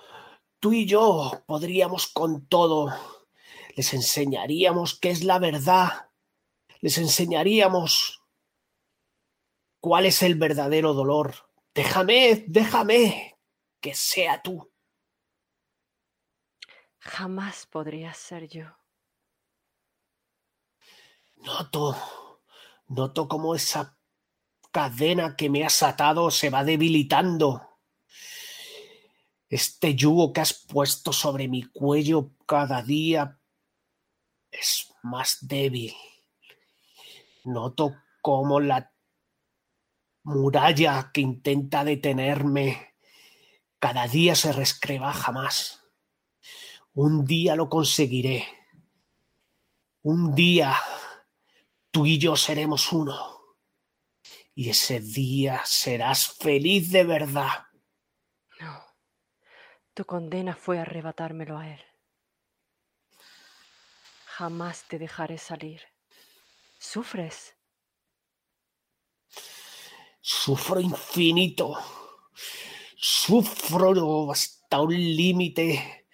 Tú 0.59 0.73
y 0.73 0.85
yo 0.85 1.31
podríamos 1.45 2.07
con 2.07 2.47
todo. 2.47 2.93
Les 3.77 3.93
enseñaríamos 3.93 4.99
qué 4.99 5.11
es 5.11 5.23
la 5.23 5.39
verdad. 5.39 6.09
Les 6.81 6.97
enseñaríamos 6.97 8.21
cuál 9.79 10.05
es 10.05 10.21
el 10.21 10.35
verdadero 10.35 10.93
dolor. 10.93 11.49
Déjame, 11.73 12.43
déjame 12.45 13.39
que 13.79 13.93
sea 13.93 14.41
tú. 14.41 14.69
Jamás 16.99 17.65
podrías 17.67 18.17
ser 18.17 18.49
yo. 18.49 18.65
Noto, 21.37 22.26
noto 22.87 23.27
cómo 23.27 23.55
esa 23.55 23.97
cadena 24.71 25.35
que 25.35 25.49
me 25.49 25.65
has 25.65 25.81
atado 25.83 26.31
se 26.31 26.49
va 26.49 26.63
debilitando. 26.63 27.61
Este 29.49 29.95
yugo 29.95 30.33
que 30.33 30.41
has 30.41 30.53
puesto 30.53 31.13
sobre 31.13 31.47
mi 31.47 31.63
cuello 31.63 32.31
cada 32.45 32.81
día 32.81 33.39
es 34.51 34.93
más 35.03 35.37
débil. 35.41 35.93
Noto 37.45 37.95
cómo 38.21 38.59
la 38.59 38.91
muralla 40.23 41.11
que 41.13 41.21
intenta 41.21 41.85
detenerme 41.85 42.95
cada 43.79 44.07
día 44.07 44.35
se 44.35 44.51
rescrebaja 44.51 45.31
más. 45.31 45.83
Un 46.93 47.25
día 47.25 47.55
lo 47.55 47.69
conseguiré. 47.69 48.45
Un 50.01 50.33
día 50.35 50.75
tú 51.97 52.05
y 52.05 52.19
yo 52.19 52.35
seremos 52.35 52.93
uno. 52.93 53.55
Y 54.53 54.69
ese 54.69 54.99
día 54.99 55.63
serás 55.65 56.27
feliz 56.27 56.91
de 56.91 57.03
verdad. 57.03 57.65
No. 58.59 58.85
Tu 59.95 60.05
condena 60.05 60.55
fue 60.55 60.77
arrebatármelo 60.77 61.57
a 61.57 61.73
él. 61.73 61.81
Jamás 64.27 64.87
te 64.87 64.99
dejaré 64.99 65.39
salir. 65.39 65.81
¿Sufres? 66.77 67.55
Sufro 70.21 70.79
infinito. 70.79 71.73
Sufro 72.95 74.31
hasta 74.31 74.81
un 74.81 74.93
límite 74.93 76.07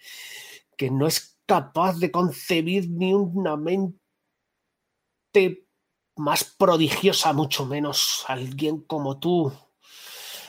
que 0.78 0.90
no 0.90 1.06
es 1.06 1.38
capaz 1.44 1.98
de 1.98 2.10
concebir 2.10 2.88
ni 2.88 3.12
una 3.12 3.58
mente 3.58 4.00
más 6.16 6.44
prodigiosa, 6.44 7.32
mucho 7.32 7.66
menos 7.66 8.24
alguien 8.28 8.80
como 8.82 9.18
tú. 9.18 9.52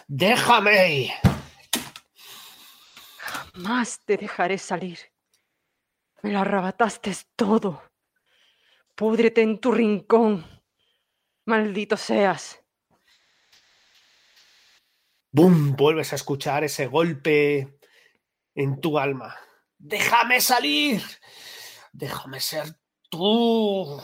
Déjame. 0.07 1.13
Jamás 3.17 3.99
te 4.05 4.17
dejaré 4.17 4.57
salir. 4.57 4.99
Me 6.21 6.31
lo 6.31 6.39
arrebataste 6.39 7.15
todo. 7.35 7.81
Púdrete 8.95 9.41
en 9.41 9.59
tu 9.59 9.71
rincón. 9.71 10.45
Maldito 11.45 11.97
seas. 11.97 12.59
¡Bum! 15.31 15.75
Vuelves 15.75 16.13
a 16.13 16.15
escuchar 16.15 16.63
ese 16.63 16.87
golpe 16.87 17.77
en 18.55 18.79
tu 18.79 18.97
alma. 18.97 19.35
Déjame 19.77 20.39
salir. 20.39 21.03
Déjame 21.91 22.39
ser 22.39 22.79
tú. 23.09 24.01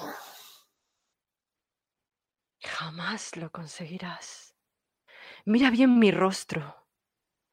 Jamás 2.61 3.35
lo 3.35 3.51
conseguirás. 3.51 4.55
Mira 5.45 5.69
bien 5.69 5.99
mi 5.99 6.11
rostro. 6.11 6.87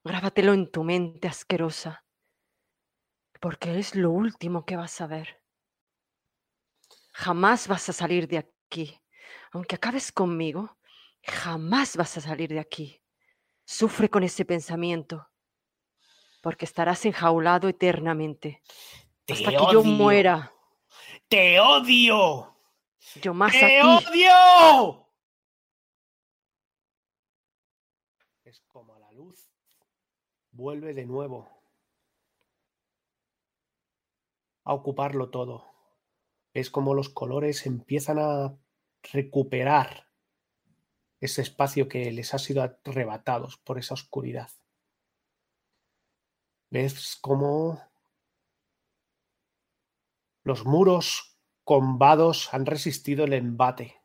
Grábatelo 0.05 0.53
en 0.53 0.71
tu 0.71 0.85
mente 0.85 1.29
asquerosa. 1.29 2.05
Porque 3.41 3.79
es 3.79 3.95
lo 3.95 4.11
último 4.11 4.65
que 4.65 4.77
vas 4.77 5.01
a 5.01 5.07
ver. 5.07 5.43
Jamás 7.13 7.69
vas 7.69 7.89
a 7.89 7.93
salir 7.93 8.29
de 8.29 8.39
aquí. 8.39 9.01
Aunque 9.53 9.77
acabes 9.77 10.13
conmigo, 10.13 10.79
jamás 11.23 11.97
vas 11.97 12.17
a 12.17 12.21
salir 12.21 12.51
de 12.51 12.61
aquí. 12.61 13.03
Sufre 13.65 14.09
con 14.09 14.23
ese 14.23 14.45
pensamiento 14.45 15.29
porque 16.41 16.65
estarás 16.65 17.05
enjaulado 17.05 17.69
eternamente. 17.69 18.63
Te 19.25 19.35
hasta 19.35 19.51
que 19.51 19.73
yo 19.73 19.83
muera. 19.83 20.53
¡Te 21.29 21.61
odio! 21.61 22.58
Yo 23.17 23.35
más 23.35 23.53
¡Te 23.53 23.81
a 23.81 23.99
ti. 23.99 24.07
odio! 24.09 25.07
Es 28.45 28.61
como 28.69 28.99
la 28.99 29.13
luz 29.13 29.51
vuelve 30.51 30.95
de 30.95 31.07
nuevo 31.07 31.51
a 34.65 34.75
ocuparlo 34.75 35.31
todo. 35.31 35.67
Es 36.53 36.71
como 36.71 36.95
los 36.95 37.09
colores 37.09 37.67
empiezan 37.67 38.19
a 38.19 38.59
recuperar 39.03 40.09
ese 41.21 41.43
espacio 41.43 41.89
que 41.89 42.11
les 42.13 42.35
ha 42.35 42.39
sido 42.39 42.63
arrebatados 42.63 43.57
por 43.59 43.79
esa 43.79 43.95
oscuridad. 43.95 44.51
Ves 46.71 47.17
cómo 47.21 47.83
los 50.43 50.65
muros 50.65 51.28
combados 51.69 52.55
han 52.55 52.65
resistido 52.65 53.27
el 53.27 53.35
embate 53.35 54.01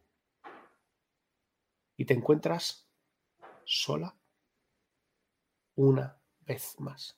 y 1.95 2.03
te 2.03 2.13
encuentras 2.13 2.89
sola 3.63 4.17
una 5.73 6.21
vez 6.41 6.77
más. 6.81 7.17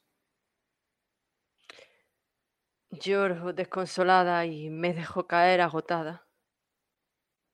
Lloro 2.91 3.54
desconsolada 3.54 4.46
y 4.46 4.70
me 4.70 4.93
dejo 4.93 5.26
caer 5.26 5.62
agotada. 5.62 6.28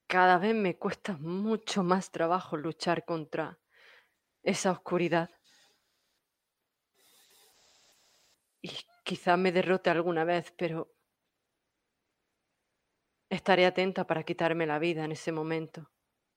Cada 0.08 0.38
vez 0.38 0.54
me 0.54 0.78
cuesta 0.78 1.16
mucho 1.18 1.84
más 1.84 2.12
trabajo 2.12 2.58
luchar 2.58 3.06
contra 3.06 3.58
esa 4.44 4.70
oscuridad. 4.70 5.30
Y 8.62 8.72
quizá 9.06 9.38
me 9.38 9.54
derrote 9.54 9.90
alguna 9.90 10.26
vez, 10.26 10.54
pero 10.58 10.92
estaré 13.32 13.66
atenta 13.66 14.06
para 14.06 14.24
quitarme 14.24 14.68
la 14.68 14.78
vida 14.78 15.06
en 15.06 15.14
ese 15.14 15.32
momento, 15.32 15.90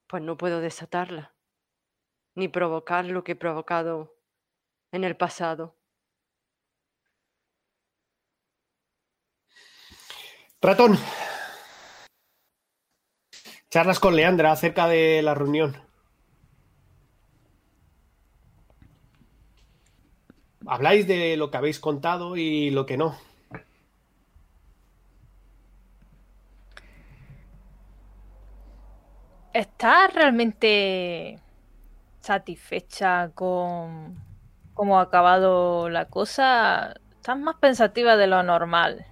pues 0.07 0.23
no 0.23 0.37
puedo 0.37 0.61
desatarla, 0.61 1.35
ni 2.37 2.47
provocar 2.49 3.05
lo 3.05 3.25
que 3.25 3.33
he 3.33 3.37
provocado 3.37 4.17
en 4.93 5.03
el 5.03 5.17
pasado. 5.17 5.77
Ratón. 10.63 10.97
Charlas 13.71 13.99
con 13.99 14.15
Leandra 14.15 14.53
acerca 14.53 14.87
de 14.87 15.21
la 15.21 15.35
reunión. 15.35 15.77
Habláis 20.67 21.09
de 21.09 21.37
lo 21.37 21.51
que 21.51 21.57
habéis 21.57 21.81
contado 21.81 22.37
y 22.37 22.71
lo 22.71 22.87
que 22.87 22.97
no. 22.97 23.19
¿Estás 29.55 30.13
realmente 30.13 31.39
satisfecha 32.19 33.31
con 33.35 34.21
cómo 34.75 34.99
ha 34.99 35.03
acabado 35.03 35.89
la 35.89 36.07
cosa? 36.07 36.93
Estás 37.13 37.39
más 37.39 37.55
pensativa 37.61 38.17
de 38.17 38.27
lo 38.27 38.43
normal. 38.43 39.07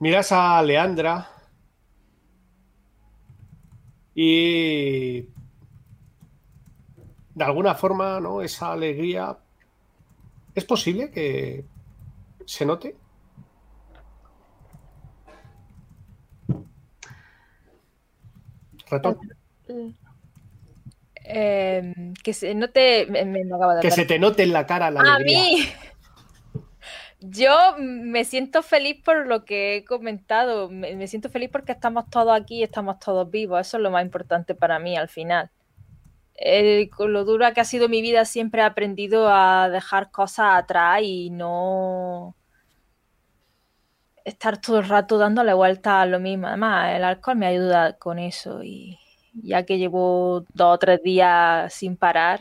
Miras 0.00 0.32
a 0.32 0.60
Leandra 0.62 1.30
y 4.14 5.22
de 7.34 7.44
alguna 7.44 7.74
forma, 7.74 8.20
¿no? 8.20 8.42
Esa 8.42 8.72
alegría 8.72 9.38
es 10.54 10.64
posible 10.66 11.10
que 11.10 11.64
se 12.44 12.66
note. 12.66 13.01
Ratón. 18.92 19.18
Eh, 21.24 21.94
que 22.22 22.32
se 22.32 22.54
note. 22.54 23.06
Me, 23.08 23.24
me 23.24 23.42
acaba 23.42 23.76
de 23.76 23.80
Que 23.82 23.90
se 23.90 24.04
te 24.04 24.18
note 24.18 24.42
en 24.42 24.52
la 24.52 24.66
cara 24.66 24.90
la 24.90 25.00
A 25.00 25.14
alegría. 25.14 25.40
mí. 25.42 25.64
Yo 27.20 27.76
me 27.78 28.24
siento 28.24 28.62
feliz 28.62 29.00
por 29.04 29.26
lo 29.26 29.44
que 29.44 29.76
he 29.76 29.84
comentado. 29.84 30.68
Me, 30.68 30.96
me 30.96 31.06
siento 31.06 31.28
feliz 31.30 31.50
porque 31.50 31.70
estamos 31.72 32.10
todos 32.10 32.38
aquí 32.38 32.56
y 32.58 32.62
estamos 32.64 32.98
todos 32.98 33.30
vivos. 33.30 33.60
Eso 33.60 33.76
es 33.76 33.82
lo 33.82 33.90
más 33.92 34.04
importante 34.04 34.54
para 34.56 34.78
mí 34.80 34.96
al 34.96 35.08
final. 35.08 35.50
Con 36.96 37.12
lo 37.12 37.24
dura 37.24 37.52
que 37.52 37.60
ha 37.60 37.64
sido 37.64 37.88
mi 37.88 38.02
vida, 38.02 38.24
siempre 38.24 38.62
he 38.62 38.64
aprendido 38.64 39.28
a 39.28 39.68
dejar 39.68 40.10
cosas 40.10 40.60
atrás 40.60 41.00
y 41.02 41.30
no 41.30 42.34
estar 44.24 44.60
todo 44.60 44.78
el 44.80 44.88
rato 44.88 45.18
dándole 45.18 45.54
vuelta 45.54 46.00
a 46.02 46.06
lo 46.06 46.20
mismo. 46.20 46.46
Además, 46.46 46.94
el 46.94 47.04
alcohol 47.04 47.36
me 47.36 47.46
ayuda 47.46 47.94
con 47.98 48.18
eso 48.18 48.62
y 48.62 48.98
ya 49.34 49.64
que 49.64 49.78
llevo 49.78 50.44
dos 50.54 50.74
o 50.74 50.78
tres 50.78 51.02
días 51.02 51.72
sin 51.72 51.96
parar, 51.96 52.40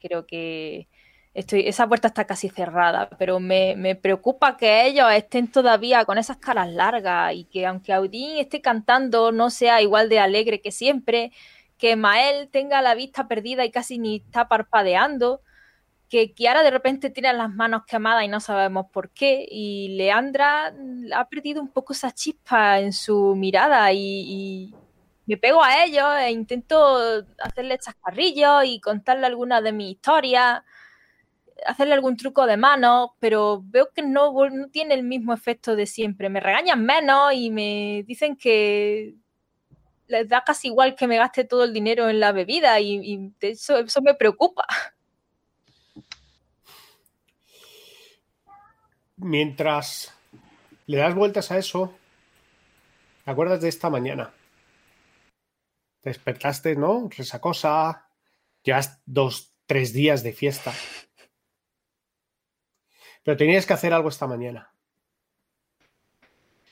creo 0.00 0.26
que 0.26 0.88
estoy, 1.34 1.66
esa 1.68 1.86
puerta 1.88 2.08
está 2.08 2.24
casi 2.26 2.48
cerrada, 2.48 3.08
pero 3.18 3.40
me, 3.40 3.76
me 3.76 3.94
preocupa 3.96 4.56
que 4.56 4.86
ellos 4.86 5.10
estén 5.12 5.50
todavía 5.50 6.04
con 6.04 6.18
esas 6.18 6.38
caras 6.38 6.70
largas 6.70 7.34
y 7.34 7.44
que 7.44 7.66
aunque 7.66 7.92
Audín 7.92 8.38
esté 8.38 8.60
cantando 8.60 9.32
no 9.32 9.50
sea 9.50 9.82
igual 9.82 10.08
de 10.08 10.20
alegre 10.20 10.60
que 10.60 10.72
siempre, 10.72 11.32
que 11.78 11.96
Mael 11.96 12.48
tenga 12.50 12.80
la 12.82 12.94
vista 12.94 13.28
perdida 13.28 13.64
y 13.64 13.70
casi 13.70 13.98
ni 13.98 14.16
está 14.16 14.48
parpadeando, 14.48 15.42
que 16.08 16.32
Kiara 16.32 16.62
de 16.62 16.70
repente 16.70 17.10
tiene 17.10 17.32
las 17.32 17.50
manos 17.50 17.82
quemadas 17.86 18.24
y 18.24 18.28
no 18.28 18.40
sabemos 18.40 18.86
por 18.92 19.10
qué, 19.10 19.46
y 19.50 19.96
Leandra 19.96 20.74
ha 21.14 21.28
perdido 21.28 21.60
un 21.60 21.68
poco 21.68 21.92
esa 21.92 22.12
chispa 22.12 22.80
en 22.80 22.92
su 22.92 23.34
mirada 23.36 23.92
y, 23.92 24.74
me 25.26 25.38
pego 25.38 25.62
a 25.62 25.84
ellos 25.84 26.04
e 26.18 26.32
intento 26.32 26.98
hacerle 27.38 27.78
chascarrillos 27.78 28.64
y 28.66 28.78
contarle 28.78 29.26
alguna 29.26 29.62
de 29.62 29.72
mis 29.72 29.92
historias, 29.92 30.62
hacerle 31.66 31.94
algún 31.94 32.16
truco 32.16 32.46
de 32.46 32.58
mano, 32.58 33.16
pero 33.20 33.62
veo 33.64 33.88
que 33.94 34.02
no, 34.02 34.34
tiene 34.70 34.94
el 34.94 35.02
mismo 35.02 35.32
efecto 35.32 35.76
de 35.76 35.86
siempre. 35.86 36.28
Me 36.28 36.40
regañan 36.40 36.84
menos 36.84 37.32
y 37.32 37.50
me 37.50 38.04
dicen 38.06 38.36
que 38.36 39.14
les 40.08 40.28
da 40.28 40.44
casi 40.44 40.68
igual 40.68 40.94
que 40.94 41.06
me 41.06 41.16
gaste 41.16 41.44
todo 41.44 41.64
el 41.64 41.72
dinero 41.72 42.08
en 42.10 42.20
la 42.20 42.32
bebida 42.32 42.78
y, 42.80 42.96
y 42.96 43.32
eso, 43.40 43.78
eso 43.78 44.02
me 44.02 44.14
preocupa. 44.14 44.66
Mientras 49.16 50.12
le 50.86 50.98
das 50.98 51.14
vueltas 51.14 51.50
a 51.50 51.58
eso, 51.58 51.94
¿te 53.24 53.30
acuerdas 53.30 53.60
de 53.60 53.68
esta 53.68 53.88
mañana? 53.88 54.34
Te 56.00 56.10
despertaste, 56.10 56.76
¿no? 56.76 57.08
Resacosa, 57.08 58.08
llevas 58.62 59.00
dos, 59.06 59.54
tres 59.66 59.92
días 59.92 60.22
de 60.22 60.32
fiesta. 60.32 60.72
Pero 63.22 63.36
tenías 63.36 63.66
que 63.66 63.72
hacer 63.72 63.92
algo 63.92 64.08
esta 64.08 64.26
mañana. 64.26 64.74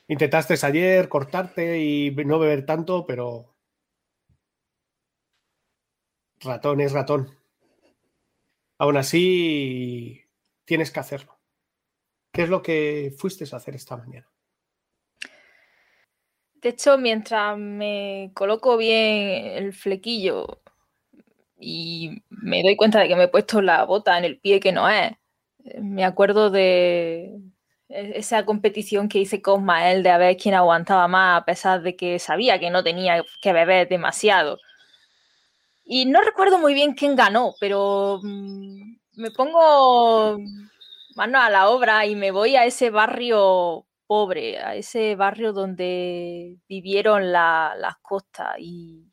Intentaste 0.08 0.54
ayer 0.66 1.08
cortarte 1.08 1.78
y 1.78 2.10
no 2.10 2.38
beber 2.38 2.66
tanto, 2.66 3.06
pero 3.06 3.54
ratón 6.40 6.80
es 6.80 6.92
ratón. 6.92 7.38
Aún 8.78 8.96
así, 8.96 10.20
tienes 10.64 10.90
que 10.90 11.00
hacerlo. 11.00 11.41
¿Qué 12.32 12.42
es 12.42 12.48
lo 12.48 12.62
que 12.62 13.14
fuiste 13.16 13.44
a 13.52 13.56
hacer 13.56 13.74
esta 13.76 13.96
mañana? 13.96 14.28
De 16.62 16.70
hecho, 16.70 16.96
mientras 16.96 17.58
me 17.58 18.30
coloco 18.34 18.76
bien 18.76 19.44
el 19.56 19.72
flequillo 19.74 20.62
y 21.58 22.22
me 22.30 22.62
doy 22.62 22.76
cuenta 22.76 23.00
de 23.00 23.08
que 23.08 23.16
me 23.16 23.24
he 23.24 23.28
puesto 23.28 23.62
la 23.62 23.84
bota 23.84 24.18
en 24.18 24.24
el 24.24 24.38
pie 24.40 24.60
que 24.60 24.72
no 24.72 24.88
es, 24.88 25.12
eh, 25.64 25.80
me 25.80 26.04
acuerdo 26.04 26.50
de 26.50 27.38
e- 27.88 28.12
esa 28.16 28.44
competición 28.44 29.08
que 29.08 29.18
hice 29.20 29.42
con 29.42 29.64
Mael 29.64 30.02
de 30.02 30.10
a 30.10 30.18
ver 30.18 30.36
quién 30.36 30.54
aguantaba 30.54 31.08
más, 31.08 31.42
a 31.42 31.44
pesar 31.44 31.82
de 31.82 31.96
que 31.96 32.18
sabía 32.18 32.58
que 32.60 32.70
no 32.70 32.82
tenía 32.84 33.24
que 33.40 33.52
beber 33.52 33.88
demasiado. 33.88 34.58
Y 35.84 36.06
no 36.06 36.20
recuerdo 36.22 36.58
muy 36.58 36.74
bien 36.74 36.94
quién 36.94 37.16
ganó, 37.16 37.54
pero 37.60 38.20
mm, 38.22 38.96
me 39.16 39.30
pongo 39.30 40.38
mano 41.16 41.38
a 41.40 41.50
la 41.50 41.68
obra 41.68 42.06
y 42.06 42.16
me 42.16 42.30
voy 42.30 42.56
a 42.56 42.64
ese 42.64 42.90
barrio 42.90 43.86
pobre, 44.06 44.58
a 44.60 44.74
ese 44.76 45.16
barrio 45.16 45.52
donde 45.52 46.58
vivieron 46.68 47.32
la- 47.32 47.74
las 47.78 47.96
costas 48.02 48.56
y 48.58 49.10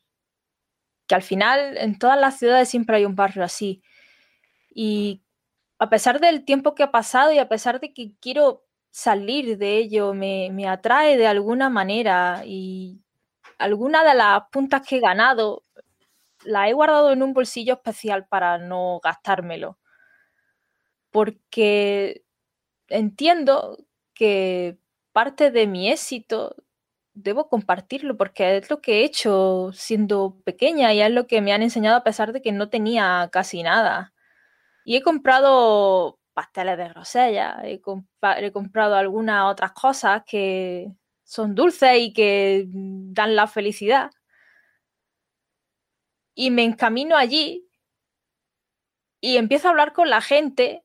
que 1.07 1.15
al 1.15 1.23
final 1.23 1.77
en 1.77 1.97
todas 1.97 2.19
las 2.19 2.37
ciudades 2.37 2.69
siempre 2.69 2.97
hay 2.97 3.05
un 3.05 3.15
barrio 3.15 3.43
así. 3.43 3.81
Y 4.71 5.23
a 5.79 5.89
pesar 5.89 6.19
del 6.19 6.45
tiempo 6.45 6.75
que 6.75 6.83
ha 6.83 6.91
pasado 6.91 7.31
y 7.33 7.39
a 7.39 7.49
pesar 7.49 7.79
de 7.79 7.93
que 7.93 8.13
quiero 8.21 8.65
salir 8.91 9.57
de 9.57 9.77
ello, 9.77 10.13
me, 10.13 10.49
me 10.51 10.67
atrae 10.67 11.17
de 11.17 11.27
alguna 11.27 11.69
manera 11.69 12.43
y 12.45 13.01
alguna 13.59 14.03
de 14.05 14.15
las 14.15 14.43
puntas 14.51 14.83
que 14.87 14.97
he 14.97 15.01
ganado 15.01 15.63
la 16.45 16.69
he 16.69 16.73
guardado 16.73 17.11
en 17.13 17.23
un 17.23 17.33
bolsillo 17.33 17.75
especial 17.75 18.27
para 18.27 18.57
no 18.59 18.99
gastármelo. 19.03 19.77
Porque 21.11 22.23
entiendo 22.87 23.77
que 24.13 24.77
parte 25.11 25.51
de 25.51 25.67
mi 25.67 25.89
éxito 25.89 26.55
debo 27.13 27.49
compartirlo 27.49 28.17
porque 28.17 28.57
es 28.57 28.69
lo 28.69 28.81
que 28.81 29.01
he 29.01 29.05
hecho 29.05 29.71
siendo 29.73 30.39
pequeña 30.45 30.93
y 30.93 31.01
es 31.01 31.11
lo 31.11 31.27
que 31.27 31.41
me 31.41 31.53
han 31.53 31.63
enseñado 31.63 31.97
a 31.97 32.03
pesar 32.03 32.33
de 32.33 32.41
que 32.41 32.51
no 32.51 32.69
tenía 32.69 33.29
casi 33.31 33.63
nada. 33.63 34.13
Y 34.85 34.95
he 34.97 35.01
comprado 35.03 36.19
pasteles 36.33 36.77
de 36.77 36.89
grosella, 36.89 37.59
he, 37.63 37.81
he 38.37 38.51
comprado 38.51 38.95
algunas 38.95 39.51
otras 39.51 39.73
cosas 39.73 40.23
que 40.25 40.91
son 41.23 41.55
dulces 41.55 41.97
y 41.99 42.13
que 42.13 42.65
dan 42.69 43.35
la 43.35 43.47
felicidad. 43.47 44.11
Y 46.35 46.51
me 46.51 46.63
encamino 46.63 47.17
allí 47.17 47.67
y 49.21 49.37
empiezo 49.37 49.67
a 49.67 49.71
hablar 49.71 49.93
con 49.93 50.09
la 50.09 50.21
gente 50.21 50.83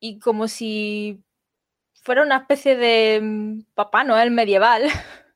y 0.00 0.18
como 0.18 0.48
si 0.48 1.22
fuera 2.02 2.22
una 2.22 2.38
especie 2.38 2.76
de 2.76 3.20
mm, 3.22 3.60
Papá 3.74 4.04
Noel 4.04 4.30
medieval, 4.30 4.82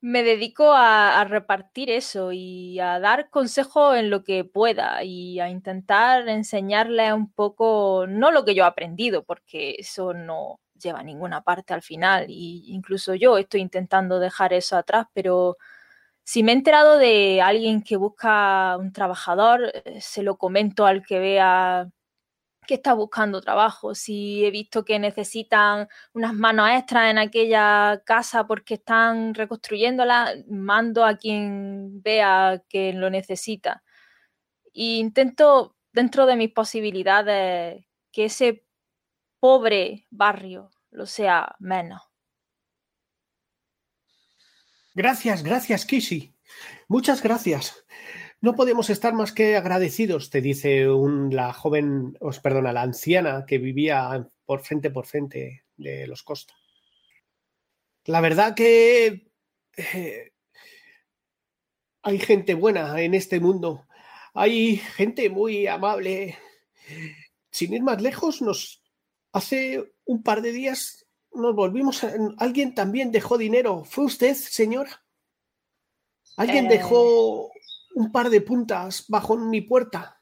me 0.00 0.22
dedico 0.22 0.72
a, 0.72 1.24
repartir 1.24 1.90
eso 1.90 2.30
y 2.32 2.78
a 2.80 3.00
dar 3.00 3.30
consejos 3.30 3.96
en 3.96 4.10
lo 4.10 4.22
que 4.24 4.44
pueda 4.44 5.02
y 5.02 5.40
a 5.40 5.48
intentar 5.48 6.28
enseñarle 6.28 7.12
un 7.12 7.32
poco, 7.32 8.06
no 8.08 8.30
lo 8.30 8.44
que 8.44 8.54
yo 8.54 8.64
he 8.64 8.66
aprendido, 8.66 9.24
porque 9.24 9.76
eso 9.78 10.14
no 10.14 10.60
lleva 10.80 11.00
a 11.00 11.02
ninguna 11.02 11.42
parte 11.42 11.74
al 11.74 11.82
final, 11.82 12.26
y 12.28 12.64
incluso 12.68 13.14
yo 13.14 13.38
estoy 13.38 13.60
intentando 13.60 14.20
dejar 14.20 14.52
eso 14.52 14.76
atrás, 14.76 15.06
pero 15.12 15.56
si 16.24 16.42
me 16.42 16.52
he 16.52 16.56
enterado 16.56 16.98
de 16.98 17.40
alguien 17.42 17.82
que 17.82 17.96
busca 17.96 18.76
un 18.78 18.92
trabajador, 18.92 19.72
eh, 19.84 20.00
se 20.00 20.22
lo 20.22 20.36
comento 20.36 20.86
al 20.86 21.04
que 21.04 21.18
vea 21.18 21.88
que 22.68 22.74
está 22.74 22.92
buscando 22.92 23.40
trabajo, 23.40 23.94
si 23.94 24.44
he 24.44 24.50
visto 24.50 24.84
que 24.84 24.98
necesitan 24.98 25.88
unas 26.12 26.34
manos 26.34 26.68
extras 26.70 27.10
en 27.10 27.16
aquella 27.16 28.02
casa 28.04 28.46
porque 28.46 28.74
están 28.74 29.32
reconstruyéndola, 29.32 30.34
mando 30.50 31.06
a 31.06 31.16
quien 31.16 32.02
vea 32.02 32.62
que 32.68 32.92
lo 32.92 33.08
necesita. 33.08 33.82
E 34.74 34.98
intento, 34.98 35.76
dentro 35.92 36.26
de 36.26 36.36
mis 36.36 36.52
posibilidades, 36.52 37.86
que 38.12 38.26
ese 38.26 38.66
pobre 39.40 40.06
barrio 40.10 40.70
lo 40.90 41.06
sea 41.06 41.56
menos. 41.60 42.02
Gracias, 44.94 45.42
gracias, 45.42 45.86
Kishi. 45.86 46.36
Muchas 46.86 47.22
gracias. 47.22 47.82
No 48.40 48.54
podemos 48.54 48.88
estar 48.88 49.14
más 49.14 49.32
que 49.32 49.56
agradecidos, 49.56 50.30
te 50.30 50.40
dice 50.40 50.86
la 51.30 51.52
joven, 51.52 52.16
os 52.20 52.38
perdona, 52.38 52.72
la 52.72 52.82
anciana 52.82 53.44
que 53.46 53.58
vivía 53.58 54.28
por 54.44 54.60
frente 54.60 54.90
por 54.90 55.06
frente 55.06 55.64
de 55.76 56.06
los 56.06 56.22
Costa. 56.22 56.54
La 58.04 58.20
verdad 58.20 58.54
que 58.54 59.28
eh, 59.76 60.32
hay 62.02 62.18
gente 62.20 62.54
buena 62.54 63.00
en 63.02 63.14
este 63.14 63.40
mundo. 63.40 63.86
Hay 64.34 64.76
gente 64.76 65.28
muy 65.30 65.66
amable. 65.66 66.38
Sin 67.50 67.74
ir 67.74 67.82
más 67.82 68.00
lejos, 68.00 68.40
nos 68.40 68.82
hace 69.32 69.92
un 70.04 70.22
par 70.22 70.42
de 70.42 70.52
días 70.52 71.06
nos 71.32 71.54
volvimos. 71.54 72.04
alguien 72.38 72.74
también 72.74 73.10
dejó 73.10 73.36
dinero. 73.36 73.84
¿Fue 73.84 74.04
usted, 74.04 74.34
señora? 74.34 75.02
Alguien 76.36 76.66
eh. 76.66 76.70
dejó 76.70 77.50
un 77.94 78.12
par 78.12 78.30
de 78.30 78.40
puntas 78.40 79.04
bajo 79.08 79.36
mi 79.36 79.60
puerta. 79.60 80.20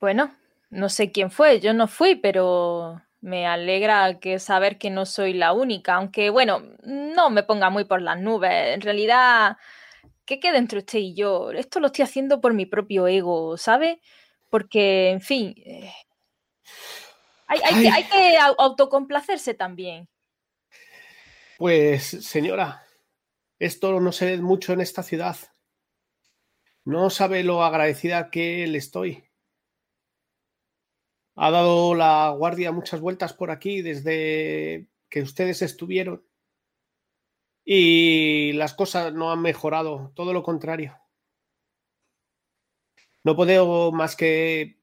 Bueno, 0.00 0.34
no 0.70 0.88
sé 0.88 1.12
quién 1.12 1.30
fue, 1.30 1.60
yo 1.60 1.72
no 1.72 1.86
fui, 1.88 2.16
pero 2.16 3.00
me 3.20 3.46
alegra 3.46 4.20
que 4.20 4.38
saber 4.38 4.76
que 4.76 4.90
no 4.90 5.06
soy 5.06 5.32
la 5.32 5.54
única, 5.54 5.94
aunque 5.94 6.28
bueno, 6.28 6.62
no 6.82 7.30
me 7.30 7.42
ponga 7.42 7.70
muy 7.70 7.84
por 7.84 8.02
las 8.02 8.20
nubes. 8.20 8.74
En 8.74 8.82
realidad, 8.82 9.56
¿qué 10.26 10.38
queda 10.40 10.58
entre 10.58 10.80
usted 10.80 10.98
y 10.98 11.14
yo? 11.14 11.50
Esto 11.52 11.80
lo 11.80 11.86
estoy 11.86 12.02
haciendo 12.02 12.40
por 12.40 12.52
mi 12.52 12.66
propio 12.66 13.06
ego, 13.06 13.56
¿sabe? 13.56 14.02
Porque, 14.50 15.10
en 15.10 15.22
fin, 15.22 15.54
eh, 15.64 15.90
hay, 17.46 17.82
que, 17.82 17.88
hay 17.88 18.04
que 18.04 18.36
autocomplacerse 18.58 19.54
también. 19.54 20.08
Pues, 21.56 22.04
señora, 22.04 22.84
esto 23.58 24.00
no 24.00 24.12
se 24.12 24.26
ve 24.26 24.38
mucho 24.38 24.74
en 24.74 24.80
esta 24.82 25.02
ciudad. 25.02 25.36
No 26.84 27.08
sabe 27.08 27.42
lo 27.44 27.64
agradecida 27.64 28.30
que 28.30 28.66
le 28.66 28.78
estoy. 28.78 29.24
Ha 31.36 31.50
dado 31.50 31.94
la 31.94 32.30
guardia 32.36 32.72
muchas 32.72 33.00
vueltas 33.00 33.32
por 33.32 33.50
aquí 33.50 33.80
desde 33.80 34.86
que 35.08 35.22
ustedes 35.22 35.62
estuvieron. 35.62 36.24
Y 37.64 38.52
las 38.52 38.74
cosas 38.74 39.14
no 39.14 39.32
han 39.32 39.40
mejorado, 39.40 40.12
todo 40.14 40.34
lo 40.34 40.42
contrario. 40.42 40.98
No 43.22 43.34
puedo 43.34 43.90
más 43.90 44.14
que 44.14 44.78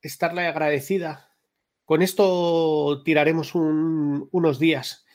estarle 0.00 0.46
agradecida. 0.48 1.32
Con 1.84 2.02
esto 2.02 3.02
tiraremos 3.04 3.54
unos 3.54 4.58
días. 4.58 5.06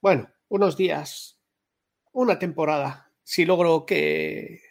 Bueno, 0.00 0.28
unos 0.48 0.76
días, 0.76 1.40
una 2.12 2.40
temporada, 2.40 3.12
si 3.22 3.44
logro 3.44 3.86
que 3.86 4.65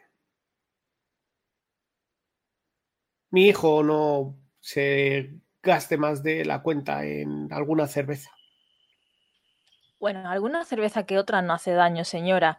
mi 3.36 3.48
hijo 3.50 3.84
no 3.84 4.34
se 4.62 5.30
gaste 5.62 5.98
más 5.98 6.24
de 6.24 6.46
la 6.46 6.62
cuenta 6.62 7.04
en 7.04 7.52
alguna 7.52 7.86
cerveza. 7.86 8.32
Bueno, 10.00 10.30
alguna 10.30 10.64
cerveza 10.64 11.06
que 11.06 11.20
otra 11.20 11.42
no 11.42 11.52
hace 11.52 11.74
daño, 11.74 12.06
señora. 12.06 12.58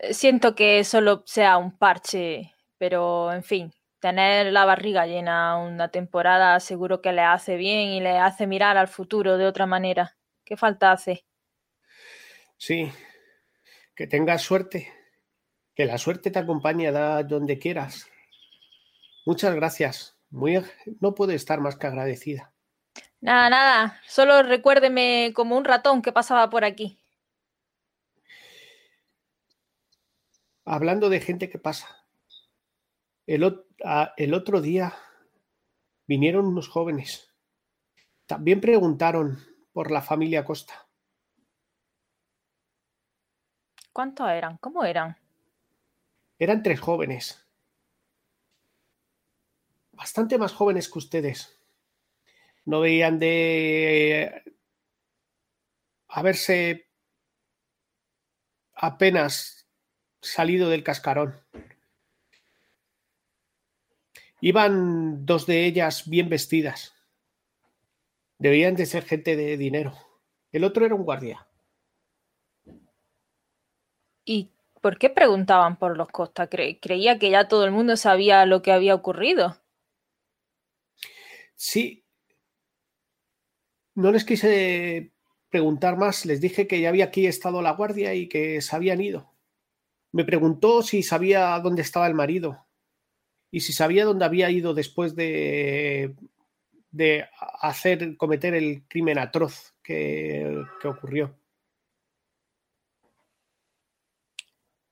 Eh, 0.00 0.14
siento 0.14 0.54
que 0.54 0.84
solo 0.84 1.22
sea 1.26 1.58
un 1.58 1.76
parche, 1.76 2.54
pero 2.78 3.30
en 3.30 3.42
fin, 3.42 3.74
tener 3.98 4.50
la 4.54 4.64
barriga 4.64 5.04
llena 5.04 5.58
una 5.58 5.90
temporada 5.90 6.58
seguro 6.60 7.02
que 7.02 7.12
le 7.12 7.20
hace 7.20 7.56
bien 7.56 7.90
y 7.90 8.00
le 8.00 8.16
hace 8.16 8.46
mirar 8.46 8.78
al 8.78 8.88
futuro 8.88 9.36
de 9.36 9.44
otra 9.44 9.66
manera. 9.66 10.16
¿Qué 10.46 10.56
falta 10.56 10.92
hace? 10.92 11.26
Sí, 12.56 12.90
que 13.94 14.06
tengas 14.06 14.40
suerte, 14.40 14.90
que 15.74 15.84
la 15.84 15.98
suerte 15.98 16.30
te 16.30 16.38
acompañe 16.38 16.88
a 16.88 17.22
donde 17.22 17.58
quieras. 17.58 18.10
Muchas 19.30 19.54
gracias. 19.54 20.18
Muy, 20.30 20.60
no 20.98 21.14
puedo 21.14 21.30
estar 21.30 21.60
más 21.60 21.76
que 21.76 21.86
agradecida. 21.86 22.52
Nada, 23.20 23.48
nada. 23.48 24.00
Solo 24.04 24.42
recuérdeme 24.42 25.30
como 25.36 25.56
un 25.56 25.64
ratón 25.64 26.02
que 26.02 26.10
pasaba 26.10 26.50
por 26.50 26.64
aquí. 26.64 26.98
Hablando 30.64 31.08
de 31.08 31.20
gente 31.20 31.48
que 31.48 31.60
pasa. 31.60 32.04
El, 33.24 33.64
el 34.16 34.34
otro 34.34 34.60
día 34.60 34.94
vinieron 36.08 36.46
unos 36.46 36.68
jóvenes. 36.68 37.32
También 38.26 38.60
preguntaron 38.60 39.38
por 39.72 39.92
la 39.92 40.02
familia 40.02 40.44
Costa. 40.44 40.88
¿Cuántos 43.92 44.28
eran? 44.28 44.56
¿Cómo 44.56 44.84
eran? 44.84 45.16
Eran 46.36 46.64
tres 46.64 46.80
jóvenes 46.80 47.46
bastante 50.00 50.38
más 50.38 50.54
jóvenes 50.54 50.88
que 50.88 50.98
ustedes. 50.98 51.60
No 52.64 52.80
veían 52.80 53.18
de 53.18 54.42
haberse 56.08 56.88
apenas 58.74 59.68
salido 60.22 60.70
del 60.70 60.82
cascarón. 60.82 61.38
Iban 64.40 65.26
dos 65.26 65.46
de 65.46 65.66
ellas 65.66 66.08
bien 66.08 66.30
vestidas. 66.30 66.94
Debían 68.38 68.76
de 68.76 68.86
ser 68.86 69.04
gente 69.04 69.36
de 69.36 69.58
dinero. 69.58 69.92
El 70.50 70.64
otro 70.64 70.86
era 70.86 70.94
un 70.94 71.04
guardia. 71.04 71.46
¿Y 74.24 74.48
por 74.80 74.96
qué 74.96 75.10
preguntaban 75.10 75.76
por 75.76 75.98
los 75.98 76.08
Costa? 76.08 76.48
creía 76.48 77.18
que 77.18 77.28
ya 77.28 77.48
todo 77.48 77.66
el 77.66 77.70
mundo 77.70 77.98
sabía 77.98 78.46
lo 78.46 78.62
que 78.62 78.72
había 78.72 78.94
ocurrido. 78.94 79.59
Sí. 81.60 82.06
No 83.94 84.12
les 84.12 84.24
quise 84.24 85.12
preguntar 85.50 85.98
más, 85.98 86.24
les 86.24 86.40
dije 86.40 86.66
que 86.66 86.80
ya 86.80 86.88
había 86.88 87.04
aquí 87.04 87.26
estado 87.26 87.60
la 87.60 87.72
guardia 87.72 88.14
y 88.14 88.30
que 88.30 88.62
se 88.62 88.74
habían 88.74 89.02
ido. 89.02 89.34
Me 90.10 90.24
preguntó 90.24 90.82
si 90.82 91.02
sabía 91.02 91.58
dónde 91.58 91.82
estaba 91.82 92.06
el 92.06 92.14
marido 92.14 92.66
y 93.50 93.60
si 93.60 93.74
sabía 93.74 94.06
dónde 94.06 94.24
había 94.24 94.50
ido 94.50 94.72
después 94.72 95.14
de, 95.14 96.16
de 96.92 97.28
hacer 97.60 98.16
cometer 98.16 98.54
el 98.54 98.86
crimen 98.88 99.18
atroz 99.18 99.74
que, 99.82 100.64
que 100.80 100.88
ocurrió. 100.88 101.36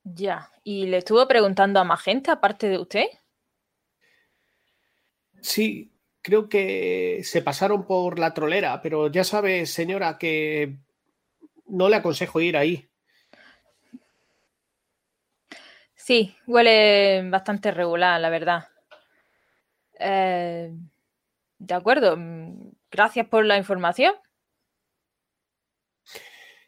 Ya, 0.04 0.52
¿y 0.62 0.84
le 0.84 0.98
estuvo 0.98 1.26
preguntando 1.26 1.80
a 1.80 1.84
más 1.84 2.02
gente 2.02 2.30
aparte 2.30 2.68
de 2.68 2.78
usted? 2.78 3.06
Sí, 5.40 5.97
creo 6.28 6.46
que 6.50 7.22
se 7.24 7.40
pasaron 7.40 7.86
por 7.86 8.18
la 8.18 8.34
trolera, 8.34 8.82
pero 8.82 9.10
ya 9.10 9.24
sabe, 9.24 9.64
señora, 9.64 10.18
que 10.18 10.76
no 11.64 11.88
le 11.88 11.96
aconsejo 11.96 12.38
ir 12.42 12.54
ahí. 12.58 12.86
Sí, 15.94 16.36
huele 16.46 17.26
bastante 17.30 17.70
regular, 17.70 18.20
la 18.20 18.28
verdad. 18.28 18.68
Eh, 19.98 20.70
de 21.58 21.74
acuerdo. 21.74 22.14
mm, 22.18 22.72
Gracias 22.90 23.26
por 23.26 23.46
la 23.46 23.56
información. 23.56 24.12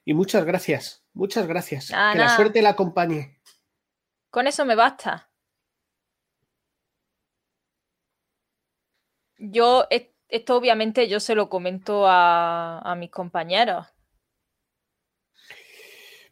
Y 0.06 0.14
muchas 0.14 0.46
gracias, 0.46 1.04
muchas 1.12 1.46
gracias. 1.46 1.88
Que 1.88 2.18
la 2.18 2.34
suerte 2.34 2.62
la 2.62 2.70
acompañe. 2.70 3.38
Con 4.30 4.46
eso 4.46 4.64
me 4.64 4.74
basta. 4.74 5.29
Yo, 9.40 9.86
es- 9.90 10.08
esto 10.28 10.56
obviamente 10.56 11.08
yo 11.08 11.18
se 11.18 11.34
lo 11.34 11.48
comento 11.48 12.06
a, 12.06 12.78
a 12.80 12.94
mis 12.94 13.10
compañeros. 13.10 13.86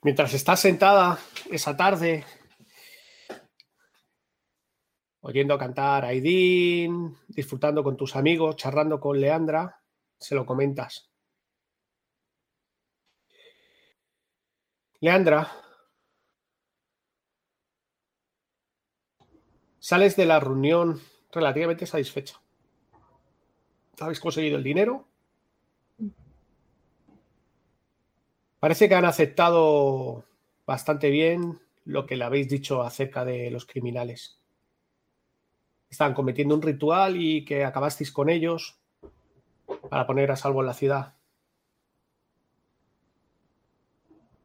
Mientras 0.02 0.32
estás 0.34 0.60
sentada 0.60 1.18
esa 1.50 1.76
tarde, 1.76 2.24
oyendo 5.20 5.58
cantar 5.58 6.04
a 6.04 6.08
Aidín, 6.08 7.16
disfrutando 7.26 7.82
con 7.82 7.96
tus 7.96 8.14
amigos, 8.14 8.56
charlando 8.56 9.00
con 9.00 9.20
Leandra, 9.20 9.82
se 10.18 10.34
lo 10.34 10.46
comentas. 10.46 11.10
Leandra, 15.00 15.50
sales 19.78 20.14
de 20.16 20.26
la 20.26 20.40
reunión 20.40 21.00
relativamente 21.32 21.86
satisfecha. 21.86 22.40
¿Habéis 24.00 24.20
conseguido 24.20 24.56
el 24.56 24.64
dinero? 24.64 25.06
Parece 28.60 28.88
que 28.88 28.94
han 28.94 29.04
aceptado 29.04 30.24
bastante 30.66 31.10
bien 31.10 31.60
lo 31.84 32.06
que 32.06 32.16
le 32.16 32.24
habéis 32.24 32.48
dicho 32.48 32.82
acerca 32.82 33.24
de 33.24 33.50
los 33.50 33.66
criminales. 33.66 34.40
Están 35.88 36.12
cometiendo 36.12 36.54
un 36.54 36.62
ritual 36.62 37.16
y 37.16 37.44
que 37.44 37.64
acabasteis 37.64 38.12
con 38.12 38.28
ellos 38.28 38.78
para 39.88 40.06
poner 40.06 40.30
a 40.30 40.36
salvo 40.36 40.62
la 40.62 40.74
ciudad. 40.74 41.14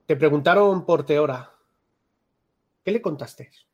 Te 0.06 0.16
preguntaron 0.16 0.86
por 0.86 1.06
Teora. 1.06 1.52
¿Qué 2.84 2.92
le 2.92 3.02
contasteis? 3.02 3.66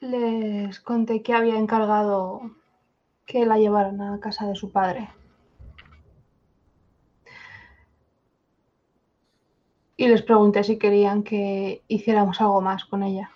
Les 0.00 0.80
conté 0.80 1.22
que 1.22 1.34
había 1.34 1.58
encargado 1.58 2.52
que 3.28 3.44
la 3.44 3.58
llevaran 3.58 4.00
a 4.00 4.18
casa 4.18 4.46
de 4.46 4.56
su 4.56 4.72
padre. 4.72 5.10
Y 9.98 10.08
les 10.08 10.22
pregunté 10.22 10.64
si 10.64 10.78
querían 10.78 11.22
que 11.22 11.82
hiciéramos 11.88 12.40
algo 12.40 12.62
más 12.62 12.86
con 12.86 13.02
ella. 13.02 13.30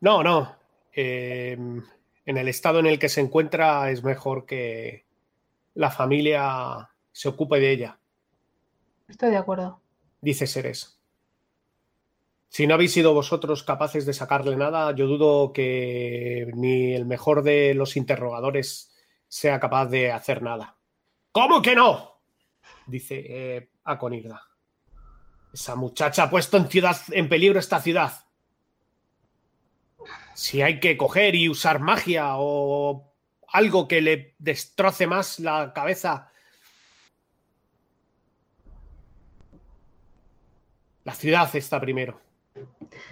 No, 0.00 0.22
no. 0.22 0.56
Eh, 0.94 1.52
en 2.24 2.36
el 2.36 2.48
estado 2.48 2.78
en 2.78 2.86
el 2.86 2.98
que 2.98 3.10
se 3.10 3.20
encuentra 3.20 3.90
es 3.90 4.02
mejor 4.02 4.46
que 4.46 5.04
la 5.74 5.90
familia 5.90 6.90
se 7.12 7.28
ocupe 7.28 7.60
de 7.60 7.72
ella. 7.72 7.98
Estoy 9.06 9.30
de 9.30 9.36
acuerdo. 9.36 9.80
dice 10.22 10.46
Seres. 10.46 10.98
Si 12.52 12.66
no 12.66 12.74
habéis 12.74 12.92
sido 12.92 13.14
vosotros 13.14 13.62
capaces 13.62 14.04
de 14.04 14.12
sacarle 14.12 14.54
nada, 14.56 14.94
yo 14.94 15.06
dudo 15.06 15.54
que 15.54 16.50
ni 16.54 16.92
el 16.92 17.06
mejor 17.06 17.42
de 17.42 17.72
los 17.72 17.96
interrogadores 17.96 18.94
sea 19.26 19.58
capaz 19.58 19.86
de 19.86 20.12
hacer 20.12 20.42
nada. 20.42 20.76
¿Cómo 21.32 21.62
que 21.62 21.74
no? 21.74 22.20
Dice 22.86 23.24
eh. 23.26 23.70
Esa 25.50 25.76
muchacha 25.76 26.24
ha 26.24 26.30
puesto 26.30 26.58
en, 26.58 26.68
ciudad, 26.68 26.98
en 27.12 27.30
peligro 27.30 27.58
esta 27.58 27.80
ciudad. 27.80 28.26
Si 30.34 30.60
hay 30.60 30.78
que 30.78 30.98
coger 30.98 31.34
y 31.34 31.48
usar 31.48 31.80
magia 31.80 32.34
o 32.36 33.14
algo 33.48 33.88
que 33.88 34.02
le 34.02 34.34
destroce 34.38 35.06
más 35.06 35.40
la 35.40 35.72
cabeza 35.74 36.30
La 41.04 41.14
ciudad 41.14 41.50
está 41.56 41.80
primero. 41.80 42.31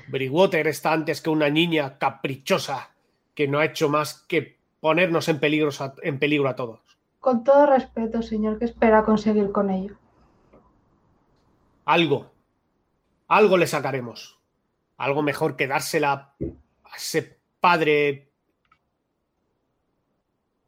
Bridgewater 0.08 0.66
está 0.66 0.92
antes 0.92 1.20
que 1.20 1.30
una 1.30 1.48
niña 1.48 1.98
caprichosa 1.98 2.90
que 3.34 3.48
no 3.48 3.58
ha 3.58 3.64
hecho 3.64 3.88
más 3.88 4.22
que 4.28 4.58
ponernos 4.80 5.28
en, 5.28 5.38
peligros 5.40 5.80
a- 5.80 5.94
en 6.02 6.18
peligro 6.18 6.48
a 6.48 6.56
todos. 6.56 6.80
Con 7.20 7.44
todo 7.44 7.66
respeto, 7.66 8.22
señor, 8.22 8.58
¿qué 8.58 8.64
espera 8.64 9.04
conseguir 9.04 9.52
con 9.52 9.70
ello? 9.70 9.96
Algo, 11.84 12.30
algo 13.28 13.56
le 13.56 13.66
sacaremos. 13.66 14.38
Algo 14.96 15.22
mejor 15.22 15.56
que 15.56 15.66
dársela 15.66 16.34
a 16.84 16.96
ese 16.96 17.38
padre 17.60 18.30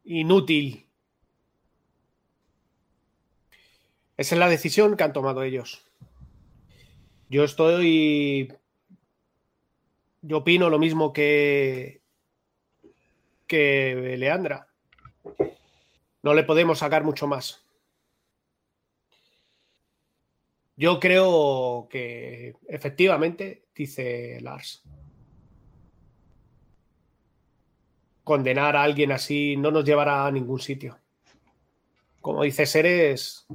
inútil. 0.04 0.86
Esa 4.16 4.34
es 4.34 4.38
la 4.38 4.48
decisión 4.48 4.96
que 4.96 5.04
han 5.04 5.12
tomado 5.12 5.42
ellos. 5.42 5.84
Yo 7.28 7.44
estoy. 7.44 8.54
Yo 10.22 10.38
opino 10.38 10.70
lo 10.70 10.78
mismo 10.78 11.12
que. 11.12 12.00
que 13.46 14.16
Leandra. 14.16 14.68
No 16.22 16.34
le 16.34 16.44
podemos 16.44 16.78
sacar 16.78 17.02
mucho 17.02 17.26
más. 17.26 17.66
Yo 20.76 20.98
creo 21.00 21.88
que 21.90 22.54
efectivamente, 22.68 23.66
dice 23.74 24.40
Lars, 24.40 24.82
condenar 28.24 28.76
a 28.76 28.82
alguien 28.82 29.12
así 29.12 29.56
no 29.56 29.70
nos 29.70 29.84
llevará 29.84 30.26
a 30.26 30.30
ningún 30.30 30.60
sitio. 30.60 30.98
Como 32.20 32.44
dice 32.44 32.66
Seres, 32.66 33.46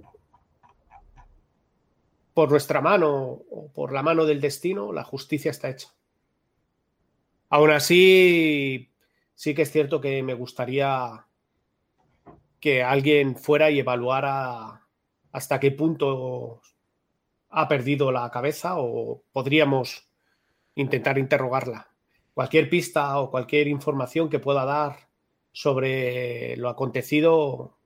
por 2.33 2.51
nuestra 2.51 2.81
mano 2.81 3.41
o 3.49 3.71
por 3.73 3.93
la 3.93 4.03
mano 4.03 4.25
del 4.25 4.41
destino, 4.41 4.91
la 4.91 5.03
justicia 5.03 5.51
está 5.51 5.69
hecha. 5.69 5.89
Aún 7.49 7.71
así, 7.71 8.91
sí 9.33 9.53
que 9.55 9.61
es 9.61 9.71
cierto 9.71 10.01
que 10.01 10.21
me 10.23 10.33
gustaría 10.33 11.25
que 12.59 12.83
alguien 12.83 13.35
fuera 13.37 13.69
y 13.69 13.79
evaluara 13.79 14.87
hasta 15.31 15.59
qué 15.59 15.71
punto 15.71 16.61
ha 17.49 17.67
perdido 17.67 18.11
la 18.11 18.29
cabeza 18.31 18.73
o 18.77 19.21
podríamos 19.31 20.09
intentar 20.75 21.17
interrogarla. 21.17 21.87
Cualquier 22.33 22.69
pista 22.69 23.19
o 23.19 23.31
cualquier 23.31 23.67
información 23.67 24.29
que 24.29 24.39
pueda 24.39 24.65
dar 24.65 25.07
sobre 25.51 26.55
lo 26.57 26.69
acontecido 26.69 27.77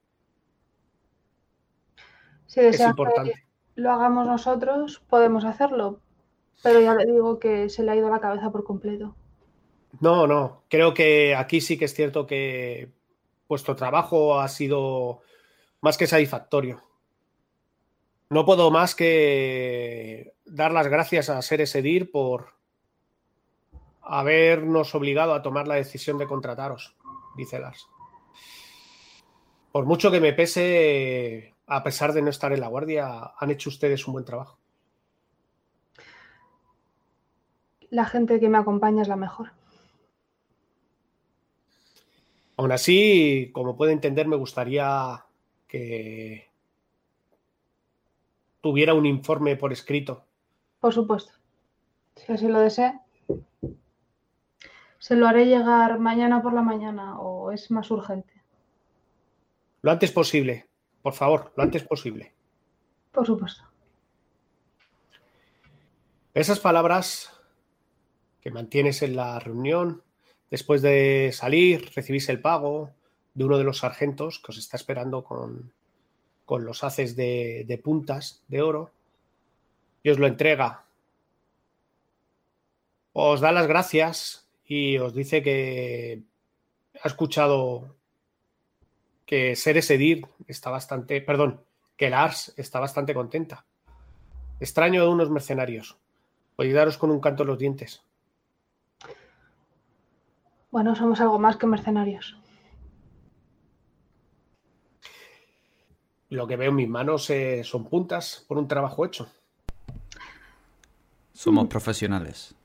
Si 2.48 2.60
es 2.60 2.72
desea 2.72 2.88
que 2.88 2.90
importante. 2.90 3.48
lo 3.76 3.92
hagamos 3.92 4.28
nosotros, 4.28 5.02
podemos 5.08 5.46
hacerlo. 5.46 6.02
Pero 6.64 6.80
ya 6.82 6.94
le 6.96 7.06
digo 7.06 7.40
que 7.40 7.70
se 7.70 7.84
le 7.84 7.92
ha 7.92 7.96
ido 7.96 8.10
la 8.10 8.20
cabeza 8.20 8.52
por 8.52 8.64
completo. 8.64 9.16
No, 10.00 10.26
no, 10.26 10.64
creo 10.70 10.94
que 10.94 11.36
aquí 11.36 11.62
sí 11.62 11.78
que 11.78 11.86
es 11.86 11.94
cierto 11.94 12.26
que 12.26 12.92
vuestro 13.48 13.76
trabajo 13.76 14.40
ha 14.40 14.48
sido 14.48 15.22
más 15.82 15.98
que 15.98 16.08
satisfactorio. 16.08 16.82
No 18.30 18.46
puedo 18.46 18.72
más 18.72 18.96
que 18.96 20.34
dar 20.46 20.72
las 20.72 20.88
gracias 20.88 21.30
a 21.30 21.42
Seres 21.42 21.76
Edir 21.76 22.12
por 22.12 22.54
habernos 24.02 24.96
obligado 24.96 25.34
a 25.34 25.42
tomar 25.42 25.68
la 25.68 25.76
decisión 25.76 26.18
de 26.18 26.28
contrataros, 26.28 26.96
dice 27.36 27.60
Lars. 27.60 27.88
Por 29.72 29.86
mucho 29.86 30.12
que 30.12 30.22
me 30.22 30.34
pese, 30.34 31.54
a 31.68 31.84
pesar 31.84 32.14
de 32.14 32.22
no 32.22 32.30
estar 32.30 32.52
en 32.54 32.62
la 32.62 32.68
guardia, 32.68 33.34
han 33.38 33.52
hecho 33.52 33.70
ustedes 33.70 34.06
un 34.08 34.14
buen 34.14 34.26
trabajo. 34.26 34.58
La 37.90 38.06
gente 38.06 38.40
que 38.40 38.50
me 38.50 38.58
acompaña 38.58 39.02
es 39.02 39.08
la 39.08 39.18
mejor. 39.18 39.52
Aún 42.62 42.72
así, 42.72 43.50
como 43.54 43.76
puede 43.76 43.92
entender, 43.92 44.28
me 44.28 44.36
gustaría 44.36 45.26
que 45.68 46.48
tuviera 48.62 48.94
un 48.94 49.08
informe 49.08 49.56
por 49.56 49.74
escrito. 49.74 50.28
Por 50.80 50.94
supuesto. 50.94 51.34
Si 52.16 52.32
así 52.32 52.48
lo 52.48 52.60
desea. 52.60 53.02
Se 55.00 55.16
lo 55.16 55.28
haré 55.28 55.48
llegar 55.48 55.98
mañana 55.98 56.44
por 56.44 56.54
la 56.54 56.62
mañana 56.62 57.20
o 57.20 57.52
es 57.52 57.72
más 57.72 57.90
urgente. 57.90 58.44
Lo 59.82 59.90
antes 59.90 60.12
posible. 60.12 60.68
Por 61.02 61.14
favor, 61.14 61.52
lo 61.58 61.64
antes 61.64 61.84
posible. 61.84 62.32
Por 63.12 63.26
supuesto. 63.26 63.64
Esas 66.36 66.60
palabras 66.60 67.42
que 68.40 68.52
mantienes 68.52 69.02
en 69.02 69.16
la 69.16 69.40
reunión, 69.40 70.04
después 70.52 70.84
de 70.84 71.32
salir, 71.34 71.92
recibís 71.96 72.30
el 72.30 72.42
pago 72.42 72.92
de 73.34 73.46
uno 73.46 73.58
de 73.58 73.64
los 73.64 73.80
sargentos 73.80 74.40
que 74.40 74.52
os 74.52 74.58
está 74.58 74.78
esperando 74.78 75.24
con, 75.24 75.72
con 76.46 76.66
los 76.66 76.84
haces 76.84 77.16
de, 77.16 77.64
de 77.68 77.78
puntas 77.78 78.44
de 78.50 78.62
oro 78.62 78.92
y 80.04 80.10
os 80.10 80.20
lo 80.20 80.28
entrega. 80.28 80.84
Os 83.14 83.42
da 83.42 83.52
las 83.52 83.68
gracias 83.68 84.48
y 84.66 84.98
os 84.98 85.16
dice 85.16 85.42
que 85.42 86.22
ha 87.02 87.08
escuchado 87.08 87.96
que 89.26 89.56
Seres 89.56 89.90
Edir 89.90 90.28
está 90.48 90.70
bastante, 90.70 91.22
perdón, 91.22 91.64
que 91.96 92.10
Lars 92.10 92.54
está 92.58 92.80
bastante 92.80 93.14
contenta. 93.14 93.66
Extraño 94.60 95.04
de 95.04 95.10
unos 95.10 95.30
mercenarios. 95.30 95.98
Podéis 96.56 96.76
daros 96.76 96.98
con 96.98 97.12
un 97.12 97.22
canto 97.22 97.44
en 97.44 97.48
los 97.48 97.58
dientes. 97.58 98.04
Bueno, 100.72 100.96
somos 100.96 101.20
algo 101.20 101.38
más 101.38 101.58
que 101.58 101.68
mercenarios. 101.68 102.38
Lo 106.30 106.48
que 106.48 106.56
veo 106.56 106.70
en 106.70 106.76
mis 106.76 106.88
manos 106.88 107.30
eh, 107.30 107.62
son 107.66 107.90
puntas 107.90 108.46
por 108.48 108.58
un 108.58 108.70
trabajo 108.70 109.06
hecho. 109.06 109.30
Somos 111.34 111.68
profesionales. 111.68 112.56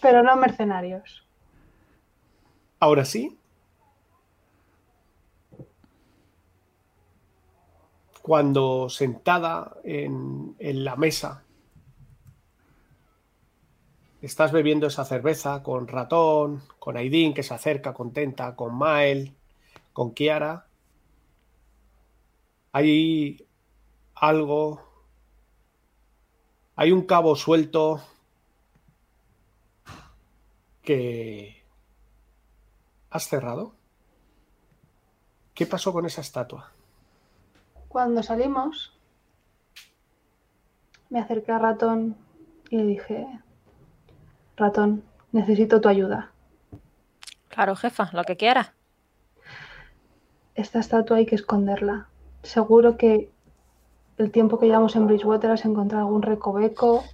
Pero 0.00 0.22
no 0.22 0.36
mercenarios. 0.36 1.26
Ahora 2.78 3.04
sí. 3.04 3.36
Cuando 8.22 8.88
sentada 8.88 9.76
en, 9.82 10.54
en 10.60 10.84
la 10.84 10.94
mesa 10.94 11.42
estás 14.22 14.52
bebiendo 14.52 14.86
esa 14.86 15.04
cerveza 15.04 15.62
con 15.62 15.88
Ratón, 15.88 16.62
con 16.78 16.96
Aidin 16.96 17.34
que 17.34 17.42
se 17.42 17.54
acerca 17.54 17.92
contenta, 17.92 18.54
con 18.54 18.74
Mael, 18.74 19.34
con 19.92 20.12
Kiara, 20.14 20.66
hay 22.70 23.46
algo, 24.14 24.80
hay 26.76 26.92
un 26.92 27.02
cabo 27.02 27.36
suelto 27.36 28.00
que 30.82 31.62
has 33.10 33.28
cerrado. 33.28 33.74
¿Qué 35.54 35.66
pasó 35.66 35.92
con 35.92 36.06
esa 36.06 36.22
estatua? 36.22 36.72
Cuando 37.88 38.22
salimos, 38.22 38.96
me 41.10 41.20
acerqué 41.20 41.52
a 41.52 41.58
Ratón 41.58 42.16
y 42.70 42.78
le 42.78 42.84
dije, 42.84 43.26
Ratón, 44.62 45.02
necesito 45.32 45.80
tu 45.80 45.88
ayuda. 45.88 46.30
Claro, 47.48 47.74
jefa, 47.76 48.08
lo 48.12 48.22
que 48.24 48.36
quieras. 48.36 48.72
Esta 50.54 50.78
estatua 50.80 51.16
hay 51.18 51.26
que 51.26 51.34
esconderla. 51.34 52.06
Seguro 52.42 52.96
que 52.96 53.30
el 54.18 54.30
tiempo 54.30 54.58
que 54.58 54.66
llevamos 54.66 54.94
en 54.96 55.06
Bridgewater 55.06 55.50
has 55.50 55.64
encontrado 55.64 56.06
algún 56.06 56.22
recoveco, 56.22 57.04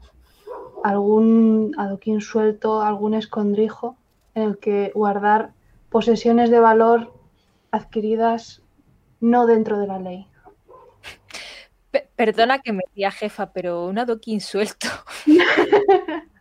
algún 0.85 1.73
adoquín 1.79 2.21
suelto, 2.21 2.83
algún 2.83 3.15
escondrijo 3.15 3.97
en 4.35 4.43
el 4.43 4.59
que 4.59 4.93
guardar 4.95 5.53
posesiones 5.89 6.51
de 6.51 6.61
valor 6.61 7.15
adquiridas 7.71 8.63
no 9.21 9.47
dentro 9.47 9.79
de 9.79 9.87
la 9.87 9.99
ley. 9.99 10.27
Pe- 11.91 12.09
perdona 12.15 12.59
que 12.59 12.73
me 12.73 12.83
diga 12.95 13.11
jefa, 13.11 13.53
pero 13.53 13.87
un 13.87 13.99
adoquín 13.99 14.41
suelto. 14.41 14.89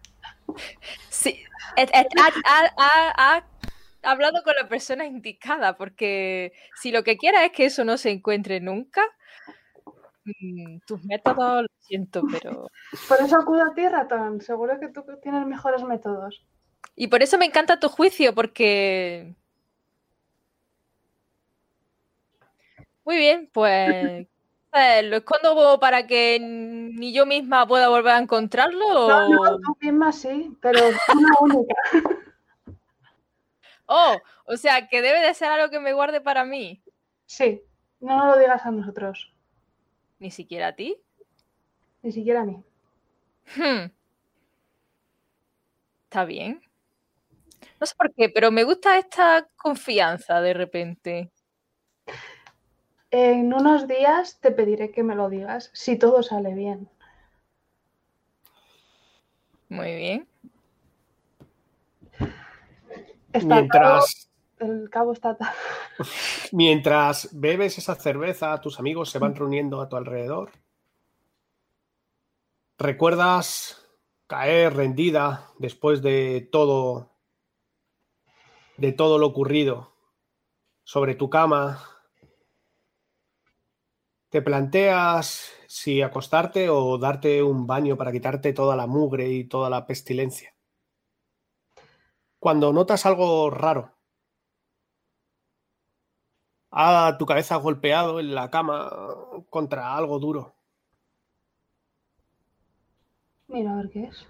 sí, 1.10 1.40
ha, 1.76 2.28
ha- 2.46 2.74
ha- 2.78 3.38
ha 3.38 4.12
hablado 4.12 4.42
con 4.44 4.56
la 4.56 4.68
persona 4.68 5.06
indicada, 5.06 5.76
porque 5.78 6.54
si 6.82 6.92
lo 6.92 7.04
que 7.04 7.18
quiera 7.18 7.44
es 7.46 7.52
que 7.52 7.66
eso 7.66 7.84
no 7.84 7.98
se 7.98 8.10
encuentre 8.12 8.60
nunca, 8.60 9.04
mm, 10.26 10.80
tus 10.86 11.04
métodos, 11.04 11.64
lo 11.64 11.68
siento, 11.80 12.22
pero... 12.32 12.70
Por 13.08 13.22
eso 13.22 13.38
acudo 13.38 13.64
a 13.64 13.74
ti, 13.74 13.88
Ratón. 13.88 14.42
Seguro 14.42 14.80
que 14.80 14.90
tú 14.90 15.04
tienes 15.22 15.46
mejores 15.46 15.84
métodos. 15.84 16.46
Y 16.96 17.08
por 17.08 17.22
eso 17.22 17.38
me 17.38 17.46
encanta 17.46 17.80
tu 17.80 17.90
juicio, 17.90 18.34
porque... 18.34 19.34
Muy 23.04 23.18
bien, 23.18 23.50
pues... 23.54 24.28
eh, 24.74 25.04
¿Lo 25.04 25.18
escondo 25.18 25.80
para 25.80 26.06
que 26.08 26.40
ni 26.40 27.14
yo 27.14 27.26
misma 27.26 27.68
pueda 27.68 27.90
volver 27.90 28.14
a 28.14 28.20
encontrarlo? 28.20 29.08
No, 29.08 29.30
no, 29.30 29.42
o- 29.42 29.58
tú 29.60 29.78
misma 29.82 30.12
sí, 30.12 30.56
pero 30.62 30.80
una 30.88 31.30
única. 31.42 31.74
Oh, 33.90 34.18
o 34.48 34.58
sea, 34.58 34.90
que 34.90 35.02
debe 35.02 35.22
de 35.22 35.34
ser 35.34 35.50
algo 35.50 35.70
que 35.70 35.80
me 35.80 35.94
guarde 35.94 36.20
para 36.20 36.44
mí. 36.44 36.84
Sí, 37.26 37.62
no 38.02 38.26
lo 38.26 38.38
digas 38.38 38.66
a 38.66 38.72
nosotros, 38.72 39.32
Ni 40.20 40.30
siquiera 40.30 40.68
a 40.68 40.76
ti. 40.76 41.02
ni 42.02 42.12
siquiera 42.12 42.42
a 42.42 42.44
mí. 42.44 42.62
Hmm. 43.56 43.90
Está 46.04 46.26
bien. 46.26 46.62
No 47.80 47.88
sé 47.88 47.96
por 47.96 48.14
qué, 48.14 48.28
pero 48.28 48.52
me 48.52 48.66
gusta 48.66 48.98
esta 48.98 49.48
confianza 49.56 50.42
de 50.42 50.54
repente. 50.54 51.32
En 53.12 53.54
unos 53.54 53.88
días 53.88 54.40
te 54.42 54.52
pediré 54.52 54.92
que 54.92 55.04
me 55.04 55.16
lo 55.16 55.30
digas, 55.30 55.70
si 55.74 55.98
todo 55.98 56.24
sale 56.24 56.54
bien. 56.54 56.90
Muy 59.70 59.96
bien. 59.96 60.28
Está 63.32 63.56
Mientras, 63.56 64.30
el 64.60 64.90
cabo 64.90 65.14
está 65.14 65.38
mientras 66.52 67.30
bebes 67.34 67.78
esa 67.78 67.96
cerveza, 67.96 68.60
tus 68.62 68.80
amigos 68.80 69.10
se 69.10 69.20
van 69.20 69.36
reuniendo 69.36 69.82
a 69.82 69.90
tu 69.90 69.96
alrededor. 69.96 70.52
¿Recuerdas 72.78 73.86
caer 74.28 74.76
rendida 74.76 75.52
después 75.58 76.02
de 76.02 76.48
todo 76.52 77.12
de 78.78 78.92
todo 78.92 79.18
lo 79.18 79.28
ocurrido 79.28 79.94
sobre 80.84 81.16
tu 81.16 81.30
cama? 81.30 81.97
¿Te 84.30 84.42
planteas 84.42 85.54
si 85.68 86.02
acostarte 86.02 86.70
o 86.70 86.98
darte 86.98 87.42
un 87.44 87.66
baño 87.66 87.96
para 87.96 88.12
quitarte 88.12 88.52
toda 88.52 88.76
la 88.76 88.86
mugre 88.86 89.30
y 89.30 89.46
toda 89.46 89.70
la 89.70 89.86
pestilencia? 89.86 90.54
Cuando 92.40 92.74
notas 92.74 93.06
algo 93.06 93.50
raro, 93.50 93.94
a 96.72 97.16
tu 97.18 97.26
cabeza 97.26 97.56
golpeado 97.56 98.20
en 98.20 98.36
la 98.36 98.50
cama 98.50 98.92
contra 99.50 99.96
algo 99.96 100.20
duro. 100.20 100.56
Mira 103.48 103.72
a 103.72 103.78
ver 103.78 103.90
qué 103.90 104.04
es. 104.04 104.28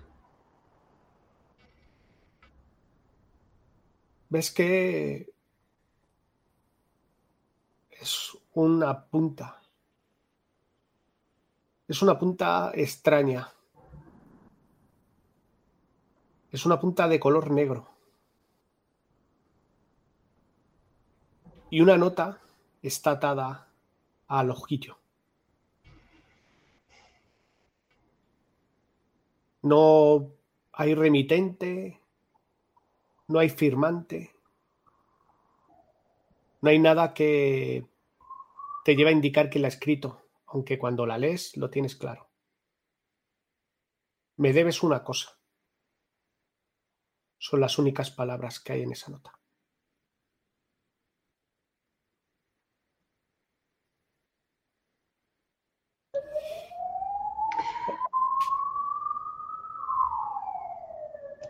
Ves 4.30 4.52
que 4.52 5.34
es 7.90 8.38
una 8.53 9.06
punta. 9.06 9.60
Es 11.88 12.01
una 12.01 12.19
punta 12.19 12.72
extraña. 12.73 13.49
Es 16.51 16.65
una 16.65 16.80
punta 16.80 17.07
de 17.07 17.19
color 17.19 17.51
negro. 17.51 17.88
Y 21.69 21.81
una 21.81 21.97
nota 21.97 22.41
está 22.81 23.11
atada 23.11 23.69
al 24.27 24.51
ojillo. 24.51 24.97
No 29.61 30.31
hay 30.73 30.93
remitente, 30.93 32.01
no 33.27 33.39
hay 33.39 33.49
firmante, 33.49 34.34
no 36.61 36.69
hay 36.69 36.80
nada 36.80 37.14
que 37.14 37.85
te 38.85 38.95
lleve 38.95 39.09
a 39.09 39.14
indicar 39.14 39.49
quién 39.49 39.64
la 39.64 39.68
ha 39.68 39.69
escrito, 39.69 40.27
aunque 40.48 40.80
cuando 40.80 41.06
la 41.06 41.18
lees 41.18 41.56
lo 41.57 41.69
tienes 41.69 41.95
claro. 41.95 42.30
Me 44.38 44.53
debes 44.53 44.84
una 44.84 45.03
cosa. 45.03 45.38
Son 47.38 47.60
las 47.60 47.78
únicas 47.78 48.11
palabras 48.11 48.60
que 48.60 48.74
hay 48.74 48.82
en 48.84 48.91
esa 48.91 49.11
nota. 49.11 49.34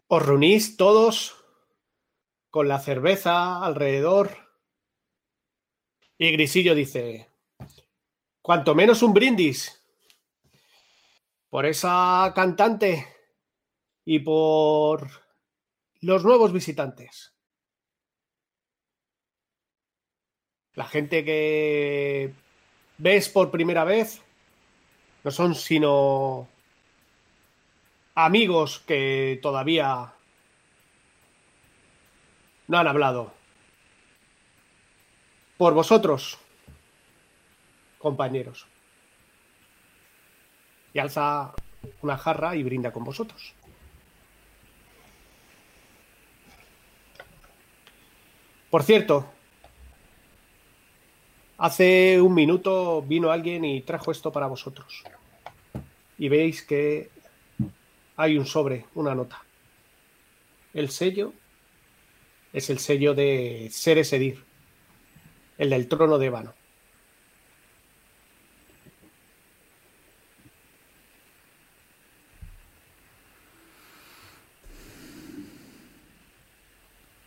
Os 0.10 0.26
reunís 0.26 0.78
todos 0.78 1.36
con 2.50 2.70
la 2.70 2.80
cerveza 2.80 3.64
alrededor. 3.64 4.30
Y 6.18 6.32
Grisillo 6.32 6.74
dice, 6.76 7.30
cuanto 8.48 8.74
menos 8.74 9.04
un 9.04 9.14
brindis 9.14 9.84
por 11.50 11.66
esa 11.66 12.32
cantante 12.34 13.06
y 14.06 14.20
por 14.20 15.06
los 16.00 16.24
nuevos 16.24 16.54
visitantes. 16.54 17.34
La 20.76 20.86
gente 20.86 21.26
que 21.26 22.34
ves 22.98 23.28
por 23.28 23.52
primera 23.52 23.84
vez 23.84 24.22
no 25.26 25.32
son 25.32 25.54
sino 25.54 26.48
amigos 28.16 28.80
que 28.80 29.40
todavía 29.42 30.14
no 32.68 32.78
han 32.78 32.88
hablado. 32.88 33.34
Por 35.58 35.74
vosotros, 35.74 36.40
compañeros. 38.08 38.66
Y 40.94 41.00
alza 41.00 41.54
una 42.02 42.18
jarra 42.18 42.56
y 42.56 42.64
brinda 42.64 42.94
con 42.94 43.04
vosotros. 43.04 43.54
Por 48.70 48.84
cierto, 48.84 49.30
hace 51.58 52.22
un 52.22 52.34
minuto 52.34 53.02
vino 53.02 53.30
alguien 53.30 53.66
y 53.66 53.82
trajo 53.82 54.12
esto 54.12 54.32
para 54.32 54.48
vosotros. 54.48 55.04
Y 56.18 56.30
veis 56.30 56.64
que 56.64 57.10
hay 58.16 58.38
un 58.38 58.46
sobre, 58.46 58.86
una 58.96 59.14
nota. 59.14 59.44
El 60.74 60.90
sello 60.90 61.34
es 62.54 62.70
el 62.70 62.80
sello 62.80 63.14
de 63.14 63.68
Seres 63.70 64.14
Edir, 64.14 64.46
el 65.58 65.70
del 65.72 65.90
trono 65.90 66.18
de 66.18 66.28
Ébano. 66.28 66.54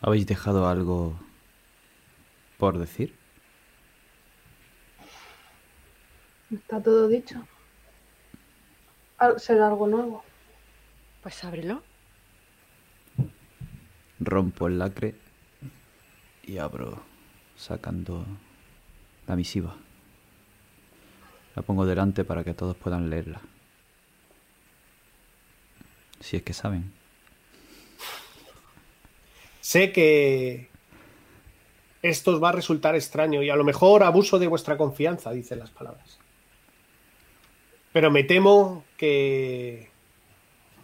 ¿Habéis 0.01 0.25
dejado 0.25 0.67
algo 0.67 1.19
por 2.57 2.77
decir? 2.77 3.13
Está 6.51 6.81
todo 6.81 7.07
dicho. 7.07 7.47
Al- 9.17 9.39
Será 9.39 9.67
algo 9.67 9.87
nuevo. 9.87 10.23
Pues 11.23 11.43
ábrelo. 11.43 11.81
Rompo 14.19 14.67
el 14.67 14.77
lacre 14.79 15.15
y 16.43 16.57
abro 16.57 17.01
sacando 17.55 18.25
la 19.27 19.35
misiva. 19.35 19.75
La 21.55 21.61
pongo 21.61 21.85
delante 21.85 22.23
para 22.23 22.43
que 22.43 22.53
todos 22.53 22.75
puedan 22.77 23.09
leerla. 23.09 23.41
Si 26.19 26.37
es 26.37 26.43
que 26.43 26.53
saben. 26.53 26.91
Sé 29.61 29.91
que 29.91 30.69
esto 32.01 32.31
os 32.31 32.43
va 32.43 32.49
a 32.49 32.53
resultar 32.53 32.95
extraño 32.95 33.43
y 33.43 33.49
a 33.49 33.55
lo 33.55 33.63
mejor 33.63 34.03
abuso 34.03 34.39
de 34.39 34.47
vuestra 34.47 34.75
confianza, 34.75 35.31
dicen 35.31 35.59
las 35.59 35.69
palabras. 35.69 36.17
Pero 37.93 38.09
me 38.09 38.23
temo 38.23 38.83
que 38.97 39.89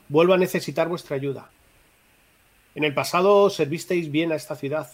vuelvo 0.09 0.33
a 0.33 0.37
necesitar 0.37 0.87
vuestra 0.87 1.15
ayuda. 1.15 1.49
En 2.75 2.83
el 2.83 2.93
pasado 2.93 3.49
servisteis 3.49 4.11
bien 4.11 4.31
a 4.31 4.35
esta 4.35 4.55
ciudad 4.55 4.91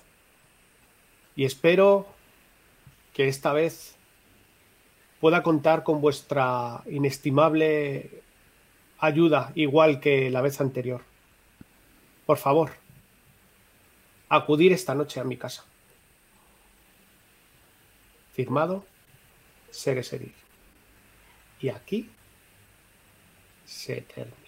y 1.36 1.44
espero 1.44 2.08
que 3.14 3.28
esta 3.28 3.52
vez 3.52 3.98
pueda 5.20 5.44
contar 5.44 5.84
con 5.84 6.00
vuestra 6.00 6.84
inestimable 6.90 8.22
ayuda, 8.98 9.52
igual 9.56 10.00
que 10.00 10.30
la 10.30 10.42
vez 10.42 10.62
anterior. 10.62 11.02
Por 12.26 12.38
favor, 12.38 12.72
acudir 14.30 14.72
esta 14.72 14.96
noche 14.96 15.20
a 15.20 15.24
mi 15.24 15.38
casa. 15.38 15.64
Firmado, 18.34 18.86
Seres 19.70 20.12
Edir. 20.14 20.34
Y 21.60 21.70
aquí 21.70 22.10
se 23.66 24.02
termina. 24.02 24.43